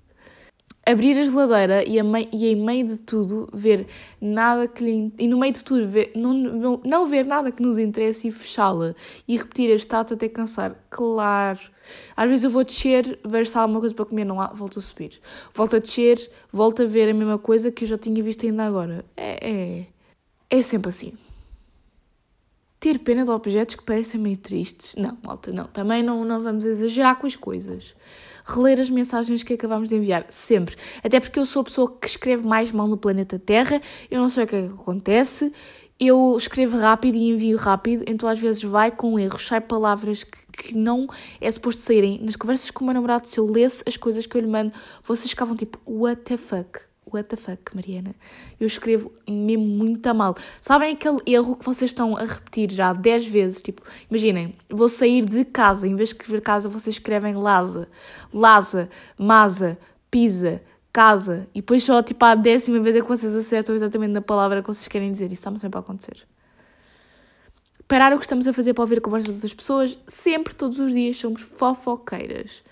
Abrir 0.86 1.17
a 1.17 1.24
geladeira 1.24 1.84
e, 1.84 2.00
a 2.00 2.04
mei, 2.04 2.30
e 2.32 2.48
em 2.48 2.56
meio 2.56 2.86
de 2.86 2.98
tudo 2.98 3.50
ver 3.52 3.88
nada 4.21 4.67
que 4.67 4.84
lhe, 4.84 5.13
e 5.17 5.28
no 5.28 5.39
meio 5.39 5.52
de 5.52 5.63
tudo 5.63 5.89
ver, 5.89 6.12
não, 6.15 6.80
não 6.84 7.06
ver 7.08 7.26
nada 7.26 7.52
que 7.52 7.62
nos 7.62 7.78
interesse 7.78 8.28
e 8.28 8.32
fechá-la 8.32 8.93
e 9.28 9.36
repetir 9.36 9.71
a 9.71 9.76
estátua 9.76 10.15
até 10.15 10.30
cansar. 10.30 10.76
Claro. 10.89 11.60
Às 12.15 12.30
vezes 12.30 12.43
eu 12.43 12.50
vou 12.50 12.63
descer, 12.63 13.19
ver 13.26 13.48
se 13.48 13.58
há 13.58 13.62
alguma 13.62 13.80
coisa 13.80 13.95
para 13.95 14.06
comer, 14.06 14.26
não 14.26 14.39
há, 14.39 14.48
volto 14.48 14.80
a 14.80 14.82
subir. 14.82 15.19
Volto 15.54 15.76
a 15.76 15.80
descer, 15.80 16.30
volto 16.52 16.84
a 16.84 16.86
ver 16.86 17.10
a 17.10 17.13
mesma 17.13 17.39
coisa 17.39 17.71
que 17.71 17.84
eu 17.84 17.88
já 17.88 17.98
tinha 17.98 18.21
visto 18.24 18.45
ainda 18.45 18.63
agora. 18.65 19.04
É, 19.17 19.50
é, 19.50 19.86
é 20.50 20.62
sempre 20.62 20.89
assim. 20.89 21.13
Ter 22.86 23.00
pena 23.00 23.24
de 23.26 23.32
objetos 23.32 23.74
que 23.74 23.84
parecem 23.84 24.21
meio 24.21 24.38
tristes. 24.38 24.93
Não, 24.95 25.17
malta, 25.24 25.52
não. 25.52 25.65
Também 25.65 26.04
não, 26.04 26.24
não 26.24 26.43
vamos 26.43 26.63
exagerar 26.65 27.15
com 27.15 27.26
as 27.26 27.36
coisas 27.36 27.95
reler 28.45 28.80
as 28.80 28.91
mensagens 28.91 29.41
que 29.41 29.54
acabamos 29.54 29.89
de 29.89 29.95
enviar, 29.95 30.28
sempre. 30.30 30.76
Até 31.04 31.19
porque 31.19 31.39
eu 31.39 31.48
sou 31.48 31.62
a 31.62 31.63
pessoa 31.63 31.98
que 32.00 32.06
escreve 32.06 32.45
mais 32.45 32.71
mal 32.71 32.88
no 32.88 32.95
planeta 32.95 33.39
Terra, 33.39 33.82
eu 34.12 34.21
não 34.21 34.30
sei 34.30 34.43
o 34.43 34.48
que, 34.48 34.56
é 34.56 34.67
que 34.67 34.74
acontece, 34.76 35.52
eu 36.00 36.36
escrevo 36.38 36.78
rápido 36.78 37.15
e 37.15 37.32
envio 37.32 37.58
rápido, 37.58 38.04
então 38.06 38.30
às 38.30 38.38
vezes 38.38 38.62
vai 38.62 38.91
com 38.91 39.17
erros, 39.17 39.48
sai 39.48 39.62
palavras 39.62 40.24
que, 40.24 40.38
que 40.52 40.78
não 40.78 41.08
é 41.41 41.50
suposto 41.50 41.82
saírem. 41.82 42.21
Nas 42.21 42.36
conversas 42.36 42.69
com 42.69 42.84
o 42.84 42.86
meu 42.86 42.93
namorado, 42.93 43.28
se 43.28 43.39
eu 43.39 43.48
lesse 43.48 43.84
as 43.88 43.98
coisas 43.98 44.28
que 44.28 44.38
eu 44.38 44.41
lhe 44.41 44.48
mando, 44.48 44.71
vocês 45.04 45.32
ficavam 45.32 45.56
tipo, 45.56 45.80
what 45.88 46.21
the 46.21 46.38
fuck? 46.38 46.82
What 47.12 47.28
the 47.30 47.36
fuck, 47.36 47.76
Mariana? 47.76 48.15
Eu 48.60 48.68
escrevo 48.68 49.12
mesmo 49.28 49.65
muito 49.65 50.13
mal. 50.13 50.36
Sabem 50.62 50.94
aquele 50.94 51.20
erro 51.26 51.56
que 51.56 51.65
vocês 51.65 51.91
estão 51.91 52.15
a 52.18 52.24
repetir 52.24 52.72
já 52.72 52.94
10 52.94 53.26
vezes? 53.26 53.62
Tipo, 53.62 53.82
imaginem, 54.10 54.56
vou 54.70 54.89
sair 54.89 55.24
de 55.24 55.46
casa, 55.46 55.88
em 55.88 55.96
vez 55.96 56.10
de 56.10 56.15
escrever 56.15 56.41
casa, 56.41 56.70
vocês 56.70 56.96
escrevem 56.96 57.36
Laza, 57.36 57.88
Laza, 58.34 58.89
Masa, 59.18 59.78
Pisa, 60.10 60.62
casa, 60.91 61.48
e 61.54 61.60
depois 61.60 61.84
só 61.84 62.02
tipo 62.02 62.24
a 62.24 62.36
décima 62.36 62.80
vez 62.80 62.96
é 62.96 63.02
que 63.02 63.08
vocês 63.08 63.36
acertam 63.36 63.76
exatamente 63.76 64.12
na 64.12 64.22
palavra 64.22 64.62
que 64.62 64.68
vocês 64.68 64.88
querem 64.88 65.12
dizer. 65.12 65.26
Isso 65.26 65.48
está 65.48 65.58
sempre 65.58 65.78
a 65.78 65.82
acontecer. 65.82 66.26
Parar 67.88 68.14
o 68.14 68.18
que 68.18 68.24
estamos 68.24 68.47
a 68.47 68.53
fazer 68.53 68.74
para 68.74 68.84
ouvir 68.84 68.97
a 68.97 69.01
conversa 69.01 69.32
das 69.32 69.53
pessoas, 69.53 69.97
sempre, 70.08 70.56
todos 70.56 70.80
os 70.80 70.91
dias, 70.91 71.18
somos 71.18 71.41
fofoqueiras 71.41 72.64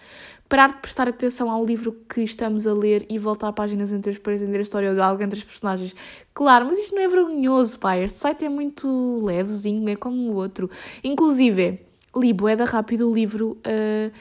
parar 0.54 0.68
de 0.68 0.78
prestar 0.82 1.08
atenção 1.08 1.50
ao 1.50 1.66
livro 1.66 1.98
que 2.08 2.22
estamos 2.22 2.68
a 2.68 2.74
ler 2.76 3.08
e 3.10 3.18
voltar 3.18 3.52
páginas 3.54 3.92
anteriores 3.92 4.22
para 4.22 4.36
entender 4.36 4.60
a 4.60 4.62
história 4.62 4.94
de 4.94 5.02
algo 5.02 5.24
entre 5.24 5.40
os 5.40 5.44
personagens. 5.44 5.96
Claro, 6.32 6.68
mas 6.68 6.78
isto 6.78 6.94
não 6.94 7.02
é 7.02 7.08
vergonhoso, 7.08 7.80
pai. 7.80 8.04
Este 8.04 8.20
site 8.20 8.46
é 8.46 8.50
muito 8.50 9.20
levezinho, 9.26 9.90
é 9.90 9.96
como 9.96 10.30
o 10.30 10.36
outro. 10.36 10.70
Inclusive, 11.04 11.80
li 12.16 12.34
da 12.56 12.66
rápido 12.66 13.10
o 13.10 13.16
livro. 13.16 13.58
Uh... 13.66 14.14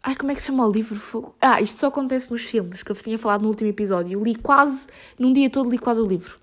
Ai, 0.00 0.14
como 0.14 0.30
é 0.30 0.36
que 0.36 0.40
se 0.40 0.46
chama 0.46 0.64
o 0.64 0.70
livro? 0.70 1.34
Ah, 1.40 1.60
isto 1.60 1.76
só 1.76 1.88
acontece 1.88 2.30
nos 2.30 2.44
filmes, 2.44 2.84
que 2.84 2.92
eu 2.92 2.94
vos 2.94 3.02
tinha 3.02 3.18
falado 3.18 3.42
no 3.42 3.48
último 3.48 3.68
episódio. 3.68 4.12
Eu 4.12 4.22
li 4.22 4.36
quase, 4.36 4.86
num 5.18 5.32
dia 5.32 5.50
todo, 5.50 5.68
li 5.68 5.76
quase 5.76 6.00
o 6.00 6.06
livro. 6.06 6.38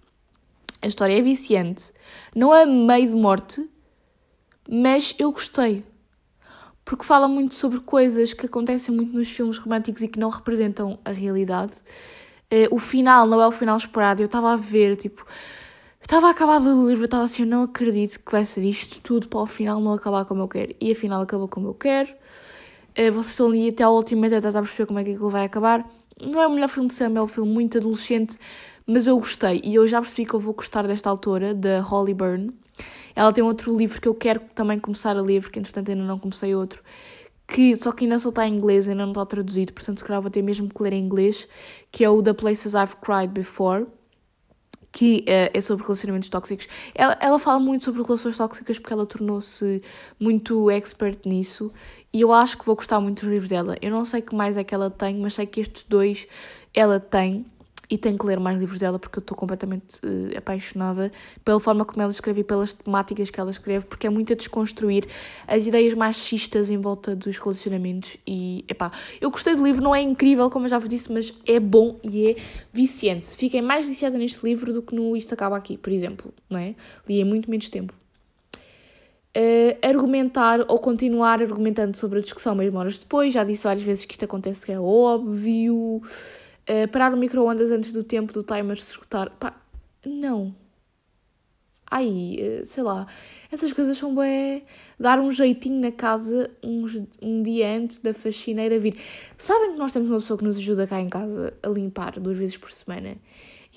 A 0.82 0.88
história 0.88 1.18
é 1.18 1.22
viciante. 1.22 1.94
Não 2.36 2.54
é 2.54 2.66
meio 2.66 3.12
de 3.12 3.16
morte, 3.16 3.66
mas 4.70 5.16
eu 5.18 5.32
gostei 5.32 5.86
porque 6.86 7.04
fala 7.04 7.28
muito 7.28 7.56
sobre 7.56 7.80
coisas 7.80 8.32
que 8.32 8.46
acontecem 8.46 8.94
muito 8.96 9.12
nos 9.12 9.30
filmes 9.30 9.58
românticos 9.58 10.04
e 10.04 10.08
que 10.08 10.20
não 10.20 10.30
representam 10.30 11.00
a 11.04 11.10
realidade. 11.10 11.78
Uh, 12.54 12.70
o 12.70 12.78
final 12.78 13.26
não 13.26 13.42
é 13.42 13.48
o 13.48 13.52
final 13.52 13.76
esperado. 13.76 14.22
Eu 14.22 14.28
estava 14.28 14.54
a 14.54 14.56
ver, 14.56 14.96
tipo, 14.96 15.26
estava 16.00 16.28
a 16.28 16.30
acabar 16.30 16.60
de 16.60 16.68
ler 16.68 16.74
o 16.76 16.88
livro, 16.88 17.06
estava 17.06 17.26
assim, 17.26 17.42
eu 17.42 17.48
não 17.48 17.64
acredito 17.64 18.20
que 18.20 18.32
vai 18.32 18.46
ser 18.46 18.62
isto 18.64 19.02
tudo 19.02 19.28
para 19.28 19.40
o 19.40 19.48
final 19.48 19.82
não 19.82 19.94
acabar 19.94 20.26
como 20.26 20.44
eu 20.44 20.48
quero. 20.48 20.76
E 20.80 20.92
afinal 20.92 21.24
acabou 21.24 21.48
como 21.48 21.70
eu 21.70 21.74
quero. 21.74 22.14
Uh, 22.92 23.12
vocês 23.12 23.30
estão 23.30 23.48
ali 23.48 23.70
até 23.70 23.84
ao 23.84 23.96
último 23.96 24.24
até 24.26 24.40
tentar 24.40 24.62
perceber 24.62 24.86
como 24.86 25.00
é 25.00 25.04
que 25.04 25.12
aquilo 25.12 25.30
vai 25.30 25.46
acabar. 25.46 25.84
Não 26.22 26.40
é 26.40 26.48
o 26.48 26.52
melhor 26.52 26.70
filme 26.70 26.88
de 26.88 26.94
Sam, 26.94 27.18
é 27.18 27.22
um 27.22 27.28
filme 27.28 27.52
muito 27.52 27.80
adolescente, 27.80 28.38
mas 28.86 29.08
eu 29.08 29.18
gostei. 29.18 29.60
E 29.64 29.74
eu 29.74 29.88
já 29.88 30.00
percebi 30.00 30.26
que 30.26 30.36
eu 30.36 30.40
vou 30.40 30.54
gostar 30.54 30.88
desta 30.88 31.10
autora, 31.10 31.54
da 31.54 31.82
Holly 31.82 32.14
Byrne. 32.14 32.54
Ela 33.16 33.32
tem 33.32 33.44
outro 33.44 33.76
livro 33.76 34.00
que 34.02 34.08
eu 34.08 34.14
quero 34.14 34.42
também 34.54 34.80
começar 34.80 35.16
a 35.16 35.22
ler, 35.22 35.42
porque 35.42 35.60
entretanto 35.60 35.90
ainda 35.90 36.04
não 36.04 36.20
comecei 36.20 36.54
outro, 36.54 36.84
que 37.48 37.76
só 37.76 37.92
que 37.92 38.06
ainda 38.06 38.20
só 38.20 38.30
está 38.30 38.48
em 38.48 38.56
inglês, 38.56 38.88
ainda 38.88 39.04
não 39.04 39.12
está 39.12 39.26
traduzido, 39.26 39.72
portanto 39.74 40.00
se 40.00 40.04
calhar 40.04 40.22
vou 40.22 40.32
ter 40.32 40.42
mesmo 40.42 40.68
que 40.68 40.84
ler 40.84 40.94
em 40.94 41.04
inglês, 41.04 41.48
que 41.92 42.04
é 42.04 42.10
o 42.10 42.22
The 42.22 42.34
Places 42.34 42.74
I've 42.74 42.96
Cried 43.02 43.32
Before, 43.32 43.86
que 44.92 45.26
uh, 45.28 45.52
é 45.54 45.62
sobre 45.62 45.84
relacionamentos 45.84 46.30
tóxicos. 46.30 46.70
Ela, 46.94 47.18
ela 47.20 47.38
fala 47.38 47.60
muito 47.60 47.84
sobre 47.84 48.02
relações 48.02 48.38
tóxicas 48.38 48.80
porque 48.80 48.94
ela 48.94 49.06
tornou-se 49.06 49.82
muito 50.18 50.72
expert 50.72 51.20
nisso 51.26 51.70
e 52.14 52.22
eu 52.22 52.32
acho 52.32 52.58
que 52.58 52.66
vou 52.66 52.78
gostar 52.78 53.02
muito 53.02 53.22
dos 53.22 53.30
livros 53.30 53.50
dela. 53.50 53.76
Eu 53.82 53.92
não 53.92 54.06
sei 54.06 54.22
que 54.22 54.34
mais 54.34 54.56
é 54.56 54.64
que 54.64 54.74
ela 54.74 54.90
tem, 54.90 55.18
mas 55.18 55.34
sei 55.34 55.46
que 55.46 55.60
estes 55.60 55.84
dois 55.84 56.28
ela 56.74 56.98
tem 56.98 57.46
e 57.90 57.98
tenho 57.98 58.18
que 58.18 58.26
ler 58.26 58.40
mais 58.40 58.60
livros 58.60 58.80
dela 58.80 58.98
porque 58.98 59.20
eu 59.20 59.22
estou 59.22 59.38
completamente 59.38 60.00
uh, 60.00 60.38
apaixonada 60.38 61.12
pela 61.44 61.60
forma 61.60 61.86
como 61.86 62.02
ela 62.02 62.12
escreve 62.12 62.42
e 62.42 62.44
pelas 62.44 62.74
temáticas 62.74 63.30
que 63.30 63.40
ela 63.40 63.52
escreve, 63.52 63.86
porque 63.86 64.08
é 64.08 64.10
muito 64.10 64.34
a 64.34 64.36
desconstruir 64.36 65.06
as 65.48 65.66
ideias 65.68 65.94
machistas 65.94 66.70
em 66.70 66.78
volta 66.78 67.16
dos 67.16 67.38
relacionamentos. 67.38 68.18
E, 68.26 68.66
epá, 68.68 68.92
eu 69.20 69.30
gostei 69.30 69.56
do 69.56 69.64
livro, 69.64 69.82
não 69.82 69.96
é 69.96 70.02
incrível, 70.02 70.50
como 70.50 70.66
eu 70.66 70.70
já 70.70 70.80
vos 70.80 70.90
disse, 70.90 71.12
mas 71.12 71.34
é 71.46 71.60
bom 71.60 72.00
e 72.04 72.32
é 72.32 72.36
viciante. 72.72 73.36
Fiquei 73.36 73.62
mais 73.62 73.86
viciada 73.86 74.18
neste 74.18 74.44
livro 74.46 74.74
do 74.74 74.82
que 74.82 74.96
no 74.96 75.16
Isto 75.16 75.34
Acaba 75.34 75.58
Aqui, 75.58 75.78
por 75.78 75.92
exemplo, 75.92 76.34
não 76.50 76.60
é? 76.60 76.76
Li 77.08 77.22
em 77.22 77.24
muito 77.24 77.50
menos 77.50 77.70
tempo. 77.70 77.94
Uh, 79.38 79.76
argumentar 79.86 80.62
ou 80.70 80.80
continuar 80.80 81.42
argumentando 81.42 81.98
sobre 81.98 82.20
a 82.20 82.22
discussão 82.22 82.56
mesmo 82.56 82.80
horas 82.80 82.98
depois, 82.98 83.34
já 83.34 83.44
disse 83.44 83.66
várias 83.66 83.84
vezes 83.84 84.06
que 84.06 84.14
isto 84.14 84.24
acontece 84.24 84.66
que 84.66 84.72
é 84.72 84.80
óbvio. 84.80 86.02
Uh, 86.68 86.88
parar 86.92 87.14
o 87.14 87.18
micro-ondas 87.18 87.70
antes 87.70 87.92
do 87.92 88.04
tempo 88.04 88.34
do 88.34 88.42
timer 88.42 88.78
se 88.78 88.92
escutar. 88.92 89.30
Pá, 89.32 89.56
não. 90.06 90.56
Ai, 91.90 92.38
uh, 92.62 92.66
sei 92.66 92.84
lá. 92.84 93.08
Essas 93.52 93.72
coisas 93.72 93.98
são 93.98 94.16
bem. 94.16 94.64
Dar 95.00 95.20
um 95.20 95.32
jeitinho 95.32 95.80
na 95.80 95.92
casa 95.92 96.50
uns, 96.64 97.02
um 97.22 97.44
dia 97.44 97.78
antes 97.78 98.00
da 98.00 98.14
faxineira 98.14 98.80
vir. 98.80 98.98
Sabem 99.38 99.74
que 99.74 99.78
nós 99.78 99.94
temos 99.94 100.10
uma 100.10 100.18
pessoa 100.18 100.38
que 100.38 100.44
nos 100.44 100.58
ajuda 100.58 100.88
cá 100.88 101.00
em 101.00 101.10
casa 101.10 101.54
a 101.62 101.70
limpar 101.70 102.20
duas 102.20 102.38
vezes 102.38 102.58
por 102.58 102.72
semana? 102.72 103.16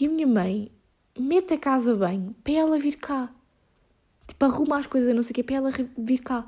E 0.01 0.07
a 0.07 0.09
minha 0.09 0.27
mãe 0.27 0.71
mete 1.19 1.55
a 1.55 1.59
casa 1.59 1.95
bem 1.95 2.35
para 2.43 2.55
ela 2.55 2.79
vir 2.79 2.97
cá. 2.97 3.33
Tipo, 4.27 4.45
arruma 4.45 4.79
as 4.79 4.87
coisas, 4.87 5.15
não 5.15 5.23
sei 5.23 5.33
o 5.33 5.35
quê, 5.35 5.43
para 5.43 5.57
ela 5.57 5.71
vir 5.97 6.19
cá. 6.19 6.47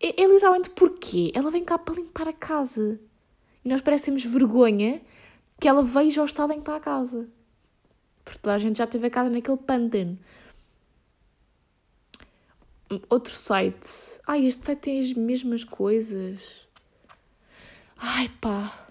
É, 0.00 0.22
é 0.22 0.26
literalmente 0.26 0.70
porquê? 0.70 1.30
Ela 1.34 1.50
vem 1.50 1.64
cá 1.64 1.78
para 1.78 1.94
limpar 1.94 2.28
a 2.28 2.32
casa. 2.32 2.98
E 3.64 3.68
nós 3.68 3.80
parece 3.80 4.04
temos 4.04 4.24
vergonha 4.24 5.00
que 5.60 5.68
ela 5.68 5.82
veja 5.82 6.22
o 6.22 6.24
estado 6.24 6.52
em 6.52 6.56
que 6.56 6.62
está 6.62 6.76
a 6.76 6.80
casa. 6.80 7.28
Porque 8.24 8.38
toda 8.38 8.54
a 8.54 8.58
gente 8.58 8.78
já 8.78 8.86
teve 8.86 9.06
a 9.06 9.10
casa 9.10 9.30
naquele 9.30 9.56
pântano. 9.56 10.18
Outro 13.08 13.32
site. 13.32 13.88
Ai, 14.26 14.46
este 14.46 14.66
site 14.66 14.80
tem 14.80 15.00
as 15.00 15.12
mesmas 15.12 15.64
coisas. 15.64 16.66
Ai, 17.96 18.28
pá. 18.40 18.86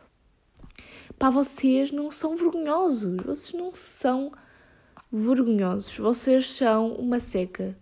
Pá, 1.20 1.30
vocês 1.30 1.92
não 1.92 2.10
são 2.10 2.36
vergonhosos. 2.36 3.18
Vocês 3.24 3.54
não 3.54 3.76
são 3.76 4.24
vergonhosos. 4.24 4.51
Vocês 5.14 6.53
são 6.53 6.93
uma 6.93 7.20
seca. 7.20 7.78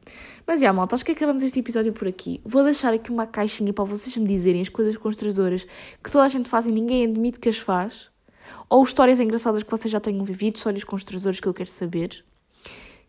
Mas, 0.48 0.62
já, 0.62 0.74
malta, 0.74 0.96
acho 0.96 1.06
que 1.06 1.12
acabamos 1.12 1.44
este 1.44 1.60
episódio 1.60 1.94
por 1.94 2.08
aqui. 2.08 2.42
Vou 2.44 2.64
deixar 2.64 2.92
aqui 2.92 3.12
uma 3.12 3.28
caixinha 3.28 3.72
para 3.72 3.84
vocês 3.84 4.18
me 4.18 4.26
dizerem 4.26 4.62
as 4.62 4.70
coisas 4.70 4.98
constrangedoras 4.98 5.64
que 6.04 6.12
toda 6.12 6.24
a 6.24 6.28
gente 6.28 6.50
faz 6.50 6.66
e 6.66 6.72
ninguém 6.72 7.06
admite 7.06 7.40
que 7.40 7.48
as 7.48 7.60
faz. 7.60 8.10
Ou 8.68 8.84
histórias 8.84 9.20
engraçadas 9.20 9.62
que 9.62 9.70
vocês 9.70 9.92
já 9.92 10.00
tenham 10.00 10.26
vivido, 10.26 10.56
histórias 10.56 10.84
constrangedoras 10.84 11.40
que 11.40 11.48
eu 11.48 11.54
quero 11.54 11.70
saber. 11.70 12.26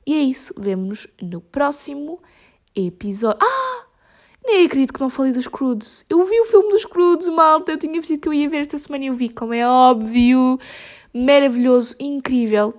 E 0.06 0.12
é 0.12 0.18
isso. 0.18 0.52
Vemo-nos 0.54 1.06
no 1.22 1.40
próximo 1.40 2.20
episódio. 2.76 3.38
Ah! 3.42 3.86
Nem 4.44 4.66
acredito 4.66 4.92
que 4.92 5.00
não 5.00 5.08
falei 5.08 5.32
dos 5.32 5.48
Crudes. 5.48 6.04
Eu 6.10 6.22
vi 6.26 6.38
o 6.40 6.44
filme 6.44 6.68
dos 6.68 6.84
Crudes, 6.84 7.28
malta. 7.28 7.72
Eu 7.72 7.78
tinha 7.78 7.98
visto 7.98 8.18
que 8.18 8.28
eu 8.28 8.34
ia 8.34 8.50
ver 8.50 8.58
esta 8.58 8.76
semana 8.76 9.04
e 9.04 9.06
eu 9.06 9.14
vi, 9.14 9.30
como 9.30 9.54
é 9.54 9.66
óbvio. 9.66 10.58
Maravilhoso, 11.14 11.96
incrível 11.98 12.74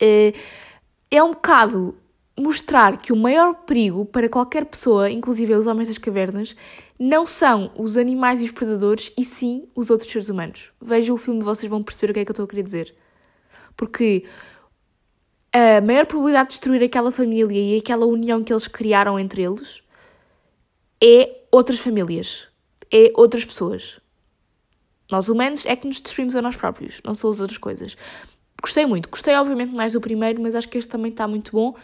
é 0.00 1.22
um 1.22 1.32
bocado 1.32 1.96
mostrar 2.36 2.98
que 2.98 3.12
o 3.12 3.16
maior 3.16 3.54
perigo 3.54 4.04
para 4.04 4.28
qualquer 4.28 4.64
pessoa, 4.64 5.10
inclusive 5.10 5.54
os 5.54 5.66
homens 5.66 5.88
das 5.88 5.98
cavernas, 5.98 6.56
não 6.98 7.26
são 7.26 7.70
os 7.76 7.96
animais 7.96 8.40
e 8.40 8.44
os 8.44 8.50
predadores, 8.50 9.12
e 9.16 9.24
sim 9.24 9.68
os 9.74 9.90
outros 9.90 10.10
seres 10.10 10.28
humanos. 10.28 10.72
Vejam 10.80 11.14
o 11.14 11.18
filme 11.18 11.40
e 11.40 11.44
vocês 11.44 11.68
vão 11.70 11.82
perceber 11.82 12.10
o 12.10 12.14
que 12.14 12.20
é 12.20 12.24
que 12.24 12.30
eu 12.30 12.32
estou 12.32 12.44
a 12.44 12.48
querer 12.48 12.62
dizer. 12.62 12.94
Porque 13.76 14.24
a 15.52 15.80
maior 15.80 16.06
probabilidade 16.06 16.48
de 16.48 16.52
destruir 16.54 16.82
aquela 16.82 17.12
família 17.12 17.76
e 17.76 17.78
aquela 17.78 18.06
união 18.06 18.42
que 18.42 18.52
eles 18.52 18.66
criaram 18.66 19.18
entre 19.18 19.42
eles 19.42 19.82
é 21.02 21.42
outras 21.50 21.78
famílias, 21.78 22.48
é 22.92 23.12
outras 23.14 23.44
pessoas. 23.44 24.00
Nós 25.10 25.28
humanos 25.28 25.66
é 25.66 25.76
que 25.76 25.86
nos 25.86 26.00
destruímos 26.00 26.34
a 26.34 26.42
nós 26.42 26.56
próprios, 26.56 27.00
não 27.04 27.14
são 27.14 27.30
as 27.30 27.40
outras 27.40 27.58
coisas. 27.58 27.96
Gostei 28.64 28.86
muito. 28.86 29.10
Gostei, 29.10 29.34
obviamente, 29.36 29.74
mais 29.74 29.92
do 29.92 30.00
primeiro, 30.00 30.40
mas 30.40 30.54
acho 30.54 30.66
que 30.70 30.78
este 30.78 30.90
também 30.90 31.10
está 31.10 31.28
muito 31.28 31.52
bom. 31.52 31.74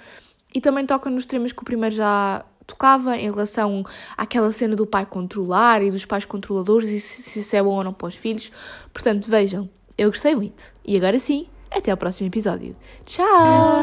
E 0.55 0.63
também 0.63 0.87
toca 0.87 1.11
nos 1.11 1.27
temas 1.27 1.53
que 1.53 1.61
o 1.61 1.65
primeiro 1.65 1.95
já 1.95 2.43
tocava 2.67 3.19
em 3.19 3.31
relação 3.31 3.85
àquela 4.17 4.51
cena 4.51 4.75
do 4.75 4.87
pai 4.87 5.05
controlar 5.05 5.83
e 5.83 5.91
dos 5.91 6.07
pais 6.07 6.25
controladores 6.25 6.89
e 6.89 6.99
se 6.99 7.41
isso 7.41 7.55
é 7.55 7.63
bom 7.63 7.75
ou 7.75 7.85
não 7.85 7.93
para 7.93 8.09
os 8.09 8.15
filhos. 8.15 8.51
Portanto, 8.95 9.29
vejam, 9.29 9.69
eu 9.99 10.09
gostei 10.09 10.35
muito. 10.35 10.73
E 10.83 10.97
agora 10.97 11.19
sim, 11.19 11.49
até 11.71 11.91
ao 11.91 11.99
próximo 11.99 12.29
episódio. 12.29 12.75
Tchau! 13.05 13.83